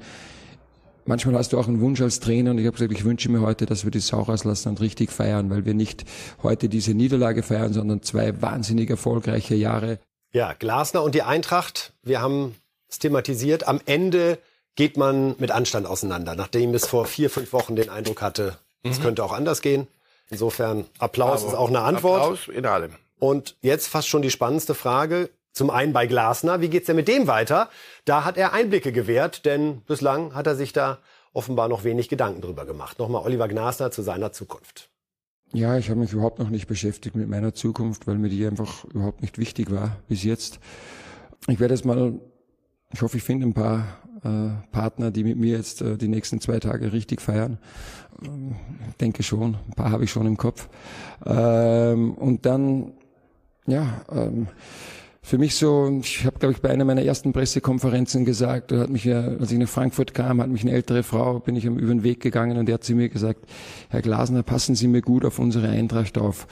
manchmal 1.05 1.35
hast 1.35 1.53
du 1.53 1.59
auch 1.59 1.67
einen 1.67 1.81
Wunsch 1.81 2.01
als 2.01 2.19
Trainer 2.19 2.51
und 2.51 2.59
ich 2.59 2.65
habe 2.65 2.75
gesagt, 2.75 2.91
ich 2.91 3.05
wünsche 3.05 3.29
mir 3.29 3.41
heute, 3.41 3.65
dass 3.65 3.83
wir 3.83 3.91
die 3.91 3.99
Sau 3.99 4.21
rauslassen 4.21 4.69
und 4.69 4.81
richtig 4.81 5.11
feiern, 5.11 5.49
weil 5.49 5.65
wir 5.65 5.73
nicht 5.73 6.05
heute 6.43 6.69
diese 6.69 6.93
Niederlage 6.93 7.43
feiern, 7.43 7.73
sondern 7.73 8.01
zwei 8.01 8.41
wahnsinnig 8.41 8.89
erfolgreiche 8.89 9.55
Jahre. 9.55 9.99
Ja, 10.33 10.53
Glasner 10.53 11.03
und 11.03 11.15
die 11.15 11.23
Eintracht, 11.23 11.93
wir 12.03 12.21
haben 12.21 12.55
es 12.89 12.99
thematisiert. 12.99 13.67
Am 13.67 13.79
Ende 13.85 14.37
geht 14.75 14.97
man 14.97 15.35
mit 15.39 15.51
Anstand 15.51 15.87
auseinander, 15.87 16.35
nachdem 16.35 16.73
es 16.73 16.85
vor 16.85 17.05
vier, 17.05 17.29
fünf 17.29 17.53
Wochen 17.53 17.75
den 17.75 17.89
Eindruck 17.89 18.21
hatte, 18.21 18.57
es 18.83 18.99
mhm. 18.99 19.03
könnte 19.03 19.23
auch 19.23 19.33
anders 19.33 19.61
gehen. 19.61 19.87
Insofern 20.29 20.85
Applaus 20.99 21.41
Aber 21.41 21.51
ist 21.51 21.57
auch 21.57 21.69
eine 21.69 21.81
Antwort. 21.81 22.21
Applaus 22.21 22.47
in 22.47 22.65
allem. 22.65 22.91
Und 23.19 23.55
jetzt 23.61 23.87
fast 23.87 24.07
schon 24.07 24.21
die 24.21 24.31
spannendste 24.31 24.75
Frage. 24.75 25.29
Zum 25.53 25.71
einen 25.71 25.91
bei 25.91 26.05
Glasner, 26.05 26.61
wie 26.61 26.69
geht's 26.69 26.85
denn 26.85 26.95
mit 26.95 27.07
dem 27.07 27.25
weiter? 27.25 27.69
Da 28.05 28.23
hat 28.23 28.37
er 28.37 28.53
Einblicke 28.53 28.91
gewährt, 28.91 29.45
denn 29.45 29.81
bislang 29.87 30.35
hat 30.35 30.45
er 30.45 30.55
sich 30.55 30.71
da 30.71 30.99
offenbar 31.33 31.67
noch 31.67 31.83
wenig 31.83 32.09
Gedanken 32.09 32.41
drüber 32.41 32.65
gemacht. 32.65 32.99
Nochmal 32.99 33.23
Oliver 33.23 33.47
Glasner 33.47 33.89
zu 33.89 34.03
seiner 34.03 34.31
Zukunft. 34.31 34.89
Ja, 35.53 35.77
ich 35.77 35.89
habe 35.89 35.99
mich 35.99 36.13
überhaupt 36.13 36.39
noch 36.39 36.49
nicht 36.49 36.67
beschäftigt 36.67 37.15
mit 37.15 37.29
meiner 37.29 37.53
Zukunft, 37.53 38.05
weil 38.05 38.15
mir 38.15 38.29
die 38.29 38.45
einfach 38.45 38.83
überhaupt 38.85 39.21
nicht 39.21 39.37
wichtig 39.37 39.71
war 39.71 39.97
bis 40.07 40.23
jetzt. 40.23 40.59
Ich 41.47 41.59
werde 41.59 41.73
jetzt 41.73 41.85
mal, 41.85 42.19
ich 42.93 43.01
hoffe, 43.01 43.17
ich 43.17 43.23
finde 43.23 43.47
ein 43.47 43.53
paar 43.53 43.85
äh, 44.23 44.49
Partner, 44.71 45.11
die 45.11 45.23
mit 45.23 45.37
mir 45.37 45.57
jetzt 45.57 45.81
äh, 45.81 45.97
die 45.97 46.07
nächsten 46.07 46.41
zwei 46.41 46.59
Tage 46.59 46.93
richtig 46.93 47.21
feiern. 47.21 47.57
Ähm, 48.23 48.55
denke 48.99 49.23
schon, 49.23 49.57
ein 49.67 49.73
paar 49.75 49.91
habe 49.91 50.03
ich 50.03 50.11
schon 50.11 50.25
im 50.25 50.37
Kopf. 50.37 50.69
Ähm, 51.25 52.13
und 52.13 52.45
dann, 52.45 52.93
ja, 53.65 54.01
ähm, 54.11 54.47
für 55.21 55.37
mich 55.37 55.55
so, 55.55 55.99
ich 56.01 56.25
habe, 56.25 56.39
glaube 56.39 56.53
ich, 56.53 56.61
bei 56.61 56.69
einer 56.69 56.85
meiner 56.85 57.03
ersten 57.03 57.33
Pressekonferenzen 57.33 58.23
gesagt, 58.23 58.71
da 58.71 58.79
hat 58.79 58.89
mich 58.89 59.03
ja, 59.03 59.21
als 59.21 59.51
ich 59.51 59.57
nach 59.57 59.67
Frankfurt 59.67 60.13
kam, 60.13 60.41
hat 60.41 60.47
mich 60.49 60.61
eine 60.61 60.71
ältere 60.71 61.03
Frau, 61.03 61.39
bin 61.39 61.57
ich 61.57 61.65
über 61.65 61.75
den 61.81 62.03
Weg 62.03 62.21
gegangen 62.21 62.57
und 62.57 62.67
die 62.67 62.73
hat 62.73 62.85
zu 62.85 62.95
mir 62.95 63.09
gesagt, 63.09 63.41
Herr 63.89 64.01
Glasner, 64.01 64.41
passen 64.43 64.75
Sie 64.75 64.87
mir 64.87 65.01
gut 65.01 65.25
auf 65.25 65.37
unsere 65.37 65.67
Eintracht 65.67 66.17
auf. 66.17 66.47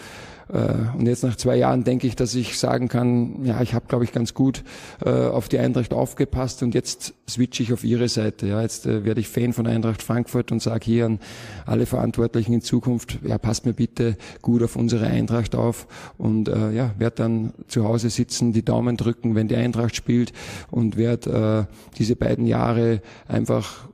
Äh, 0.51 0.97
und 0.97 1.07
jetzt 1.07 1.23
nach 1.23 1.35
zwei 1.35 1.55
Jahren 1.57 1.83
denke 1.83 2.07
ich, 2.07 2.15
dass 2.15 2.35
ich 2.35 2.57
sagen 2.59 2.87
kann, 2.87 3.43
ja, 3.45 3.61
ich 3.61 3.73
habe, 3.73 3.85
glaube 3.87 4.03
ich, 4.03 4.11
ganz 4.11 4.33
gut 4.33 4.63
äh, 5.03 5.09
auf 5.09 5.49
die 5.49 5.59
Eintracht 5.59 5.93
aufgepasst 5.93 6.63
und 6.63 6.73
jetzt 6.73 7.13
switche 7.29 7.63
ich 7.63 7.73
auf 7.73 7.83
ihre 7.83 8.07
Seite. 8.07 8.47
Ja, 8.47 8.61
jetzt 8.61 8.85
äh, 8.85 9.03
werde 9.05 9.21
ich 9.21 9.27
Fan 9.27 9.53
von 9.53 9.67
Eintracht 9.67 10.03
Frankfurt 10.03 10.51
und 10.51 10.61
sage 10.61 10.85
hier 10.85 11.05
an 11.05 11.19
alle 11.65 11.85
Verantwortlichen 11.85 12.53
in 12.53 12.61
Zukunft, 12.61 13.19
ja, 13.23 13.37
passt 13.37 13.65
mir 13.65 13.73
bitte 13.73 14.17
gut 14.41 14.63
auf 14.63 14.75
unsere 14.75 15.07
Eintracht 15.07 15.55
auf 15.55 15.87
und 16.17 16.47
ja, 16.47 16.93
werde 16.97 17.15
dann 17.15 17.53
zu 17.67 17.85
Hause 17.85 18.09
sitzen, 18.09 18.53
die 18.53 18.63
Daumen 18.63 18.97
drücken, 18.97 19.35
wenn 19.35 19.47
die 19.47 19.55
Eintracht 19.55 19.95
spielt 19.95 20.31
und 20.69 20.97
werde 20.97 21.67
diese 21.97 22.15
beiden 22.15 22.45
Jahre 22.45 23.01
einfach 23.27 23.87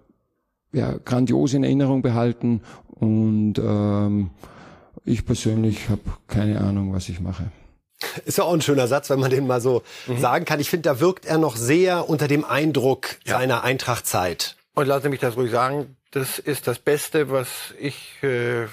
ja, 0.74 0.96
grandios 1.04 1.54
in 1.54 1.64
Erinnerung 1.64 2.02
behalten 2.02 2.62
und 3.00 3.56
ähm, 3.58 4.30
ich 5.06 5.26
persönlich 5.26 5.90
habe 5.90 6.02
keine 6.28 6.62
Ahnung, 6.62 6.94
was 6.94 7.10
ich 7.10 7.20
mache. 7.20 7.52
Ist 8.26 8.38
ja 8.38 8.44
auch 8.44 8.54
ein 8.54 8.62
schöner 8.62 8.88
Satz, 8.88 9.10
wenn 9.10 9.20
man 9.20 9.30
den 9.30 9.46
mal 9.48 9.62
so 9.62 9.84
mhm. 10.08 10.20
sagen 10.20 10.46
kann. 10.46 10.60
Ich 10.60 10.70
finde, 10.70 10.90
da 10.90 11.00
wirkt 11.00 11.26
er 11.26 11.38
noch 11.38 11.56
sehr 11.56 12.10
unter 12.10 12.28
dem 12.28 12.44
Eindruck 12.44 13.10
ja. 13.26 13.38
seiner 13.38 13.64
Eintrachtzeit. 13.64 14.56
Und 14.74 14.88
lassen 14.88 15.04
Sie 15.04 15.10
mich 15.10 15.20
das 15.20 15.36
ruhig 15.36 15.52
sagen, 15.52 15.96
das 16.12 16.40
ist 16.40 16.68
das 16.68 16.80
Beste, 16.80 17.30
was 17.30 17.48
ich 17.80 18.22
äh, 18.24 18.68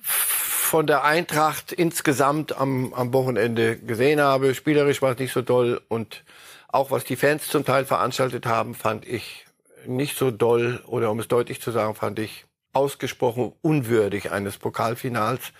von 0.00 0.86
der 0.86 1.04
Eintracht 1.04 1.72
insgesamt 1.72 2.56
am, 2.56 2.92
am 2.94 3.12
Wochenende 3.12 3.78
gesehen 3.78 4.20
habe. 4.20 4.54
Spielerisch 4.54 5.02
war 5.02 5.12
es 5.12 5.18
nicht 5.18 5.32
so 5.32 5.42
doll 5.42 5.80
und 5.88 6.24
auch 6.68 6.90
was 6.90 7.04
die 7.04 7.16
Fans 7.16 7.48
zum 7.48 7.64
Teil 7.64 7.84
veranstaltet 7.86 8.44
haben, 8.44 8.74
fand 8.74 9.06
ich 9.06 9.46
nicht 9.86 10.18
so 10.18 10.30
doll 10.30 10.82
oder 10.86 11.10
um 11.10 11.18
es 11.20 11.28
deutlich 11.28 11.62
zu 11.62 11.70
sagen, 11.70 11.94
fand 11.94 12.18
ich 12.18 12.44
ausgesprochen 12.78 13.52
unwürdig 13.60 14.30
eines 14.30 14.56
Pokalfinals. 14.56 15.52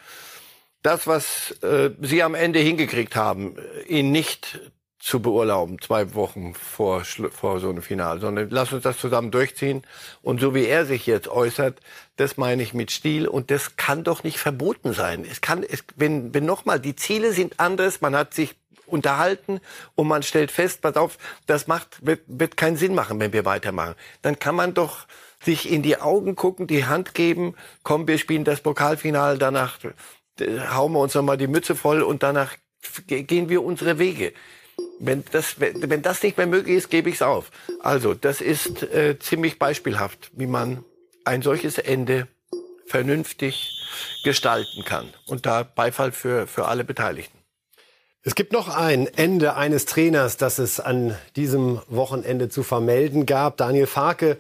Das, 0.82 1.06
was 1.06 1.50
äh, 1.62 1.90
sie 2.00 2.22
am 2.22 2.34
Ende 2.34 2.60
hingekriegt 2.60 3.16
haben, 3.16 3.56
ihn 3.88 4.12
nicht 4.12 4.60
zu 5.00 5.20
beurlauben, 5.20 5.80
zwei 5.80 6.14
Wochen 6.14 6.54
vor, 6.54 7.02
vor 7.04 7.60
so 7.60 7.70
einem 7.70 7.82
Final, 7.82 8.20
sondern 8.20 8.48
lass 8.50 8.72
uns 8.72 8.82
das 8.82 8.98
zusammen 8.98 9.30
durchziehen. 9.30 9.82
Und 10.22 10.40
so 10.40 10.54
wie 10.54 10.66
er 10.66 10.86
sich 10.86 11.06
jetzt 11.06 11.28
äußert, 11.28 11.80
das 12.16 12.36
meine 12.36 12.62
ich 12.62 12.74
mit 12.74 12.90
Stil 12.90 13.26
und 13.28 13.50
das 13.50 13.76
kann 13.76 14.04
doch 14.04 14.24
nicht 14.24 14.38
verboten 14.38 14.92
sein. 14.92 15.24
Es 15.28 15.40
kann, 15.40 15.62
es, 15.62 15.84
wenn, 15.96 16.34
wenn 16.34 16.44
nochmal, 16.44 16.80
die 16.80 16.96
Ziele 16.96 17.32
sind 17.32 17.58
anders, 17.58 18.00
man 18.00 18.16
hat 18.16 18.34
sich 18.34 18.56
unterhalten 18.86 19.60
und 19.94 20.08
man 20.08 20.22
stellt 20.22 20.50
fest, 20.50 20.80
pass 20.80 20.96
auf, 20.96 21.18
das 21.46 21.66
macht, 21.66 22.04
wird, 22.04 22.22
wird 22.26 22.56
keinen 22.56 22.76
Sinn 22.76 22.94
machen, 22.94 23.20
wenn 23.20 23.32
wir 23.32 23.44
weitermachen. 23.44 23.94
Dann 24.22 24.38
kann 24.38 24.54
man 24.54 24.74
doch 24.74 25.06
sich 25.43 25.70
in 25.70 25.82
die 25.82 26.01
Augen 26.01 26.36
gucken, 26.36 26.66
die 26.66 26.86
Hand 26.86 27.14
geben, 27.14 27.55
komm, 27.82 28.09
wir 28.09 28.18
spielen 28.18 28.45
das 28.45 28.61
Pokalfinale, 28.61 29.39
danach 29.39 29.78
hauen 30.41 30.93
wir 30.93 31.01
uns 31.01 31.14
nochmal 31.14 31.36
die 31.36 31.47
Mütze 31.47 31.74
voll 31.74 32.03
und 32.03 32.22
danach 32.22 32.57
gehen 33.07 33.49
wir 33.49 33.62
unsere 33.62 33.99
Wege. 33.99 34.32
Wenn 35.01 35.24
das, 35.32 35.57
wenn 35.59 36.03
das 36.03 36.22
nicht 36.22 36.36
mehr 36.36 36.47
möglich 36.47 36.76
ist, 36.76 36.91
gebe 36.91 37.09
ich 37.09 37.16
es 37.16 37.22
auf. 37.22 37.51
Also, 37.80 38.14
das 38.14 38.41
ist 38.41 38.82
äh, 38.82 39.18
ziemlich 39.18 39.59
beispielhaft, 39.59 40.30
wie 40.34 40.47
man 40.47 40.84
ein 41.24 41.43
solches 41.43 41.78
Ende 41.78 42.28
vernünftig 42.86 43.70
gestalten 44.24 44.84
kann. 44.84 45.12
Und 45.26 45.47
da 45.47 45.62
Beifall 45.62 46.12
für, 46.12 46.47
für 46.47 46.66
alle 46.66 46.84
Beteiligten. 46.84 47.39
Es 48.22 48.34
gibt 48.34 48.53
noch 48.53 48.68
ein 48.68 49.07
Ende 49.07 49.55
eines 49.55 49.84
Trainers, 49.84 50.36
das 50.36 50.59
es 50.59 50.80
an 50.80 51.16
diesem 51.36 51.80
Wochenende 51.89 52.49
zu 52.49 52.62
vermelden 52.62 53.26
gab. 53.26 53.57
Daniel 53.57 53.86
Farke 53.86 54.39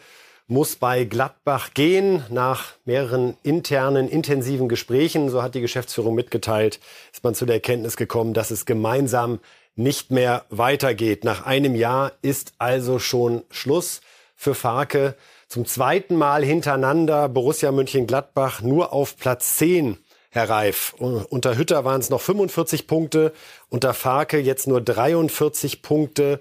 muss 0.48 0.76
bei 0.76 1.04
Gladbach 1.04 1.74
gehen. 1.74 2.24
Nach 2.30 2.72
mehreren 2.84 3.36
internen, 3.42 4.08
intensiven 4.08 4.68
Gesprächen, 4.68 5.28
so 5.28 5.42
hat 5.42 5.54
die 5.54 5.60
Geschäftsführung 5.60 6.14
mitgeteilt, 6.14 6.80
ist 7.12 7.22
man 7.22 7.34
zu 7.34 7.46
der 7.46 7.56
Erkenntnis 7.56 7.96
gekommen, 7.96 8.34
dass 8.34 8.50
es 8.50 8.66
gemeinsam 8.66 9.38
nicht 9.76 10.10
mehr 10.10 10.46
weitergeht. 10.50 11.22
Nach 11.22 11.46
einem 11.46 11.76
Jahr 11.76 12.12
ist 12.22 12.54
also 12.58 12.98
schon 12.98 13.44
Schluss 13.50 14.00
für 14.34 14.54
Farke. 14.54 15.14
Zum 15.46 15.66
zweiten 15.66 16.16
Mal 16.16 16.44
hintereinander 16.44 17.28
Borussia 17.28 17.70
Mönchengladbach 17.70 18.62
nur 18.62 18.92
auf 18.92 19.16
Platz 19.16 19.56
10, 19.56 19.98
Herr 20.30 20.48
Reif. 20.48 20.94
Unter 20.98 21.56
Hütter 21.56 21.84
waren 21.84 22.00
es 22.00 22.10
noch 22.10 22.20
45 22.20 22.86
Punkte, 22.86 23.32
unter 23.68 23.94
Farke 23.94 24.38
jetzt 24.38 24.66
nur 24.66 24.80
43 24.80 25.82
Punkte. 25.82 26.40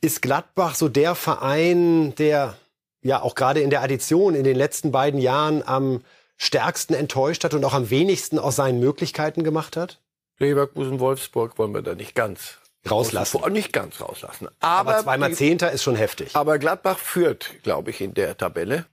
Ist 0.00 0.22
Gladbach 0.22 0.74
so 0.74 0.88
der 0.88 1.14
Verein, 1.14 2.14
der 2.16 2.56
ja 3.04 3.22
auch 3.22 3.36
gerade 3.36 3.60
in 3.60 3.70
der 3.70 3.82
Addition 3.82 4.34
in 4.34 4.42
den 4.42 4.56
letzten 4.56 4.90
beiden 4.90 5.20
Jahren 5.20 5.62
am 5.64 6.02
stärksten 6.36 6.94
enttäuscht 6.94 7.44
hat 7.44 7.54
und 7.54 7.64
auch 7.64 7.74
am 7.74 7.90
wenigsten 7.90 8.38
aus 8.40 8.56
seinen 8.56 8.80
Möglichkeiten 8.80 9.44
gemacht 9.44 9.76
hat? 9.76 10.00
Leverkusen, 10.38 10.98
Wolfsburg 10.98 11.56
wollen 11.58 11.72
wir 11.72 11.82
da 11.82 11.94
nicht 11.94 12.16
ganz 12.16 12.58
rauslassen. 12.90 13.40
Nicht 13.52 13.72
ganz 13.72 14.00
rauslassen. 14.00 14.48
Aber, 14.58 14.94
aber 14.96 15.02
zweimal 15.04 15.32
Zehnter 15.34 15.70
ist 15.70 15.84
schon 15.84 15.96
heftig. 15.96 16.34
Aber 16.34 16.58
Gladbach 16.58 16.98
führt, 16.98 17.62
glaube 17.62 17.90
ich, 17.90 18.00
in 18.00 18.14
der 18.14 18.36
Tabelle. 18.36 18.86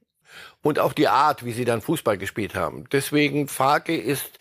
Und 0.62 0.78
auch 0.78 0.94
die 0.94 1.08
Art, 1.08 1.44
wie 1.44 1.52
sie 1.52 1.66
dann 1.66 1.82
Fußball 1.82 2.18
gespielt 2.18 2.54
haben. 2.54 2.86
Deswegen 2.92 3.48
Farke 3.48 3.98
ist 3.98 4.40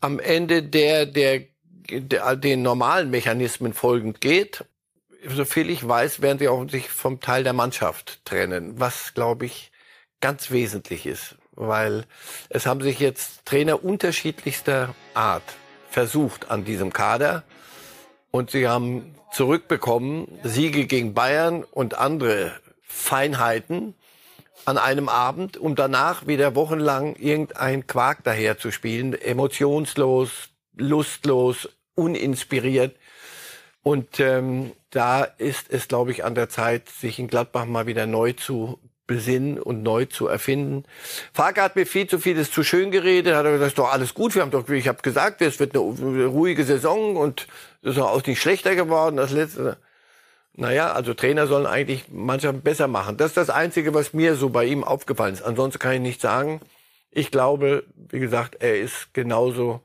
am 0.00 0.18
Ende 0.18 0.62
der, 0.62 1.06
der, 1.06 1.42
der 1.90 2.36
den 2.36 2.62
normalen 2.62 3.10
Mechanismen 3.10 3.74
folgend 3.74 4.20
geht 4.20 4.64
soviel 5.26 5.70
ich 5.70 5.86
weiß, 5.86 6.22
werden 6.22 6.38
sie 6.38 6.48
auch 6.48 6.68
sich 6.68 6.88
vom 6.88 7.20
Teil 7.20 7.44
der 7.44 7.52
Mannschaft 7.52 8.24
trennen, 8.24 8.78
was, 8.78 9.14
glaube 9.14 9.46
ich, 9.46 9.70
ganz 10.20 10.50
wesentlich 10.50 11.06
ist, 11.06 11.36
weil 11.54 12.04
es 12.48 12.66
haben 12.66 12.80
sich 12.80 12.98
jetzt 12.98 13.44
Trainer 13.44 13.84
unterschiedlichster 13.84 14.94
Art 15.14 15.44
versucht 15.90 16.50
an 16.50 16.64
diesem 16.64 16.92
Kader 16.92 17.44
und 18.30 18.50
sie 18.50 18.68
haben 18.68 19.14
zurückbekommen 19.32 20.38
Siege 20.42 20.86
gegen 20.86 21.14
Bayern 21.14 21.64
und 21.64 21.98
andere 21.98 22.52
Feinheiten 22.82 23.94
an 24.64 24.78
einem 24.78 25.08
Abend, 25.08 25.56
um 25.56 25.76
danach 25.76 26.26
wieder 26.26 26.54
wochenlang 26.54 27.16
irgendein 27.16 27.86
Quark 27.86 28.24
daher 28.24 28.58
zu 28.58 28.70
spielen, 28.70 29.14
emotionslos, 29.14 30.50
lustlos, 30.76 31.68
uninspiriert. 31.94 32.96
Und 33.88 34.20
ähm, 34.20 34.72
da 34.90 35.24
ist 35.24 35.72
es, 35.72 35.88
glaube 35.88 36.10
ich, 36.10 36.22
an 36.22 36.34
der 36.34 36.50
Zeit, 36.50 36.90
sich 36.90 37.18
in 37.18 37.26
Gladbach 37.26 37.64
mal 37.64 37.86
wieder 37.86 38.04
neu 38.06 38.34
zu 38.34 38.78
besinnen 39.06 39.58
und 39.58 39.82
neu 39.82 40.04
zu 40.04 40.26
erfinden. 40.26 40.84
Farke 41.32 41.62
hat 41.62 41.74
mir 41.74 41.86
viel 41.86 42.06
zu 42.06 42.18
vieles 42.18 42.50
zu 42.50 42.64
schön 42.64 42.90
geredet, 42.90 43.34
hat 43.34 43.46
er 43.46 43.52
gesagt, 43.52 43.68
ist 43.68 43.78
doch 43.78 43.90
alles 43.90 44.12
gut, 44.12 44.34
wir 44.34 44.42
haben 44.42 44.50
doch, 44.50 44.68
ich 44.68 44.88
habe 44.88 45.00
gesagt, 45.00 45.40
es 45.40 45.58
wird 45.58 45.74
eine 45.74 46.26
ruhige 46.26 46.64
Saison 46.64 47.16
und 47.16 47.48
es 47.80 47.92
ist 47.92 47.98
auch 47.98 48.26
nicht 48.26 48.42
schlechter 48.42 48.74
geworden 48.74 49.16
das 49.16 49.30
letzte. 49.30 49.78
Naja, 50.52 50.92
also 50.92 51.14
Trainer 51.14 51.46
sollen 51.46 51.64
eigentlich 51.64 52.10
Mannschaften 52.10 52.60
besser 52.60 52.88
machen. 52.88 53.16
Das 53.16 53.28
ist 53.28 53.38
das 53.38 53.48
Einzige, 53.48 53.94
was 53.94 54.12
mir 54.12 54.34
so 54.34 54.50
bei 54.50 54.66
ihm 54.66 54.84
aufgefallen 54.84 55.32
ist. 55.32 55.40
Ansonsten 55.40 55.78
kann 55.78 55.94
ich 55.94 56.00
nichts 56.00 56.22
sagen. 56.22 56.60
Ich 57.10 57.30
glaube, 57.30 57.84
wie 57.96 58.20
gesagt, 58.20 58.56
er 58.60 58.78
ist 58.78 59.14
genauso 59.14 59.80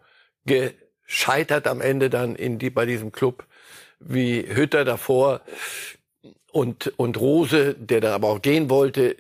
gescheitert 0.45 1.67
am 1.67 1.79
Ende 1.79 2.09
dann 2.09 2.35
in 2.35 2.59
die, 2.59 2.69
bei 2.69 2.85
diesem 2.85 3.13
Club 3.13 3.45
wie 4.07 4.45
Hütter 4.47 4.85
davor 4.85 5.41
und, 6.51 6.93
und 6.97 7.19
Rose, 7.19 7.75
der 7.75 8.01
dann 8.01 8.13
aber 8.13 8.29
auch 8.29 8.41
gehen 8.41 8.69
wollte. 8.69 9.17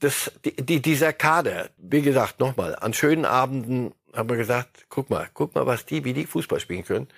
Das, 0.00 0.30
die, 0.44 0.80
dieser 0.80 1.12
Kader, 1.12 1.70
wie 1.78 2.02
gesagt, 2.02 2.38
nochmal, 2.38 2.76
an 2.76 2.92
schönen 2.92 3.24
Abenden 3.24 3.94
haben 4.12 4.28
wir 4.28 4.36
gesagt, 4.36 4.86
guck 4.88 5.10
mal, 5.10 5.28
guck 5.32 5.54
mal, 5.54 5.66
was 5.66 5.86
die, 5.86 6.04
wie 6.04 6.12
die 6.12 6.26
Fußball 6.26 6.60
spielen 6.60 6.84
können. 6.84 7.08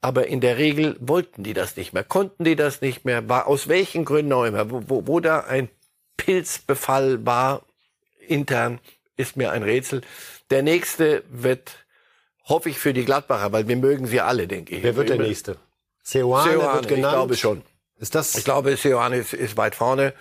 Aber 0.00 0.28
in 0.28 0.40
der 0.40 0.56
Regel 0.56 0.96
wollten 1.00 1.42
die 1.42 1.52
das 1.52 1.76
nicht 1.76 1.92
mehr, 1.92 2.04
konnten 2.04 2.44
die 2.44 2.56
das 2.56 2.80
nicht 2.80 3.04
mehr, 3.04 3.28
war 3.28 3.46
aus 3.46 3.68
welchen 3.68 4.06
Gründen 4.06 4.32
auch 4.32 4.44
immer, 4.44 4.70
wo, 4.70 4.82
wo, 4.86 5.06
wo 5.06 5.20
da 5.20 5.40
ein 5.40 5.68
Pilzbefall 6.16 7.24
war, 7.26 7.66
intern, 8.26 8.80
ist 9.16 9.36
mir 9.36 9.52
ein 9.52 9.62
Rätsel. 9.62 10.00
Der 10.48 10.62
nächste 10.62 11.22
wird, 11.30 11.84
hoffe 12.44 12.70
ich 12.70 12.78
für 12.78 12.94
die 12.94 13.04
Gladbacher, 13.04 13.52
weil 13.52 13.68
wir 13.68 13.76
mögen 13.76 14.06
sie 14.06 14.20
alle, 14.20 14.48
denke 14.48 14.76
ich. 14.76 14.82
Wer 14.82 14.96
wird 14.96 15.10
der 15.10 15.18
nächste? 15.18 15.56
Seoane, 16.02 16.50
Seoane 16.50 16.74
wird 16.74 16.88
genannt. 16.88 17.12
Ich 17.12 17.18
glaube 17.18 17.36
schon. 17.36 17.62
Ist 17.98 18.14
das? 18.14 18.34
Ich 18.34 18.44
glaube, 18.44 18.76
Seoane 18.76 19.16
ist, 19.16 19.34
ist 19.34 19.56
weit 19.56 19.74
vorne. 19.74 20.14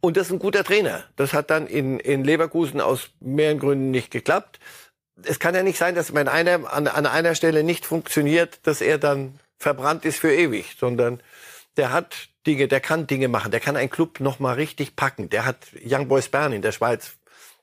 Und 0.00 0.16
das 0.16 0.26
ist 0.26 0.32
ein 0.32 0.38
guter 0.38 0.64
Trainer. 0.64 1.04
Das 1.16 1.32
hat 1.32 1.50
dann 1.50 1.66
in, 1.66 2.00
in 2.00 2.24
Leverkusen 2.24 2.80
aus 2.80 3.10
mehreren 3.20 3.58
Gründen 3.58 3.90
nicht 3.90 4.10
geklappt. 4.10 4.58
Es 5.22 5.38
kann 5.38 5.54
ja 5.54 5.62
nicht 5.62 5.78
sein, 5.78 5.94
dass 5.94 6.14
wenn 6.14 6.28
einer 6.28 6.72
an, 6.72 6.88
an 6.88 7.06
einer 7.06 7.34
Stelle 7.34 7.62
nicht 7.62 7.86
funktioniert, 7.86 8.60
dass 8.64 8.80
er 8.80 8.98
dann 8.98 9.38
verbrannt 9.58 10.04
ist 10.04 10.18
für 10.18 10.34
ewig, 10.34 10.76
sondern 10.78 11.22
der 11.76 11.92
hat 11.92 12.28
Dinge, 12.46 12.66
der 12.66 12.80
kann 12.80 13.06
Dinge 13.06 13.28
machen, 13.28 13.52
der 13.52 13.60
kann 13.60 13.76
einen 13.76 13.90
Club 13.90 14.20
noch 14.20 14.40
mal 14.40 14.54
richtig 14.54 14.96
packen. 14.96 15.30
Der 15.30 15.44
hat 15.44 15.58
Young 15.84 16.08
Boys 16.08 16.28
Bern 16.28 16.52
in 16.52 16.62
der 16.62 16.72
Schweiz, 16.72 17.12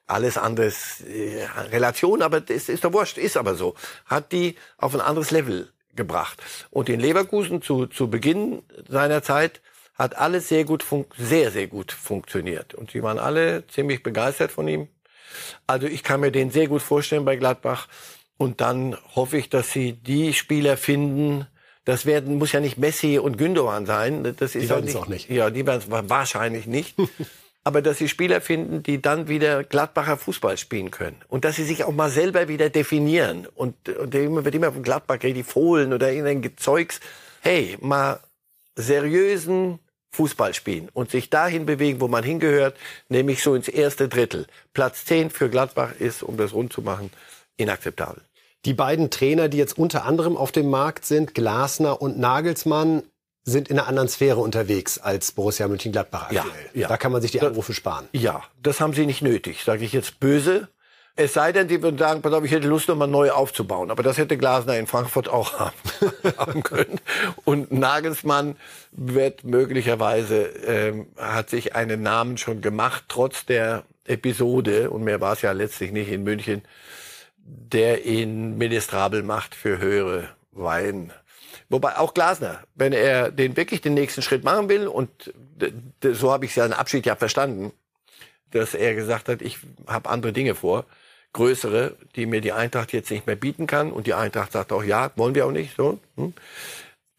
alles 0.07 0.37
anderes 0.37 1.01
äh, 1.01 1.45
Relation, 1.71 2.21
aber 2.21 2.39
das 2.39 2.69
ist 2.69 2.85
doch 2.85 2.93
wurscht, 2.93 3.17
ist 3.17 3.37
aber 3.37 3.55
so. 3.55 3.75
Hat 4.05 4.31
die 4.31 4.55
auf 4.77 4.95
ein 4.95 5.01
anderes 5.01 5.31
Level 5.31 5.71
gebracht. 5.99 6.41
Und 6.71 6.89
in 6.89 6.99
Leverkusen 6.99 7.61
zu, 7.61 7.85
zu 7.85 8.09
Beginn 8.09 8.63
seiner 8.87 9.21
Zeit 9.21 9.61
hat 9.93 10.17
alles 10.17 10.47
sehr 10.47 10.63
gut, 10.63 10.83
sehr, 11.17 11.51
sehr 11.51 11.67
gut 11.67 11.91
funktioniert. 11.91 12.73
Und 12.73 12.91
sie 12.91 13.03
waren 13.03 13.19
alle 13.19 13.67
ziemlich 13.67 14.01
begeistert 14.01 14.51
von 14.51 14.67
ihm. 14.67 14.87
Also 15.67 15.85
ich 15.85 16.03
kann 16.03 16.21
mir 16.21 16.31
den 16.31 16.49
sehr 16.49 16.67
gut 16.67 16.81
vorstellen 16.81 17.25
bei 17.25 17.35
Gladbach. 17.35 17.87
Und 18.37 18.61
dann 18.61 18.97
hoffe 19.15 19.37
ich, 19.37 19.49
dass 19.49 19.71
sie 19.71 19.93
die 19.93 20.33
Spieler 20.33 20.77
finden, 20.77 21.45
das 21.85 22.05
werden, 22.05 22.37
muss 22.37 22.51
ja 22.51 22.59
nicht 22.59 22.77
Messi 22.77 23.17
und 23.17 23.37
Gündogan 23.37 23.85
sein. 23.85 24.23
Das 24.37 24.55
ist 24.55 24.63
die 24.63 24.69
werden 24.69 24.87
es 24.87 24.95
auch 24.95 25.07
nicht. 25.07 25.29
Ja, 25.29 25.49
die 25.49 25.65
werden 25.65 25.81
es 25.85 26.09
wahrscheinlich 26.09 26.65
nicht. 26.65 26.95
aber 27.63 27.81
dass 27.81 27.97
sie 27.97 28.07
Spieler 28.07 28.41
finden, 28.41 28.83
die 28.83 29.01
dann 29.01 29.27
wieder 29.27 29.63
Gladbacher 29.63 30.17
Fußball 30.17 30.57
spielen 30.57 30.91
können. 30.91 31.17
Und 31.27 31.45
dass 31.45 31.55
sie 31.55 31.63
sich 31.63 31.83
auch 31.83 31.91
mal 31.91 32.09
selber 32.09 32.47
wieder 32.47 32.69
definieren. 32.69 33.47
Und, 33.53 33.89
und 33.89 34.15
immer 34.15 34.45
wird 34.45 34.55
immer 34.55 34.71
von 34.71 34.83
Gladbach, 34.83 35.19
die 35.19 35.43
Fohlen 35.43 35.93
oder 35.93 36.11
irgendein 36.11 36.57
Zeugs. 36.57 36.99
Hey, 37.41 37.77
mal 37.81 38.19
seriösen 38.75 39.79
Fußball 40.11 40.53
spielen 40.53 40.89
und 40.93 41.11
sich 41.11 41.29
dahin 41.29 41.65
bewegen, 41.65 42.01
wo 42.01 42.07
man 42.07 42.23
hingehört, 42.23 42.75
nämlich 43.09 43.43
so 43.43 43.53
ins 43.53 43.67
erste 43.67 44.07
Drittel. 44.07 44.47
Platz 44.73 45.05
10 45.05 45.29
für 45.29 45.49
Gladbach 45.49 45.93
ist, 45.99 46.23
um 46.23 46.37
das 46.37 46.53
rund 46.53 46.73
zu 46.73 46.81
machen, 46.81 47.11
inakzeptabel. 47.57 48.23
Die 48.65 48.73
beiden 48.73 49.09
Trainer, 49.09 49.47
die 49.47 49.57
jetzt 49.57 49.77
unter 49.77 50.05
anderem 50.05 50.35
auf 50.35 50.51
dem 50.51 50.69
Markt 50.69 51.05
sind, 51.05 51.33
Glasner 51.33 52.01
und 52.01 52.17
Nagelsmann, 52.19 53.03
sind 53.49 53.69
in 53.69 53.77
einer 53.77 53.87
anderen 53.87 54.07
Sphäre 54.07 54.39
unterwegs 54.39 54.97
als 54.97 55.31
Borussia 55.31 55.67
Mönchengladbach 55.67 56.23
aktuell. 56.23 56.43
Ja, 56.73 56.81
ja. 56.81 56.87
Da 56.87 56.97
kann 56.97 57.11
man 57.11 57.21
sich 57.21 57.31
die 57.31 57.41
Anrufe 57.41 57.73
sparen. 57.73 58.07
Ja, 58.11 58.43
das 58.61 58.79
haben 58.79 58.93
sie 58.93 59.05
nicht 59.05 59.21
nötig, 59.21 59.63
sage 59.63 59.83
ich 59.83 59.93
jetzt 59.93 60.19
böse. 60.19 60.69
Es 61.15 61.33
sei 61.33 61.51
denn, 61.51 61.67
sie 61.67 61.83
würden 61.83 61.97
sagen, 61.97 62.21
pass 62.21 62.31
auf, 62.31 62.45
ich 62.45 62.51
hätte 62.51 62.69
Lust, 62.69 62.87
nochmal 62.87 63.09
neu 63.09 63.31
aufzubauen. 63.31 63.91
Aber 63.91 64.03
das 64.03 64.17
hätte 64.17 64.37
Glasner 64.37 64.77
in 64.77 64.87
Frankfurt 64.87 65.27
auch 65.27 65.59
haben, 66.37 66.63
können. 66.63 67.01
Und 67.43 67.73
Nagelsmann 67.73 68.55
wird 68.91 69.43
möglicherweise, 69.43 70.43
ähm, 70.65 71.07
hat 71.17 71.49
sich 71.49 71.75
einen 71.75 72.01
Namen 72.03 72.37
schon 72.37 72.61
gemacht, 72.61 73.03
trotz 73.09 73.45
der 73.45 73.83
Episode, 74.05 74.91
und 74.91 75.03
mehr 75.03 75.19
war 75.19 75.33
es 75.33 75.41
ja 75.41 75.51
letztlich 75.51 75.91
nicht 75.91 76.09
in 76.09 76.23
München, 76.23 76.61
der 77.37 78.05
ihn 78.05 78.57
ministrabel 78.57 79.21
macht 79.21 79.55
für 79.55 79.77
höhere 79.77 80.29
Wein. 80.53 81.11
Wobei 81.69 81.97
auch 81.97 82.15
Glasner, 82.15 82.63
wenn 82.73 82.93
er 82.93 83.31
den 83.31 83.55
wirklich 83.55 83.81
den 83.81 83.93
nächsten 83.93 84.23
Schritt 84.23 84.43
machen 84.43 84.69
will, 84.69 84.87
und 84.87 85.09
so 86.03 86.31
habe 86.31 86.45
ich 86.45 86.53
seinen 86.53 86.73
Abschied 86.73 87.05
ja 87.05 87.15
verstanden, 87.15 87.71
dass 88.51 88.73
er 88.73 88.95
gesagt 88.95 89.29
hat, 89.29 89.41
ich 89.43 89.59
habe 89.85 90.09
andere 90.09 90.33
Dinge 90.33 90.55
vor, 90.55 90.85
größere, 91.33 91.95
die 92.15 92.25
mir 92.25 92.41
die 92.41 92.53
Eintracht 92.53 92.91
jetzt 92.91 93.11
nicht 93.11 93.27
mehr 93.27 93.35
bieten 93.35 93.67
kann. 93.67 93.91
Und 93.91 94.07
die 94.07 94.15
Eintracht 94.15 94.51
sagt 94.51 94.71
auch, 94.71 94.83
ja, 94.83 95.11
wollen 95.15 95.35
wir 95.35 95.45
auch 95.45 95.51
nicht. 95.51 95.75
So. 95.77 95.99
Hm? 96.15 96.33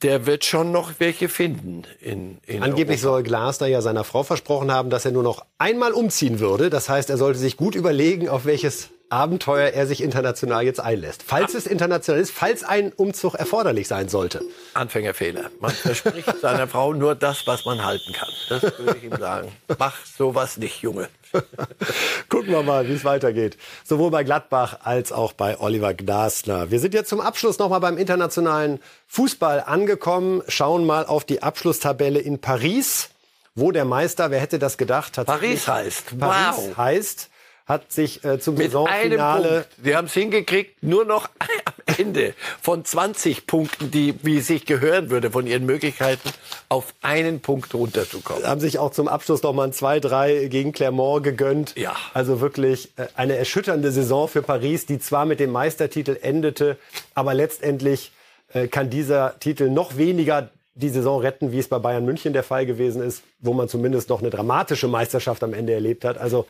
Der 0.02 0.26
wird 0.26 0.44
schon 0.44 0.72
noch 0.72 0.94
welche 0.98 1.28
finden. 1.28 1.84
In, 2.00 2.38
in 2.46 2.62
Angeblich 2.62 3.04
Europa. 3.04 3.16
soll 3.16 3.22
Glasner 3.22 3.66
ja 3.68 3.82
seiner 3.82 4.02
Frau 4.02 4.22
versprochen 4.22 4.72
haben, 4.72 4.90
dass 4.90 5.04
er 5.04 5.12
nur 5.12 5.22
noch 5.22 5.44
einmal 5.58 5.92
umziehen 5.92 6.40
würde. 6.40 6.70
Das 6.70 6.88
heißt, 6.88 7.10
er 7.10 7.18
sollte 7.18 7.38
sich 7.38 7.56
gut 7.56 7.74
überlegen, 7.74 8.28
auf 8.28 8.46
welches 8.46 8.90
Abenteuer 9.10 9.70
er 9.70 9.88
sich 9.88 10.02
international 10.02 10.62
jetzt 10.62 10.78
einlässt. 10.78 11.24
Falls 11.26 11.54
es 11.54 11.66
international 11.66 12.20
ist, 12.20 12.30
falls 12.30 12.62
ein 12.62 12.92
Umzug 12.92 13.34
erforderlich 13.34 13.88
sein 13.88 14.08
sollte. 14.08 14.40
Anfängerfehler. 14.74 15.50
Man 15.58 15.72
verspricht 15.72 16.32
seiner 16.40 16.68
Frau 16.68 16.92
nur 16.92 17.16
das, 17.16 17.44
was 17.46 17.64
man 17.64 17.84
halten 17.84 18.12
kann. 18.12 18.28
Das 18.48 18.62
würde 18.62 18.96
ich 18.96 19.04
ihm 19.04 19.16
sagen. 19.18 19.50
Mach 19.78 19.96
sowas 20.06 20.58
nicht, 20.58 20.80
Junge. 20.80 21.08
Gucken 22.28 22.50
wir 22.50 22.62
mal, 22.62 22.86
wie 22.88 22.92
es 22.92 23.04
weitergeht. 23.04 23.56
Sowohl 23.84 24.12
bei 24.12 24.22
Gladbach 24.22 24.78
als 24.84 25.10
auch 25.10 25.32
bei 25.32 25.58
Oliver 25.58 25.92
Glasner. 25.92 26.70
Wir 26.70 26.78
sind 26.78 26.94
jetzt 26.94 27.08
zum 27.08 27.20
Abschluss 27.20 27.58
nochmal 27.58 27.80
beim 27.80 27.98
internationalen 27.98 28.80
Fußball 29.08 29.64
angekommen. 29.66 30.42
Schauen 30.46 30.86
mal 30.86 31.04
auf 31.04 31.24
die 31.24 31.42
Abschlusstabelle 31.42 32.20
in 32.20 32.40
Paris, 32.40 33.10
wo 33.56 33.72
der 33.72 33.84
Meister, 33.84 34.30
wer 34.30 34.38
hätte 34.38 34.60
das 34.60 34.78
gedacht, 34.78 35.18
hat. 35.18 35.26
Paris 35.26 35.66
heißt. 35.66 36.18
Paris 36.18 36.68
wow. 36.68 36.76
heißt 36.76 37.29
hat 37.70 37.92
sich 37.92 38.24
äh, 38.24 38.40
zum 38.40 38.56
Mit 38.56 38.72
Saisonfinale. 38.72 39.64
Sie 39.82 39.94
haben 39.94 40.06
es 40.06 40.12
hingekriegt, 40.12 40.82
nur 40.82 41.04
noch 41.04 41.28
am 41.64 41.94
Ende 41.96 42.34
von 42.60 42.84
20 42.84 43.46
Punkten, 43.46 43.90
die 43.90 44.14
wie 44.22 44.38
es 44.38 44.48
sich 44.48 44.66
gehören 44.66 45.08
würde, 45.08 45.30
von 45.30 45.46
ihren 45.46 45.64
Möglichkeiten, 45.66 46.28
auf 46.68 46.92
einen 47.00 47.40
Punkt 47.40 47.72
runterzukommen. 47.72 48.44
Haben 48.44 48.60
sich 48.60 48.80
auch 48.80 48.90
zum 48.90 49.06
Abschluss 49.06 49.42
noch 49.42 49.52
mal 49.52 49.68
ein 49.68 49.72
2-3 49.72 50.48
gegen 50.48 50.72
Clermont 50.72 51.22
gegönnt. 51.22 51.76
Ja. 51.76 51.94
Also 52.12 52.40
wirklich 52.40 52.90
äh, 52.96 53.06
eine 53.14 53.36
erschütternde 53.36 53.92
Saison 53.92 54.26
für 54.26 54.42
Paris, 54.42 54.86
die 54.86 54.98
zwar 54.98 55.24
mit 55.24 55.38
dem 55.38 55.52
Meistertitel 55.52 56.18
endete, 56.20 56.76
aber 57.14 57.34
letztendlich 57.34 58.10
äh, 58.52 58.66
kann 58.66 58.90
dieser 58.90 59.38
Titel 59.38 59.70
noch 59.70 59.96
weniger 59.96 60.50
die 60.74 60.88
Saison 60.88 61.20
retten, 61.20 61.52
wie 61.52 61.58
es 61.58 61.68
bei 61.68 61.78
Bayern 61.78 62.04
München 62.04 62.32
der 62.32 62.42
Fall 62.42 62.66
gewesen 62.66 63.02
ist, 63.02 63.22
wo 63.38 63.52
man 63.52 63.68
zumindest 63.68 64.08
noch 64.08 64.20
eine 64.20 64.30
dramatische 64.30 64.88
Meisterschaft 64.88 65.44
am 65.44 65.54
Ende 65.54 65.72
erlebt 65.72 66.04
hat. 66.04 66.18
Also 66.18 66.46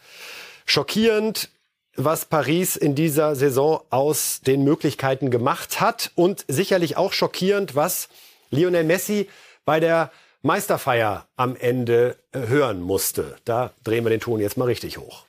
schockierend, 0.70 1.50
was 1.96 2.24
Paris 2.24 2.76
in 2.76 2.94
dieser 2.94 3.34
Saison 3.34 3.82
aus 3.90 4.40
den 4.40 4.62
Möglichkeiten 4.62 5.30
gemacht 5.30 5.80
hat 5.80 6.12
und 6.14 6.44
sicherlich 6.48 6.96
auch 6.96 7.12
schockierend, 7.12 7.74
was 7.74 8.08
Lionel 8.50 8.84
Messi 8.84 9.28
bei 9.64 9.80
der 9.80 10.12
Meisterfeier 10.42 11.26
am 11.36 11.56
Ende 11.56 12.16
äh, 12.32 12.46
hören 12.46 12.80
musste. 12.80 13.36
Da 13.44 13.72
drehen 13.84 14.04
wir 14.04 14.10
den 14.10 14.20
Ton 14.20 14.40
jetzt 14.40 14.56
mal 14.56 14.64
richtig 14.64 14.96
hoch. 14.96 15.24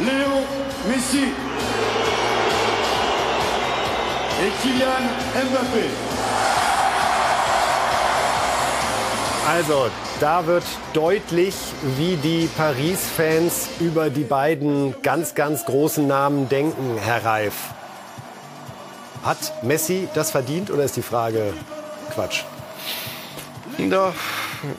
Léo 0.00 0.42
Messi 0.88 1.32
et 4.42 4.62
Kylian 4.62 5.04
Mbappé. 5.34 6.09
Also, 9.52 9.90
da 10.20 10.46
wird 10.46 10.62
deutlich, 10.92 11.56
wie 11.96 12.14
die 12.14 12.48
Paris-Fans 12.56 13.68
über 13.80 14.08
die 14.08 14.22
beiden 14.22 14.94
ganz, 15.02 15.34
ganz 15.34 15.64
großen 15.64 16.06
Namen 16.06 16.48
denken, 16.48 16.96
Herr 17.02 17.24
Reif. 17.24 17.54
Hat 19.24 19.64
Messi 19.64 20.06
das 20.14 20.30
verdient 20.30 20.70
oder 20.70 20.84
ist 20.84 20.96
die 20.96 21.02
Frage 21.02 21.52
Quatsch? 22.14 22.44
Doch. 23.76 24.14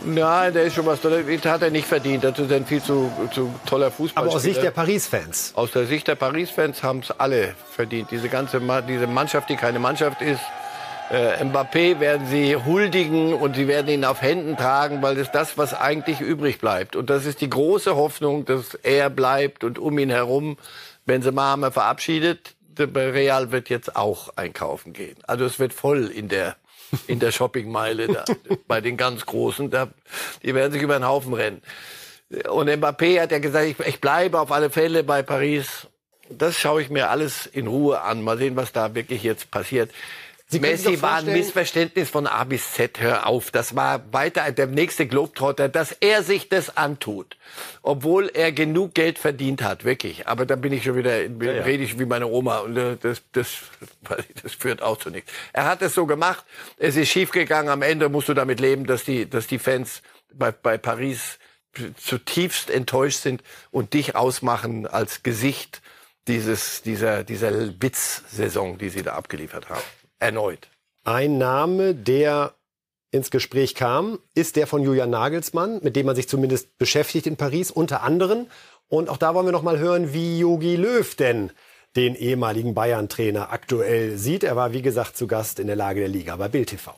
Nein, 0.05 0.53
der 0.53 0.63
ist 0.63 0.75
schon 0.75 0.85
was. 0.85 1.01
Das 1.01 1.51
hat 1.51 1.63
er 1.63 1.69
nicht 1.69 1.87
verdient. 1.87 2.23
Dazu 2.23 2.43
ist 2.43 2.53
ein 2.53 2.65
viel 2.65 2.81
zu, 2.81 3.11
zu 3.33 3.53
toller 3.65 3.91
Fußball. 3.91 4.23
Aber 4.23 4.33
aus 4.33 4.41
Sicht 4.41 4.63
der 4.63 4.71
Paris-Fans? 4.71 5.51
Aus 5.53 5.71
der 5.71 5.85
Sicht 5.85 6.07
der 6.07 6.15
Paris-Fans 6.15 6.81
haben 6.81 6.99
es 6.99 7.11
alle 7.11 7.55
verdient. 7.69 8.09
Diese 8.09 8.29
ganze 8.29 8.61
diese 8.87 9.07
Mannschaft, 9.07 9.49
die 9.49 9.57
keine 9.57 9.79
Mannschaft 9.79 10.21
ist, 10.21 10.39
äh, 11.11 11.43
Mbappé 11.43 11.99
werden 11.99 12.25
sie 12.27 12.55
huldigen 12.55 13.33
und 13.33 13.55
sie 13.55 13.67
werden 13.67 13.89
ihn 13.89 14.05
auf 14.05 14.21
Händen 14.21 14.55
tragen, 14.55 15.01
weil 15.01 15.15
das 15.15 15.27
ist 15.27 15.35
das, 15.35 15.57
was 15.57 15.73
eigentlich 15.73 16.21
übrig 16.21 16.59
bleibt. 16.59 16.95
Und 16.95 17.09
das 17.09 17.25
ist 17.25 17.41
die 17.41 17.49
große 17.49 17.95
Hoffnung, 17.95 18.45
dass 18.45 18.75
er 18.75 19.09
bleibt 19.09 19.63
und 19.63 19.77
um 19.77 19.97
ihn 19.99 20.09
herum 20.09 20.57
Benzema 21.05 21.51
haben 21.51 21.61
wir 21.61 21.71
verabschiedet. 21.71 22.55
Real 22.79 23.51
wird 23.51 23.69
jetzt 23.69 23.95
auch 23.95 24.37
einkaufen 24.37 24.93
gehen. 24.93 25.17
Also 25.27 25.45
es 25.45 25.59
wird 25.59 25.73
voll 25.73 26.07
in 26.07 26.29
der 26.29 26.55
in 27.07 27.19
der 27.19 27.31
Shoppingmeile 27.31 28.07
da, 28.07 28.25
bei 28.67 28.81
den 28.81 28.97
ganz 28.97 29.25
Großen. 29.25 29.69
Da, 29.69 29.89
die 30.43 30.55
werden 30.55 30.71
sich 30.71 30.81
über 30.81 30.97
den 30.97 31.07
Haufen 31.07 31.33
rennen. 31.33 31.61
Und 32.49 32.69
Mbappé 32.69 33.21
hat 33.21 33.31
ja 33.31 33.39
gesagt, 33.39 33.65
ich, 33.65 33.79
ich 33.85 34.01
bleibe 34.01 34.39
auf 34.39 34.51
alle 34.51 34.69
Fälle 34.69 35.03
bei 35.03 35.21
Paris. 35.21 35.87
Das 36.29 36.57
schaue 36.57 36.81
ich 36.81 36.89
mir 36.89 37.09
alles 37.09 37.45
in 37.45 37.67
Ruhe 37.67 38.01
an. 38.01 38.21
Mal 38.21 38.37
sehen, 38.37 38.55
was 38.55 38.71
da 38.71 38.95
wirklich 38.95 39.23
jetzt 39.23 39.51
passiert. 39.51 39.91
Sie 40.51 40.59
Messi 40.59 41.01
war 41.01 41.19
ein 41.19 41.25
Missverständnis 41.27 42.09
von 42.09 42.27
A 42.27 42.43
bis 42.43 42.73
Z. 42.73 42.99
Hör 42.99 43.25
auf. 43.25 43.51
Das 43.51 43.73
war 43.77 44.11
weiter 44.11 44.51
der 44.51 44.67
nächste 44.67 45.07
Globetrotter, 45.07 45.69
dass 45.69 45.93
er 45.93 46.23
sich 46.23 46.49
das 46.49 46.75
antut. 46.75 47.37
Obwohl 47.81 48.29
er 48.33 48.51
genug 48.51 48.93
Geld 48.93 49.17
verdient 49.17 49.63
hat, 49.63 49.85
wirklich. 49.85 50.27
Aber 50.27 50.45
da 50.45 50.57
bin 50.57 50.73
ich 50.73 50.83
schon 50.83 50.97
wieder, 50.97 51.21
ja, 51.21 51.53
ja. 51.53 51.63
rede 51.63 51.85
ich 51.85 51.97
wie 51.99 52.05
meine 52.05 52.27
Oma. 52.27 52.59
Und 52.59 52.75
äh, 52.75 52.97
das, 52.99 53.21
das, 53.31 53.47
das 54.43 54.53
führt 54.53 54.81
auch 54.81 54.97
zu 54.97 55.09
nichts. 55.09 55.31
Er 55.53 55.65
hat 55.65 55.81
es 55.81 55.93
so 55.95 56.05
gemacht. 56.05 56.43
Es 56.75 56.97
ist 56.97 57.07
schiefgegangen. 57.07 57.71
Am 57.71 57.81
Ende 57.81 58.09
musst 58.09 58.27
du 58.27 58.33
damit 58.33 58.59
leben, 58.59 58.85
dass 58.85 59.05
die, 59.05 59.29
dass 59.29 59.47
die 59.47 59.59
Fans 59.59 60.01
bei, 60.33 60.51
bei 60.51 60.77
Paris 60.77 61.39
zutiefst 61.95 62.69
enttäuscht 62.69 63.21
sind 63.21 63.41
und 63.71 63.93
dich 63.93 64.17
ausmachen 64.17 64.85
als 64.85 65.23
Gesicht 65.23 65.81
dieses, 66.27 66.81
dieser, 66.81 67.23
dieser 67.23 67.81
Witzsaison, 67.81 68.77
die 68.77 68.89
sie 68.89 69.01
da 69.01 69.13
abgeliefert 69.13 69.69
haben 69.69 69.81
erneut. 70.21 70.69
Ein 71.03 71.37
Name, 71.37 71.95
der 71.95 72.53
ins 73.11 73.31
Gespräch 73.31 73.75
kam, 73.75 74.19
ist 74.33 74.55
der 74.55 74.67
von 74.67 74.83
Julian 74.83 75.09
Nagelsmann, 75.09 75.79
mit 75.83 75.95
dem 75.95 76.05
man 76.05 76.15
sich 76.15 76.29
zumindest 76.29 76.77
beschäftigt 76.77 77.27
in 77.27 77.35
Paris, 77.35 77.71
unter 77.71 78.03
anderem. 78.03 78.47
Und 78.87 79.09
auch 79.09 79.17
da 79.17 79.33
wollen 79.33 79.47
wir 79.47 79.51
noch 79.51 79.63
mal 79.63 79.79
hören, 79.79 80.13
wie 80.13 80.39
Jogi 80.39 80.75
Löw 80.75 81.15
denn 81.15 81.51
den 81.95 82.15
ehemaligen 82.15 82.73
Bayern-Trainer 82.73 83.51
aktuell 83.51 84.17
sieht. 84.17 84.43
Er 84.43 84.55
war, 84.55 84.71
wie 84.71 84.81
gesagt, 84.81 85.17
zu 85.17 85.27
Gast 85.27 85.59
in 85.59 85.67
der 85.67 85.75
Lage 85.75 85.99
der 85.99 86.09
Liga 86.09 86.35
bei 86.37 86.47
Bild 86.47 86.69
TV. 86.69 86.93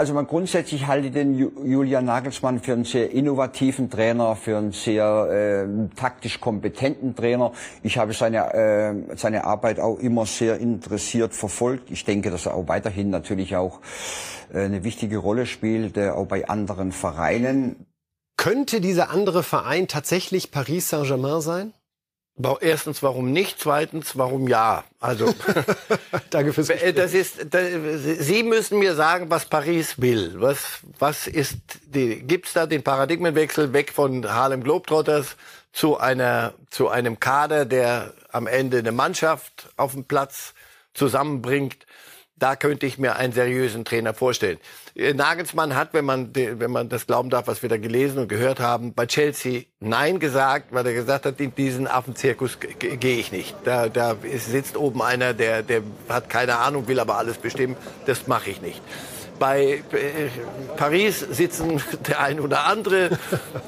Also 0.00 0.14
man 0.14 0.26
grundsätzlich 0.26 0.86
halte 0.86 1.10
den 1.10 1.36
Julian 1.36 2.06
Nagelsmann 2.06 2.60
für 2.60 2.72
einen 2.72 2.86
sehr 2.86 3.10
innovativen 3.10 3.90
Trainer, 3.90 4.34
für 4.34 4.56
einen 4.56 4.72
sehr 4.72 5.66
äh, 5.68 5.94
taktisch 5.94 6.40
kompetenten 6.40 7.14
Trainer. 7.14 7.52
Ich 7.82 7.98
habe 7.98 8.14
seine, 8.14 8.54
äh, 8.54 8.94
seine 9.16 9.44
Arbeit 9.44 9.78
auch 9.78 9.98
immer 9.98 10.24
sehr 10.24 10.56
interessiert 10.56 11.34
verfolgt. 11.34 11.90
Ich 11.90 12.06
denke, 12.06 12.30
dass 12.30 12.46
er 12.46 12.54
auch 12.54 12.66
weiterhin 12.66 13.10
natürlich 13.10 13.56
auch 13.56 13.80
äh, 14.54 14.60
eine 14.60 14.84
wichtige 14.84 15.18
Rolle 15.18 15.44
spielt, 15.44 15.98
äh, 15.98 16.08
auch 16.08 16.24
bei 16.24 16.48
anderen 16.48 16.92
Vereinen. 16.92 17.84
Könnte 18.38 18.80
dieser 18.80 19.10
andere 19.10 19.42
Verein 19.42 19.86
tatsächlich 19.86 20.50
Paris 20.50 20.88
Saint-Germain 20.88 21.42
sein? 21.42 21.74
Erstens, 22.60 23.02
warum 23.02 23.32
nicht? 23.32 23.58
Zweitens, 23.58 24.16
warum 24.16 24.48
ja? 24.48 24.84
Also, 25.00 25.34
danke 26.30 26.52
fürs 26.52 26.68
Gespräch. 26.68 26.94
Das 26.94 27.14
ist, 27.14 27.46
das, 27.50 27.64
Sie 28.18 28.42
müssen 28.42 28.78
mir 28.78 28.94
sagen, 28.94 29.30
was 29.30 29.46
Paris 29.46 30.00
will. 30.00 30.34
Was, 30.36 30.80
was 30.98 31.26
ist 31.26 31.58
die, 31.86 32.22
gibt's 32.22 32.52
da 32.52 32.66
den 32.66 32.82
Paradigmenwechsel 32.82 33.72
weg 33.72 33.92
von 33.92 34.26
Harlem 34.32 34.62
Globetrotters 34.62 35.36
zu 35.72 35.98
einer, 35.98 36.54
zu 36.70 36.88
einem 36.88 37.20
Kader, 37.20 37.64
der 37.64 38.14
am 38.32 38.46
Ende 38.46 38.78
eine 38.78 38.92
Mannschaft 38.92 39.68
auf 39.76 39.92
dem 39.92 40.04
Platz 40.04 40.54
zusammenbringt? 40.94 41.86
Da 42.40 42.56
könnte 42.56 42.86
ich 42.86 42.96
mir 42.96 43.16
einen 43.16 43.34
seriösen 43.34 43.84
Trainer 43.84 44.14
vorstellen. 44.14 44.58
Äh, 44.96 45.12
Nagelsmann 45.12 45.76
hat, 45.76 45.92
wenn 45.92 46.06
man, 46.06 46.30
wenn 46.34 46.70
man 46.70 46.88
das 46.88 47.06
glauben 47.06 47.28
darf, 47.28 47.46
was 47.46 47.60
wir 47.60 47.68
da 47.68 47.76
gelesen 47.76 48.18
und 48.18 48.28
gehört 48.28 48.60
haben, 48.60 48.94
bei 48.94 49.06
Chelsea 49.06 49.64
Nein 49.78 50.18
gesagt, 50.18 50.72
weil 50.72 50.86
er 50.86 50.94
gesagt 50.94 51.26
hat, 51.26 51.38
in 51.38 51.54
diesen 51.54 51.86
Affenzirkus 51.86 52.58
gehe 52.58 53.18
ich 53.18 53.30
nicht. 53.30 53.54
Da, 53.64 53.90
da 53.90 54.16
sitzt 54.38 54.78
oben 54.78 55.02
einer, 55.02 55.34
der, 55.34 55.62
der 55.62 55.82
hat 56.08 56.30
keine 56.30 56.56
Ahnung, 56.56 56.88
will 56.88 56.98
aber 56.98 57.18
alles 57.18 57.36
bestimmen. 57.36 57.76
Das 58.06 58.26
mache 58.26 58.48
ich 58.50 58.62
nicht. 58.62 58.80
Bei 59.38 59.82
äh, 59.92 60.28
Paris 60.78 61.20
sitzen 61.20 61.82
der 62.08 62.20
ein 62.20 62.40
oder 62.40 62.64
andere, 62.64 63.18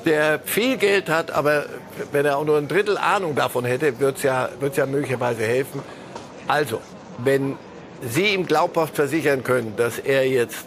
der 0.07 0.41
viel 0.41 0.79
Geld 0.79 1.11
hat, 1.11 1.31
aber 1.31 1.67
wenn 2.11 2.25
er 2.25 2.39
auch 2.39 2.45
nur 2.47 2.57
ein 2.57 2.69
Drittel 2.69 2.97
Ahnung 2.97 3.35
davon 3.35 3.67
hätte, 3.67 4.01
wird 4.01 4.17
es 4.17 4.23
ja, 4.23 4.49
wird's 4.61 4.79
ja 4.79 4.87
möglicherweise 4.87 5.43
helfen. 5.43 5.83
Also, 6.49 6.81
wenn 7.19 7.59
Sie 8.03 8.35
ihm 8.35 8.47
glaubhaft 8.47 8.97
versichern 8.97 9.45
können, 9.45 9.77
dass 9.77 9.99
er 9.99 10.29
jetzt 10.29 10.67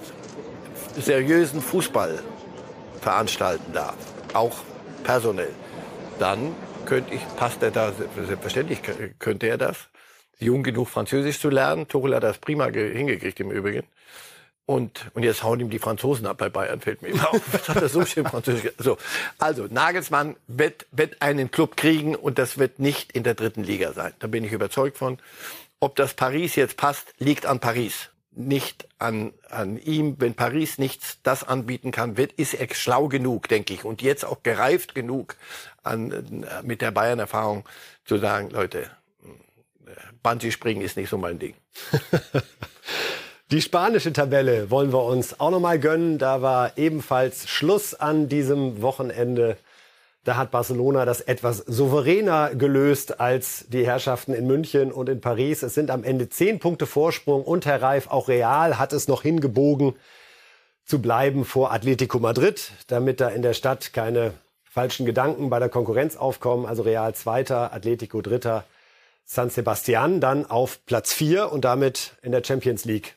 seriösen 0.98 1.62
Fußball 1.62 2.20
veranstalten 3.02 3.74
darf, 3.74 3.98
auch 4.34 4.58
personell, 5.04 5.52
dann 6.18 6.56
könnte 6.86 7.14
ich, 7.14 7.22
passt 7.36 7.62
er 7.62 7.72
da, 7.72 7.92
selbstverständlich 7.92 8.80
könnte 9.20 9.48
er 9.48 9.58
das. 9.58 9.90
Jung 10.40 10.64
genug 10.64 10.90
Französisch 10.90 11.40
zu 11.40 11.50
lernen. 11.50 11.88
Tuchel 11.88 12.16
hat 12.16 12.24
das 12.24 12.38
prima 12.38 12.68
hingekriegt 12.68 13.40
im 13.40 13.52
Übrigen. 13.52 13.84
Und, 14.68 15.12
und 15.14 15.22
jetzt 15.22 15.44
hauen 15.44 15.60
ihm 15.60 15.70
die 15.70 15.78
Franzosen 15.78 16.26
ab 16.26 16.38
bei 16.38 16.50
Bayern, 16.50 16.82
fällt 16.82 17.04
mir 17.04 17.10
immer 17.10 17.30
auf. 17.30 17.42
Was 17.52 17.70
hat 17.70 17.82
er 17.82 17.90
so 17.90 18.04
schön 18.04 18.26
Französisch 18.26 18.72
So, 18.80 18.98
also 19.38 19.68
Nagelsmann 19.70 20.36
wird, 20.48 20.88
wird 20.92 21.22
einen 21.22 21.52
Club 21.52 21.78
kriegen 21.78 22.16
und 22.16 22.40
das 22.40 22.58
wird 22.58 22.80
nicht 22.80 23.12
in 23.12 23.24
der 23.24 23.36
dritten 23.36 23.64
Liga 23.64 23.94
sein. 23.94 24.14
Da 24.20 24.28
bin 24.28 24.44
ich 24.44 24.52
überzeugt 24.52 24.98
von. 24.98 25.20
Ob 25.80 25.96
das 25.96 26.14
Paris 26.14 26.56
jetzt 26.56 26.78
passt, 26.78 27.14
liegt 27.18 27.46
an 27.46 27.60
Paris 27.60 28.10
nicht 28.36 28.88
an, 29.00 29.34
an 29.50 29.78
ihm. 29.78 30.16
Wenn 30.20 30.36
Paris 30.36 30.78
nichts 30.78 31.20
das 31.24 31.44
anbieten 31.44 31.92
kann, 31.92 32.18
wird, 32.18 32.34
ist 32.34 32.54
er 32.54 32.68
schlau 32.74 33.08
genug, 33.08 33.48
denke 33.48 33.74
ich, 33.74 33.86
und 33.86 34.02
jetzt 34.02 34.26
auch 34.26 34.44
gereift 34.44 34.94
genug 34.94 35.36
an, 35.84 36.46
mit 36.64 36.82
der 36.82 36.92
Bayern-Erfahrung 36.92 37.64
zu 38.04 38.18
sagen, 38.18 38.50
Leute, 38.50 38.90
Bungee-Springen 40.22 40.84
ist 40.84 40.98
nicht 40.98 41.10
so 41.10 41.18
mein 41.18 41.40
Ding. 41.40 41.56
Die 43.52 43.62
spanische 43.62 44.12
Tabelle 44.12 44.72
wollen 44.72 44.92
wir 44.92 45.04
uns 45.04 45.40
auch 45.40 45.52
noch 45.52 45.60
mal 45.60 45.80
gönnen. 45.80 46.18
Da 46.18 46.42
war 46.42 46.78
ebenfalls 46.78 47.48
Schluss 47.48 47.94
an 47.94 48.28
diesem 48.28 48.82
Wochenende. 48.82 49.58
Da 50.26 50.38
hat 50.38 50.50
Barcelona 50.50 51.06
das 51.06 51.22
etwas 51.22 51.60
souveräner 51.60 52.56
gelöst 52.56 53.20
als 53.20 53.66
die 53.70 53.86
Herrschaften 53.86 54.34
in 54.34 54.48
München 54.48 54.92
und 54.92 55.08
in 55.08 55.22
Paris. 55.22 55.62
Es 55.62 55.76
sind 55.76 55.92
am 55.92 56.04
Ende 56.04 56.30
zehn 56.30 56.58
Punkte 56.58 56.88
Vorsprung 56.88 57.44
und 57.44 57.68
Herr 57.68 57.84
Reif, 57.84 58.08
auch 58.08 58.28
Real 58.28 58.80
hat 58.80 58.92
es 58.92 59.08
noch 59.08 59.22
hingebogen 59.22 59.94
zu 60.84 61.00
bleiben 61.00 61.46
vor 61.46 61.72
Atletico 61.72 62.18
Madrid, 62.18 62.72
damit 62.88 63.22
da 63.22 63.30
in 63.30 63.44
der 63.44 63.54
Stadt 63.54 63.94
keine 63.94 64.34
falschen 64.64 65.06
Gedanken 65.06 65.52
bei 65.52 65.60
der 65.60 65.70
Konkurrenz 65.70 66.16
aufkommen. 66.16 66.66
Also 66.66 66.82
Real 66.82 67.14
Zweiter, 67.14 67.72
Atletico 67.72 68.22
Dritter, 68.22 68.66
San 69.26 69.52
Sebastian 69.52 70.22
dann 70.22 70.48
auf 70.48 70.84
Platz 70.88 71.14
vier 71.14 71.52
und 71.52 71.66
damit 71.66 72.14
in 72.24 72.32
der 72.32 72.44
Champions 72.44 72.84
League 72.86 73.14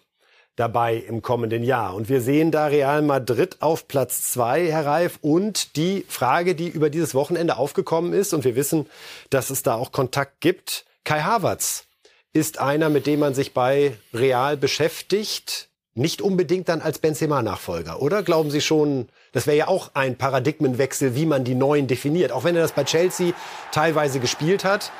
dabei 0.58 0.96
im 0.96 1.22
kommenden 1.22 1.62
Jahr. 1.62 1.94
Und 1.94 2.08
wir 2.08 2.20
sehen 2.20 2.50
da 2.50 2.66
Real 2.66 3.00
Madrid 3.00 3.58
auf 3.60 3.86
Platz 3.86 4.32
zwei, 4.32 4.66
Herr 4.66 4.84
Reif. 4.84 5.18
Und 5.22 5.76
die 5.76 6.04
Frage, 6.08 6.56
die 6.56 6.68
über 6.68 6.90
dieses 6.90 7.14
Wochenende 7.14 7.56
aufgekommen 7.56 8.12
ist, 8.12 8.34
und 8.34 8.44
wir 8.44 8.56
wissen, 8.56 8.86
dass 9.30 9.50
es 9.50 9.62
da 9.62 9.74
auch 9.74 9.92
Kontakt 9.92 10.40
gibt, 10.40 10.84
Kai 11.04 11.20
Havertz 11.20 11.84
ist 12.32 12.58
einer, 12.58 12.88
mit 12.88 13.06
dem 13.06 13.20
man 13.20 13.34
sich 13.34 13.54
bei 13.54 13.96
Real 14.12 14.56
beschäftigt. 14.56 15.68
Nicht 15.94 16.22
unbedingt 16.22 16.68
dann 16.68 16.80
als 16.80 16.98
Benzema-Nachfolger, 16.98 18.02
oder? 18.02 18.22
Glauben 18.22 18.50
Sie 18.50 18.60
schon, 18.60 19.08
das 19.32 19.46
wäre 19.46 19.56
ja 19.56 19.68
auch 19.68 19.92
ein 19.94 20.16
Paradigmenwechsel, 20.16 21.14
wie 21.14 21.26
man 21.26 21.44
die 21.44 21.54
Neuen 21.54 21.86
definiert. 21.86 22.32
Auch 22.32 22.44
wenn 22.44 22.56
er 22.56 22.62
das 22.62 22.72
bei 22.72 22.84
Chelsea 22.84 23.32
teilweise 23.72 24.20
gespielt 24.20 24.64
hat. 24.64 24.92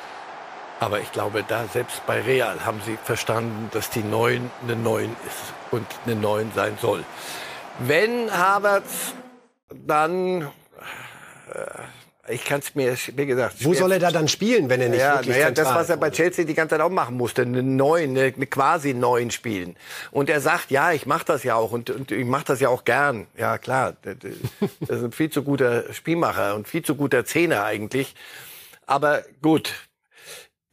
Aber 0.81 1.01
ich 1.01 1.11
glaube, 1.13 1.45
da 1.47 1.67
selbst 1.67 2.07
bei 2.07 2.21
Real 2.21 2.65
haben 2.65 2.81
sie 2.85 2.97
verstanden, 3.03 3.69
dass 3.73 3.91
die 3.91 4.03
Neun 4.03 4.51
eine 4.63 4.77
Neun 4.77 5.17
ist 5.27 5.55
und 5.73 5.87
eine 6.07 6.15
Neun 6.15 6.53
sein 6.55 6.79
soll. 6.81 7.05
Wenn 7.81 8.31
Havertz 8.31 9.15
dann, 9.75 10.43
äh, 10.43 12.33
ich 12.33 12.45
kann 12.45 12.61
es 12.61 12.75
mir, 12.75 12.97
wie 13.15 13.27
gesagt, 13.27 13.65
wo 13.65 13.75
soll 13.75 13.93
er 13.93 13.99
da 13.99 14.11
dann 14.11 14.29
spielen, 14.29 14.69
wenn 14.69 14.81
er 14.81 14.89
nicht 14.89 15.01
ja, 15.01 15.15
wirklich 15.15 15.37
naja, 15.37 15.51
das 15.51 15.75
was 15.75 15.91
er 15.91 15.97
bei 15.97 16.11
Chelsea 16.11 16.45
die 16.45 16.55
ganze 16.55 16.77
Zeit 16.77 16.81
auch 16.81 16.91
machen 16.91 17.17
musste, 17.17 17.43
eine 17.43 17.63
Neun, 17.63 18.11
eine, 18.11 18.33
eine 18.35 18.47
quasi 18.47 18.95
Neun 18.95 19.31
spielen. 19.31 19.77
Und 20.11 20.31
er 20.31 20.41
sagt, 20.41 20.71
ja, 20.71 20.93
ich 20.93 21.07
mache 21.07 21.25
das 21.25 21.43
ja 21.43 21.57
auch 21.57 21.73
und, 21.73 21.91
und 21.91 22.13
ich 22.13 22.25
mache 22.25 22.45
das 22.47 22.61
ja 22.61 22.69
auch 22.69 22.85
gern. 22.85 23.27
Ja 23.37 23.59
klar, 23.59 23.97
das 24.03 24.17
ist 24.89 25.05
ein 25.05 25.13
viel 25.13 25.31
zu 25.31 25.43
guter 25.43 25.93
Spielmacher 25.93 26.55
und 26.55 26.69
viel 26.69 26.83
zu 26.83 26.95
guter 26.95 27.25
Zehner 27.25 27.65
eigentlich. 27.65 28.15
Aber 28.87 29.23
gut, 29.43 29.88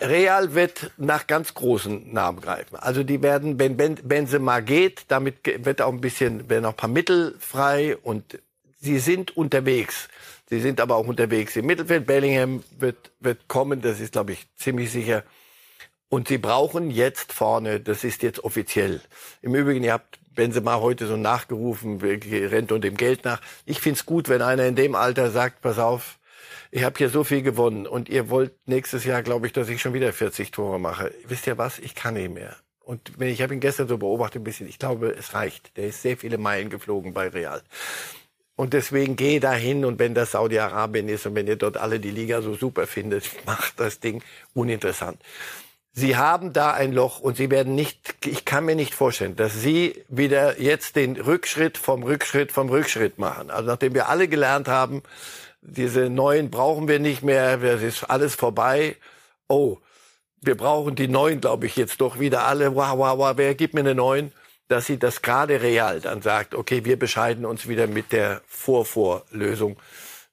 Real 0.02 0.54
wird 0.54 0.92
nach 0.98 1.26
ganz 1.26 1.54
großen 1.54 2.14
Namen 2.14 2.42
greifen. 2.42 2.76
Also 2.76 3.04
die 3.04 3.22
werden, 3.22 3.58
wenn 3.60 3.78
Benzema 3.78 4.60
geht, 4.60 5.06
damit 5.08 5.66
wird 5.66 5.82
auch 5.82 5.94
ein 5.94 6.02
bisschen, 6.02 6.50
werden 6.50 6.66
auch 6.66 6.72
ein 6.72 6.78
paar 6.78 6.90
Mittel 6.90 7.36
frei 7.40 7.96
und 7.98 8.40
sie 8.82 9.00
sind 9.00 9.38
unterwegs. 9.38 10.10
Sie 10.50 10.60
sind 10.60 10.82
aber 10.82 10.96
auch 10.96 11.08
unterwegs 11.08 11.56
im 11.56 11.66
Mittelfeld. 11.66 12.06
Bellingham 12.06 12.64
wird, 12.78 13.12
wird 13.20 13.48
kommen, 13.48 13.82
das 13.82 14.00
ist, 14.00 14.12
glaube 14.12 14.34
ich, 14.34 14.46
ziemlich 14.58 14.92
sicher. 14.92 15.24
Und 16.10 16.28
sie 16.28 16.38
brauchen 16.38 16.92
jetzt 16.92 17.34
vorne, 17.34 17.80
das 17.80 18.04
ist 18.04 18.22
jetzt 18.22 18.44
offiziell. 18.44 19.02
Im 19.42 19.56
Übrigen, 19.56 19.84
ihr 19.84 19.94
habt 19.94 20.20
Benzema 20.36 20.82
heute 20.82 21.08
so 21.08 21.18
nachgerufen, 21.18 22.00
rennt 22.02 22.72
und 22.72 22.84
dem 22.84 22.98
Geld 22.98 23.24
nach. 23.26 23.42
Ich 23.66 23.80
find's 23.80 24.06
gut, 24.06 24.30
wenn 24.30 24.42
einer 24.42 24.66
in 24.66 24.76
dem 24.76 24.94
Alter 24.94 25.32
sagt, 25.32 25.62
pass 25.62 25.80
auf, 25.80 26.20
ich 26.76 26.84
habe 26.84 26.98
hier 26.98 27.10
so 27.10 27.24
viel 27.24 27.42
gewonnen 27.42 27.88
und 27.88 28.10
ihr 28.10 28.30
wollt 28.30 28.52
nächstes 28.66 29.06
Jahr, 29.06 29.24
glaube 29.24 29.48
ich, 29.48 29.54
dass 29.54 29.70
ich 29.70 29.82
schon 29.82 29.94
wieder 29.94 30.12
40 30.12 30.52
Tore 30.52 30.78
mache. 30.78 31.14
Wisst 31.26 31.48
ihr 31.48 31.58
was? 31.58 31.80
Ich 31.80 31.96
kann 31.96 32.16
nicht 32.16 32.34
mehr. 32.34 32.58
Und 32.82 33.14
wenn 33.18 33.30
ich 33.30 33.42
habe 33.42 33.54
ihn 33.54 33.62
gestern 33.62 33.88
so 33.88 33.98
beobachtet 33.98 34.42
ein 34.42 34.44
bisschen, 34.44 34.68
ich 34.68 34.78
glaube, 34.78 35.16
es 35.18 35.34
reicht. 35.34 35.78
Der 35.78 35.88
ist 35.88 36.02
sehr 36.02 36.18
viele 36.18 36.38
Meilen 36.38 36.70
geflogen 36.70 37.14
bei 37.14 37.30
Real. 37.30 37.62
Und 38.58 38.74
deswegen 38.74 39.16
geh 39.16 39.40
dahin 39.40 39.86
und 39.86 40.00
wenn 40.00 40.14
das 40.14 40.32
Saudi-Arabien 40.32 41.08
ist 41.08 41.26
und 41.26 41.36
wenn 41.36 41.48
ihr 41.48 41.56
dort 41.56 41.78
alle 41.78 42.02
die 42.02 42.12
Liga 42.12 42.42
so 42.42 42.56
super 42.56 42.88
findet, 42.88 43.32
macht 43.46 43.80
das 43.80 44.02
Ding 44.02 44.22
uninteressant. 44.54 45.18
Sie 45.94 46.18
haben 46.18 46.52
da 46.52 46.74
ein 46.74 46.92
Loch 46.92 47.22
und 47.22 47.38
Sie 47.38 47.50
werden 47.50 47.74
nicht, 47.74 48.16
ich 48.26 48.44
kann 48.44 48.66
mir 48.66 48.76
nicht 48.76 48.94
vorstellen, 48.94 49.38
dass 49.38 49.54
Sie 49.54 50.04
wieder 50.10 50.60
jetzt 50.60 50.98
den 50.98 51.16
Rückschritt 51.16 51.78
vom 51.78 52.04
Rückschritt 52.04 52.52
vom 52.52 52.68
Rückschritt 52.68 53.18
machen. 53.18 53.50
Also 53.50 53.70
nachdem 53.70 53.94
wir 53.94 54.10
alle 54.10 54.28
gelernt 54.28 54.68
haben, 54.68 55.04
diese 55.68 56.10
neuen 56.10 56.52
brauchen 56.52 56.88
wir 56.88 57.00
nicht 57.00 57.24
mehr, 57.24 57.62
es 57.62 57.82
ist 57.82 58.04
alles 58.04 58.36
vorbei. 58.36 58.96
Oh, 59.48 59.78
wir 60.42 60.56
brauchen 60.56 60.96
die 60.96 61.08
neuen, 61.08 61.42
glaube 61.42 61.66
ich, 61.66 61.76
jetzt 61.76 62.02
doch 62.02 62.20
wieder 62.20 62.46
alle. 62.46 62.76
Wow, 62.76 62.98
wow, 62.98 63.18
wow, 63.18 63.34
wer 63.36 63.56
gibt 63.56 63.74
mir 63.74 63.82
eine 63.82 63.96
neuen? 63.96 64.32
Dass 64.68 64.88
sie 64.88 64.98
das 64.98 65.22
gerade 65.22 65.62
real 65.62 66.02
dann 66.02 66.22
sagt, 66.22 66.56
okay, 66.56 66.86
wir 66.86 66.98
bescheiden 66.98 67.46
uns 67.46 67.68
wieder 67.68 67.86
mit 67.88 68.12
der 68.12 68.42
Vorvorlösung. 68.48 69.78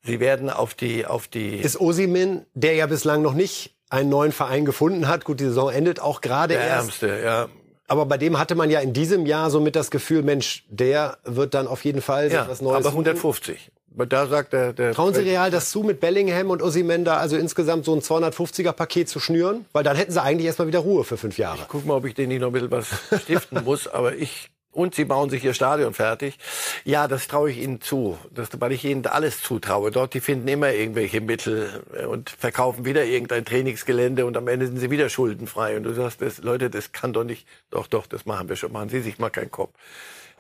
Sie 0.03 0.21
werden 0.21 0.49
auf 0.49 0.75
die, 0.75 1.07
auf 1.07 1.29
die. 1.29 1.57
Ist 1.57 1.81
Osimin, 1.81 2.47
der 2.55 2.75
ja 2.75 2.87
bislang 2.87 3.23
noch 3.23 3.35
nicht 3.35 3.75
einen 3.91 4.09
neuen 4.09 4.33
Verein 4.33 4.65
gefunden 4.65 5.07
hat, 5.07 5.25
gut, 5.25 5.39
die 5.41 5.45
Saison 5.45 5.71
endet 5.71 6.01
auch 6.01 6.23
gerade 6.23 6.55
der 6.55 6.65
erst. 6.65 7.03
Ärmste, 7.03 7.23
ja. 7.23 7.49
Aber 7.89 8.07
bei 8.07 8.17
dem 8.17 8.39
hatte 8.39 8.55
man 8.55 8.71
ja 8.71 8.81
in 8.81 8.95
diesem 8.95 9.27
Jahr 9.27 9.51
so 9.51 9.61
mit 9.61 9.77
das 9.77 9.91
Gefühl, 9.91 10.23
Mensch, 10.23 10.65
der 10.71 11.19
wird 11.25 11.53
dann 11.53 11.67
auf 11.67 11.85
jeden 11.85 12.01
Fall 12.01 12.33
ja, 12.33 12.49
was 12.49 12.63
Neues. 12.63 12.87
Aber 12.87 12.89
150. 12.89 13.71
Da 13.95 14.27
sagt 14.27 14.53
der, 14.53 14.73
der 14.73 14.95
Trauen 14.95 15.15
Sie 15.15 15.21
Real 15.21 15.51
das 15.51 15.71
zu, 15.71 15.83
mit 15.83 16.01
Bellingham 16.01 16.51
und 16.51 16.63
Osimhen 16.63 17.05
da 17.05 17.19
also 17.19 17.37
insgesamt 17.37 17.85
so 17.85 17.95
ein 17.95 18.01
250er 18.01 18.73
Paket 18.73 19.09
zu 19.09 19.21
schnüren? 19.21 19.67
Weil 19.73 19.85
dann 19.85 19.97
hätten 19.97 20.13
sie 20.13 20.23
eigentlich 20.23 20.47
erstmal 20.47 20.69
wieder 20.69 20.81
Ruhe 20.81 21.05
für 21.05 21.17
fünf 21.17 21.39
Jahre. 21.39 21.59
Ich 21.63 21.69
guck 21.69 21.85
mal, 21.85 21.95
ob 21.95 22.05
ich 22.05 22.15
denen 22.15 22.29
nicht 22.29 22.41
noch 22.41 22.49
ein 22.49 22.53
bisschen 22.53 22.71
was 22.71 22.89
stiften 23.23 23.65
muss, 23.65 23.89
aber 23.89 24.15
ich 24.15 24.51
Und 24.75 24.95
sie 24.95 25.05
bauen 25.05 25.29
sich 25.29 25.45
ihr 25.45 25.53
Stadion 25.53 25.93
fertig. 25.93 26.39
Ja, 26.85 27.07
das 27.07 27.29
traue 27.29 27.51
ich 27.51 27.59
ihnen 27.59 27.83
zu, 27.83 28.17
das, 28.31 28.49
weil 28.59 28.73
ich 28.73 28.87
ihnen 28.87 29.05
alles 29.05 29.43
zutraue. 29.43 29.91
Dort, 29.91 30.15
die 30.15 30.21
finden 30.21 30.49
immer 30.49 30.73
irgendwelche 30.73 31.21
Mittel 31.21 31.85
und 32.09 32.31
verkaufen 32.31 32.87
wieder 32.87 33.05
irgendein 33.05 33.45
Trainingsgelände 33.45 34.25
und 34.25 34.37
am 34.39 34.49
Ende 34.49 34.67
sind 34.67 34.79
sie 34.79 34.91
wieder 34.91 35.11
schuldenfrei. 35.11 35.77
Und 35.77 35.83
du 35.83 35.93
sagst, 35.93 36.23
das, 36.23 36.39
Leute, 36.39 36.71
das 36.71 36.93
kann 36.93 37.13
doch 37.13 37.25
nicht. 37.25 37.47
Doch, 37.71 37.87
doch, 37.87 38.07
das 38.07 38.25
machen 38.25 38.49
wir 38.49 38.57
schon. 38.57 38.73
Machen 38.73 38.89
Sie 38.89 39.01
sich 39.01 39.19
mal 39.19 39.29
keinen 39.29 39.51
Kopf. 39.51 39.75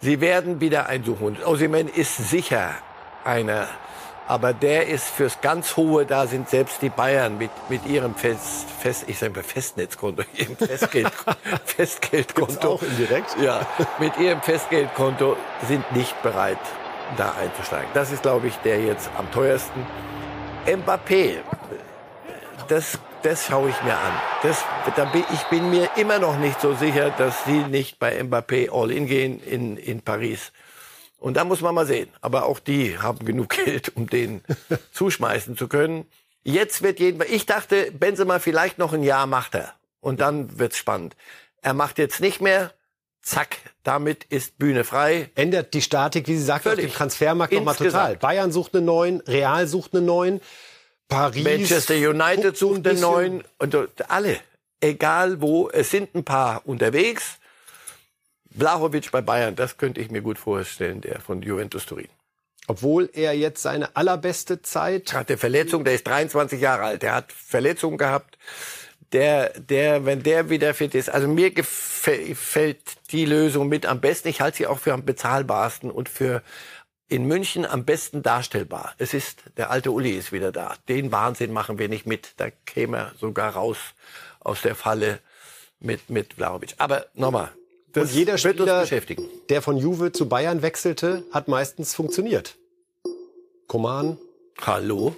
Sie 0.00 0.22
werden 0.22 0.60
wieder 0.62 0.86
einsuchen. 0.88 1.26
Und 1.26 1.46
Osimhen 1.46 1.88
ist 1.88 2.16
sicher 2.30 2.74
einer 3.24 3.68
aber 4.28 4.52
der 4.52 4.86
ist 4.86 5.08
fürs 5.08 5.40
ganz 5.40 5.76
Hohe, 5.76 6.06
da 6.06 6.26
sind 6.26 6.48
selbst 6.48 6.80
die 6.80 6.88
Bayern 6.88 7.38
mit, 7.38 7.50
mit 7.68 7.84
ihrem 7.86 8.14
Fest, 8.14 8.66
Fest 8.80 9.04
ich 9.06 9.18
sage 9.18 9.34
mal 9.34 9.42
Festnetzkonto, 9.42 10.22
ihrem 10.34 10.56
Festgeld, 10.56 11.12
Festgeldkonto. 11.64 12.74
auch 12.74 12.82
indirekt? 12.82 13.36
Ja, 13.42 13.66
mit 13.98 14.16
ihrem 14.18 14.40
Festgeldkonto 14.40 15.36
sind 15.68 15.90
nicht 15.92 16.20
bereit, 16.22 16.58
da 17.16 17.34
einzusteigen. 17.38 17.90
Das 17.94 18.12
ist, 18.12 18.22
glaube 18.22 18.46
ich, 18.46 18.56
der 18.58 18.80
jetzt 18.82 19.10
am 19.18 19.30
teuersten. 19.32 19.86
Mbappé, 20.66 21.38
das, 22.68 22.98
das 23.22 23.46
schaue 23.46 23.70
ich 23.70 23.82
mir 23.82 23.94
an. 23.94 24.12
Das, 24.42 24.64
da 24.94 25.04
bin, 25.06 25.24
ich 25.32 25.42
bin 25.44 25.68
mir 25.68 25.90
immer 25.96 26.18
noch 26.18 26.38
nicht 26.38 26.60
so 26.60 26.74
sicher, 26.74 27.10
dass 27.10 27.44
sie 27.44 27.64
nicht 27.64 27.98
bei 27.98 28.20
Mbappé 28.20 28.70
all 28.72 28.92
in 28.92 29.06
gehen 29.06 29.42
in, 29.42 29.76
in 29.76 30.00
Paris. 30.00 30.52
Und 31.22 31.36
da 31.36 31.44
muss 31.44 31.60
man 31.60 31.72
mal 31.74 31.86
sehen. 31.86 32.08
Aber 32.20 32.46
auch 32.46 32.58
die 32.58 32.98
haben 32.98 33.24
genug 33.24 33.50
Geld, 33.64 33.96
um 33.96 34.08
den 34.08 34.42
zuschmeißen 34.92 35.56
zu 35.56 35.68
können. 35.68 36.04
Jetzt 36.42 36.82
wird 36.82 36.98
jeden, 36.98 37.22
ich 37.30 37.46
dachte, 37.46 37.92
Benzema 37.92 38.40
vielleicht 38.40 38.78
noch 38.78 38.92
ein 38.92 39.04
Jahr 39.04 39.26
macht 39.26 39.54
er. 39.54 39.72
Und 40.00 40.20
dann 40.20 40.58
wird's 40.58 40.76
spannend. 40.76 41.14
Er 41.62 41.74
macht 41.74 41.98
jetzt 41.98 42.20
nicht 42.20 42.40
mehr. 42.40 42.72
Zack, 43.22 43.58
damit 43.84 44.24
ist 44.24 44.58
Bühne 44.58 44.82
frei. 44.82 45.30
Ändert 45.36 45.74
die 45.74 45.82
Statik, 45.82 46.26
wie 46.26 46.34
Sie 46.34 46.42
sagten, 46.42 46.70
auf 46.70 46.74
dem 46.74 46.92
Transfermarkt 46.92 47.52
nochmal 47.52 47.76
total. 47.76 48.16
Bayern 48.16 48.50
sucht 48.50 48.74
einen 48.74 48.86
neuen, 48.86 49.20
Real 49.20 49.68
sucht 49.68 49.94
einen 49.94 50.06
neuen, 50.06 50.40
Paris. 51.06 51.44
Manchester 51.44 51.94
United 51.94 52.56
sucht 52.56 52.84
einen 52.84 53.00
neuen. 53.00 53.44
Und 53.58 53.76
alle. 54.08 54.40
Egal 54.80 55.40
wo, 55.40 55.70
es 55.70 55.92
sind 55.92 56.16
ein 56.16 56.24
paar 56.24 56.62
unterwegs. 56.66 57.38
Blahovic 58.54 59.10
bei 59.10 59.20
Bayern, 59.20 59.56
das 59.56 59.76
könnte 59.76 60.00
ich 60.00 60.10
mir 60.10 60.22
gut 60.22 60.38
vorstellen, 60.38 61.00
der 61.00 61.20
von 61.20 61.42
Juventus 61.42 61.86
Turin. 61.86 62.08
Obwohl 62.68 63.10
er 63.12 63.32
jetzt 63.32 63.62
seine 63.62 63.96
allerbeste 63.96 64.62
Zeit 64.62 65.12
hatte 65.12 65.36
Verletzung, 65.36 65.84
der 65.84 65.94
ist 65.94 66.06
23 66.06 66.60
Jahre 66.60 66.84
alt, 66.84 67.02
der 67.02 67.14
hat 67.14 67.32
Verletzungen 67.32 67.98
gehabt. 67.98 68.38
Der, 69.12 69.50
der, 69.60 70.06
wenn 70.06 70.22
der 70.22 70.48
wieder 70.48 70.72
fit 70.72 70.94
ist, 70.94 71.10
also 71.10 71.28
mir 71.28 71.50
gefällt 71.50 72.80
die 73.10 73.26
Lösung 73.26 73.68
mit 73.68 73.84
am 73.84 74.00
besten. 74.00 74.28
Ich 74.28 74.40
halte 74.40 74.58
sie 74.58 74.66
auch 74.66 74.78
für 74.78 74.94
am 74.94 75.04
bezahlbarsten 75.04 75.90
und 75.90 76.08
für 76.08 76.42
in 77.08 77.26
München 77.26 77.66
am 77.66 77.84
besten 77.84 78.22
darstellbar. 78.22 78.94
Es 78.96 79.12
ist, 79.12 79.42
der 79.58 79.70
alte 79.70 79.90
Uli 79.90 80.12
ist 80.12 80.32
wieder 80.32 80.50
da. 80.50 80.76
Den 80.88 81.12
Wahnsinn 81.12 81.52
machen 81.52 81.78
wir 81.78 81.90
nicht 81.90 82.06
mit. 82.06 82.32
Da 82.38 82.48
käme 82.64 82.96
er 82.96 83.12
sogar 83.20 83.52
raus 83.52 83.76
aus 84.40 84.62
der 84.62 84.74
Falle 84.74 85.18
mit, 85.78 86.08
mit 86.08 86.34
Vlahovic. 86.34 86.74
Aber 86.78 87.04
nochmal, 87.12 87.50
das 87.92 88.10
und 88.10 88.16
jeder 88.16 88.38
Spieler, 88.38 88.86
der 89.48 89.62
von 89.62 89.76
Juve 89.76 90.12
zu 90.12 90.28
Bayern 90.28 90.62
wechselte, 90.62 91.24
hat 91.32 91.48
meistens 91.48 91.94
funktioniert. 91.94 92.56
Koman. 93.66 94.18
Hallo? 94.60 95.14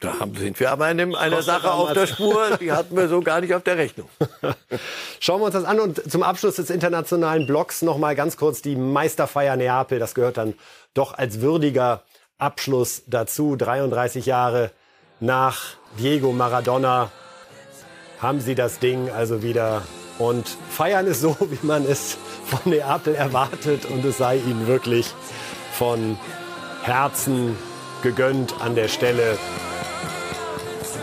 Da 0.00 0.14
sind 0.34 0.58
wir 0.58 0.70
aber 0.70 0.90
in 0.90 1.14
einer 1.14 1.42
Sache 1.42 1.70
auf 1.72 1.92
der 1.92 2.06
Spur, 2.06 2.56
die 2.58 2.72
hatten 2.72 2.96
wir 2.96 3.08
so 3.08 3.20
gar 3.20 3.42
nicht 3.42 3.54
auf 3.54 3.62
der 3.62 3.76
Rechnung. 3.76 4.08
Schauen 5.20 5.42
wir 5.42 5.44
uns 5.44 5.52
das 5.52 5.64
an 5.64 5.78
und 5.78 6.10
zum 6.10 6.22
Abschluss 6.22 6.56
des 6.56 6.70
internationalen 6.70 7.46
Blocks 7.46 7.82
noch 7.82 7.98
mal 7.98 8.16
ganz 8.16 8.38
kurz 8.38 8.62
die 8.62 8.76
Meisterfeier 8.76 9.56
Neapel. 9.56 9.98
Das 9.98 10.14
gehört 10.14 10.38
dann 10.38 10.54
doch 10.94 11.12
als 11.12 11.42
würdiger 11.42 12.02
Abschluss 12.38 13.02
dazu. 13.08 13.56
33 13.56 14.24
Jahre 14.24 14.70
nach 15.20 15.74
Diego 15.98 16.32
Maradona 16.32 17.12
haben 18.20 18.40
sie 18.40 18.54
das 18.54 18.78
Ding 18.78 19.10
also 19.10 19.42
wieder 19.42 19.82
und 20.20 20.46
feiern 20.68 21.06
es 21.06 21.20
so, 21.20 21.36
wie 21.40 21.66
man 21.66 21.84
es 21.84 22.16
von 22.44 22.70
Neapel 22.70 23.14
erwartet. 23.14 23.86
Und 23.86 24.04
es 24.04 24.18
sei 24.18 24.36
ihnen 24.36 24.68
wirklich 24.68 25.06
von 25.72 26.18
Herzen 26.82 27.56
gegönnt 28.02 28.54
an 28.60 28.74
der 28.74 28.88
Stelle. 28.88 29.38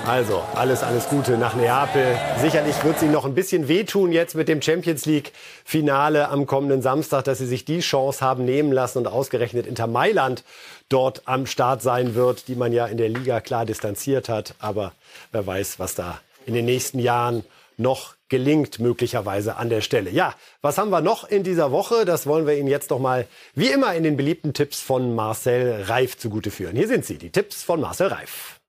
Also, 0.06 0.42
alles, 0.56 0.84
alles 0.84 1.10
Gute 1.10 1.38
nach 1.38 1.56
Neapel. 1.56 2.18
Sicherlich 2.40 2.82
wird 2.86 2.96
es 2.96 3.04
ihnen 3.04 3.12
noch 3.12 3.26
ein 3.26 3.34
bisschen 3.34 3.68
wehtun 3.68 4.14
jetzt 4.14 4.36
mit 4.36 4.48
dem 4.48 4.62
Champions 4.62 5.06
League 5.06 5.34
Finale 5.66 6.30
am 6.30 6.46
kommenden 6.46 6.82
Samstag, 6.82 7.26
dass 7.26 7.40
sie 7.40 7.46
sich 7.46 7.66
die 7.66 7.80
Chance 7.80 8.22
haben 8.22 8.46
nehmen 8.46 8.72
lassen 8.72 9.00
und 9.00 9.08
ausgerechnet 9.08 9.68
Inter 9.68 9.88
Mailand 9.88 10.46
dort 10.88 11.24
am 11.26 11.46
Start 11.46 11.82
sein 11.82 12.16
wird, 12.16 12.48
die 12.48 12.56
man 12.56 12.72
ja 12.72 12.86
in 12.86 12.98
der 12.98 13.10
Liga 13.10 13.42
klar 13.42 13.66
distanziert 13.66 14.30
hat. 14.30 14.56
Aber 14.60 14.94
wer 15.34 15.46
weiß, 15.46 15.78
was 15.78 15.96
da 15.96 16.22
in 16.46 16.54
den 16.54 16.64
nächsten 16.64 17.00
Jahren 17.00 17.44
noch 17.76 18.17
gelingt 18.30 18.80
möglicherweise 18.80 19.56
an 19.56 19.70
der 19.70 19.82
Stelle. 19.82 20.10
Ja, 20.10 20.36
was 20.62 20.78
haben 20.78 20.90
wir 20.90 21.02
noch 21.02 21.30
in 21.30 21.44
dieser 21.44 21.72
Woche? 21.72 22.06
Das 22.06 22.28
wollen 22.28 22.46
wir 22.46 22.58
Ihnen 22.58 22.68
jetzt 22.68 22.90
noch 22.90 23.00
mal 23.00 23.28
wie 23.56 23.68
immer 23.68 23.94
in 23.96 24.04
den 24.04 24.18
beliebten 24.18 24.54
Tipps 24.54 24.82
von 24.82 25.16
Marcel 25.16 25.84
Reif 25.84 26.18
zugute 26.18 26.52
führen. 26.52 26.76
Hier 26.76 26.88
sind 26.88 27.06
sie, 27.06 27.18
die 27.18 27.30
Tipps 27.30 27.64
von 27.64 27.80
Marcel 27.80 28.08
Reif. 28.08 28.60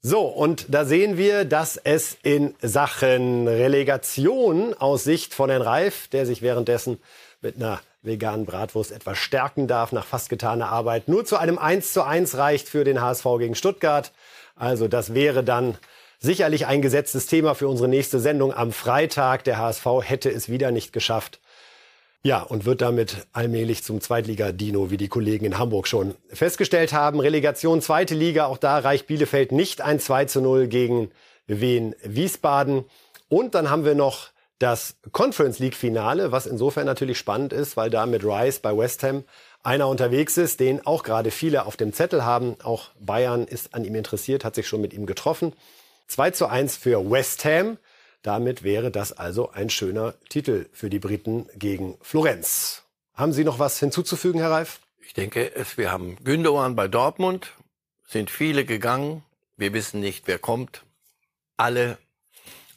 So, 0.00 0.20
und 0.20 0.66
da 0.68 0.84
sehen 0.84 1.18
wir, 1.18 1.44
dass 1.44 1.76
es 1.76 2.16
in 2.22 2.54
Sachen 2.62 3.48
Relegation 3.48 4.72
aus 4.74 5.02
Sicht 5.02 5.34
von 5.34 5.50
Herrn 5.50 5.62
Reif, 5.62 6.06
der 6.08 6.24
sich 6.24 6.40
währenddessen 6.40 7.00
mit 7.40 7.56
einer 7.56 7.80
veganen 8.02 8.46
Bratwurst 8.46 8.92
etwas 8.92 9.18
stärken 9.18 9.66
darf 9.66 9.90
nach 9.90 10.06
fast 10.06 10.28
getaner 10.28 10.68
Arbeit, 10.68 11.08
nur 11.08 11.24
zu 11.24 11.36
einem 11.36 11.58
1 11.58 11.92
zu 11.92 12.04
1 12.04 12.36
reicht 12.36 12.68
für 12.68 12.84
den 12.84 13.00
HSV 13.00 13.24
gegen 13.38 13.56
Stuttgart. 13.56 14.12
Also 14.54 14.86
das 14.86 15.14
wäre 15.14 15.42
dann 15.42 15.76
Sicherlich 16.20 16.66
ein 16.66 16.82
gesetztes 16.82 17.26
Thema 17.26 17.54
für 17.54 17.68
unsere 17.68 17.88
nächste 17.88 18.18
Sendung 18.18 18.52
am 18.52 18.72
Freitag. 18.72 19.44
Der 19.44 19.58
HSV 19.58 19.86
hätte 20.02 20.30
es 20.30 20.48
wieder 20.48 20.72
nicht 20.72 20.92
geschafft. 20.92 21.40
Ja, 22.24 22.42
und 22.42 22.64
wird 22.64 22.80
damit 22.80 23.28
allmählich 23.32 23.84
zum 23.84 24.00
Zweitliga-Dino, 24.00 24.90
wie 24.90 24.96
die 24.96 25.06
Kollegen 25.06 25.44
in 25.44 25.58
Hamburg 25.58 25.86
schon 25.86 26.16
festgestellt 26.30 26.92
haben. 26.92 27.20
Relegation 27.20 27.80
zweite 27.80 28.16
Liga, 28.16 28.46
auch 28.46 28.58
da 28.58 28.78
reicht 28.78 29.06
Bielefeld 29.06 29.52
nicht 29.52 29.80
ein 29.80 30.00
2 30.00 30.24
zu 30.24 30.40
0 30.40 30.66
gegen 30.66 31.12
Wien 31.46 31.94
Wiesbaden. 32.02 32.84
Und 33.28 33.54
dann 33.54 33.70
haben 33.70 33.84
wir 33.84 33.94
noch 33.94 34.30
das 34.58 34.96
Conference 35.12 35.60
League 35.60 35.76
Finale, 35.76 36.32
was 36.32 36.46
insofern 36.46 36.86
natürlich 36.86 37.18
spannend 37.18 37.52
ist, 37.52 37.76
weil 37.76 37.90
da 37.90 38.06
mit 38.06 38.24
Rice 38.24 38.58
bei 38.58 38.76
West 38.76 39.04
Ham 39.04 39.22
einer 39.62 39.86
unterwegs 39.86 40.36
ist, 40.36 40.58
den 40.58 40.84
auch 40.84 41.04
gerade 41.04 41.30
viele 41.30 41.64
auf 41.64 41.76
dem 41.76 41.92
Zettel 41.92 42.24
haben. 42.24 42.56
Auch 42.64 42.90
Bayern 42.98 43.44
ist 43.44 43.72
an 43.72 43.84
ihm 43.84 43.94
interessiert, 43.94 44.44
hat 44.44 44.56
sich 44.56 44.66
schon 44.66 44.80
mit 44.80 44.92
ihm 44.92 45.06
getroffen. 45.06 45.52
2 46.08 46.30
zu 46.32 46.46
1 46.46 46.76
für 46.76 47.10
West 47.10 47.44
Ham. 47.44 47.78
Damit 48.22 48.62
wäre 48.62 48.90
das 48.90 49.12
also 49.12 49.52
ein 49.52 49.70
schöner 49.70 50.14
Titel 50.28 50.66
für 50.72 50.90
die 50.90 50.98
Briten 50.98 51.48
gegen 51.54 51.96
Florenz. 52.00 52.82
Haben 53.14 53.32
Sie 53.32 53.44
noch 53.44 53.58
was 53.58 53.78
hinzuzufügen, 53.78 54.40
Herr 54.40 54.50
Reif? 54.50 54.80
Ich 55.00 55.14
denke, 55.14 55.52
wir 55.76 55.92
haben 55.92 56.16
Gündogan 56.24 56.76
bei 56.76 56.88
Dortmund, 56.88 57.52
sind 58.06 58.30
viele 58.30 58.64
gegangen. 58.64 59.22
Wir 59.56 59.72
wissen 59.72 60.00
nicht, 60.00 60.26
wer 60.26 60.38
kommt. 60.38 60.82
Alle 61.56 61.98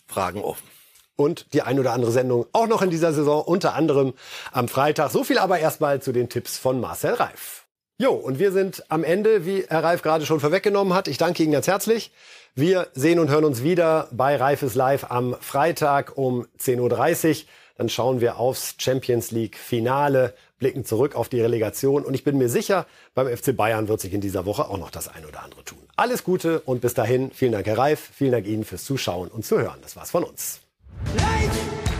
Fragen 0.08 0.42
offen. 0.42 0.68
Und 1.16 1.54
die 1.54 1.62
ein 1.62 1.80
oder 1.80 1.94
andere 1.94 2.12
Sendung 2.12 2.48
auch 2.54 2.68
noch 2.68 2.82
in 2.82 2.90
dieser 2.90 3.14
Saison, 3.14 3.44
unter 3.44 3.76
anderem 3.76 4.14
am 4.52 4.68
Freitag. 4.68 5.12
So 5.12 5.24
viel 5.24 5.38
aber 5.38 5.60
erstmal 5.60 6.02
zu 6.02 6.12
den 6.12 6.30
Tipps 6.30 6.58
von 6.58 6.80
Marcel 6.80 7.14
Reif. 7.14 7.66
Jo, 7.98 8.14
und 8.14 8.40
wir 8.40 8.52
sind 8.52 8.84
am 8.90 9.04
Ende, 9.04 9.46
wie 9.46 9.64
Herr 9.68 9.84
Reif 9.84 10.02
gerade 10.02 10.26
schon 10.26 10.40
vorweggenommen 10.40 10.94
hat. 10.94 11.08
Ich 11.08 11.18
danke 11.18 11.44
Ihnen 11.44 11.52
ganz 11.52 11.68
herzlich. 11.68 12.12
Wir 12.54 12.90
sehen 12.94 13.20
und 13.20 13.30
hören 13.30 13.46
uns 13.46 13.64
wieder 13.64 14.10
bei 14.12 14.36
Reifes 14.36 14.76
Live 14.76 15.10
am 15.10 15.38
Freitag 15.40 16.18
um 16.18 16.46
10.30 16.60 17.30
Uhr. 17.30 17.46
Dann 17.78 17.88
schauen 17.88 18.20
wir 18.20 18.38
aufs 18.40 18.76
Champions 18.78 19.32
League 19.32 19.56
Finale, 19.56 20.34
blicken 20.60 20.84
zurück 20.84 21.16
auf 21.16 21.30
die 21.30 21.40
Relegation 21.40 22.04
und 22.04 22.14
ich 22.14 22.26
bin 22.26 22.38
mir 22.38 22.50
sicher, 22.50 22.86
beim 23.16 23.26
FC 23.26 23.56
Bayern 23.56 23.88
wird 23.88 24.02
sich 24.02 24.14
in 24.14 24.20
dieser 24.20 24.46
Woche 24.46 24.68
auch 24.68 24.78
noch 24.78 24.92
das 24.92 25.08
ein 25.08 25.26
oder 25.26 25.44
andere 25.44 25.64
tun. 25.64 25.80
Alles 25.96 26.26
Gute 26.26 26.60
und 26.60 26.82
bis 26.82 26.94
dahin, 26.94 27.32
vielen 27.32 27.54
Dank 27.54 27.66
Herr 27.66 27.78
Reif, 27.78 28.10
vielen 28.14 28.34
Dank 28.34 28.46
Ihnen 28.46 28.66
fürs 28.66 28.84
Zuschauen 28.84 29.30
und 29.30 29.46
Zuhören. 29.46 29.80
Das 29.82 29.96
war's 29.96 30.12
von 30.12 30.26
uns. 30.26 30.60
Ladies 31.16 31.91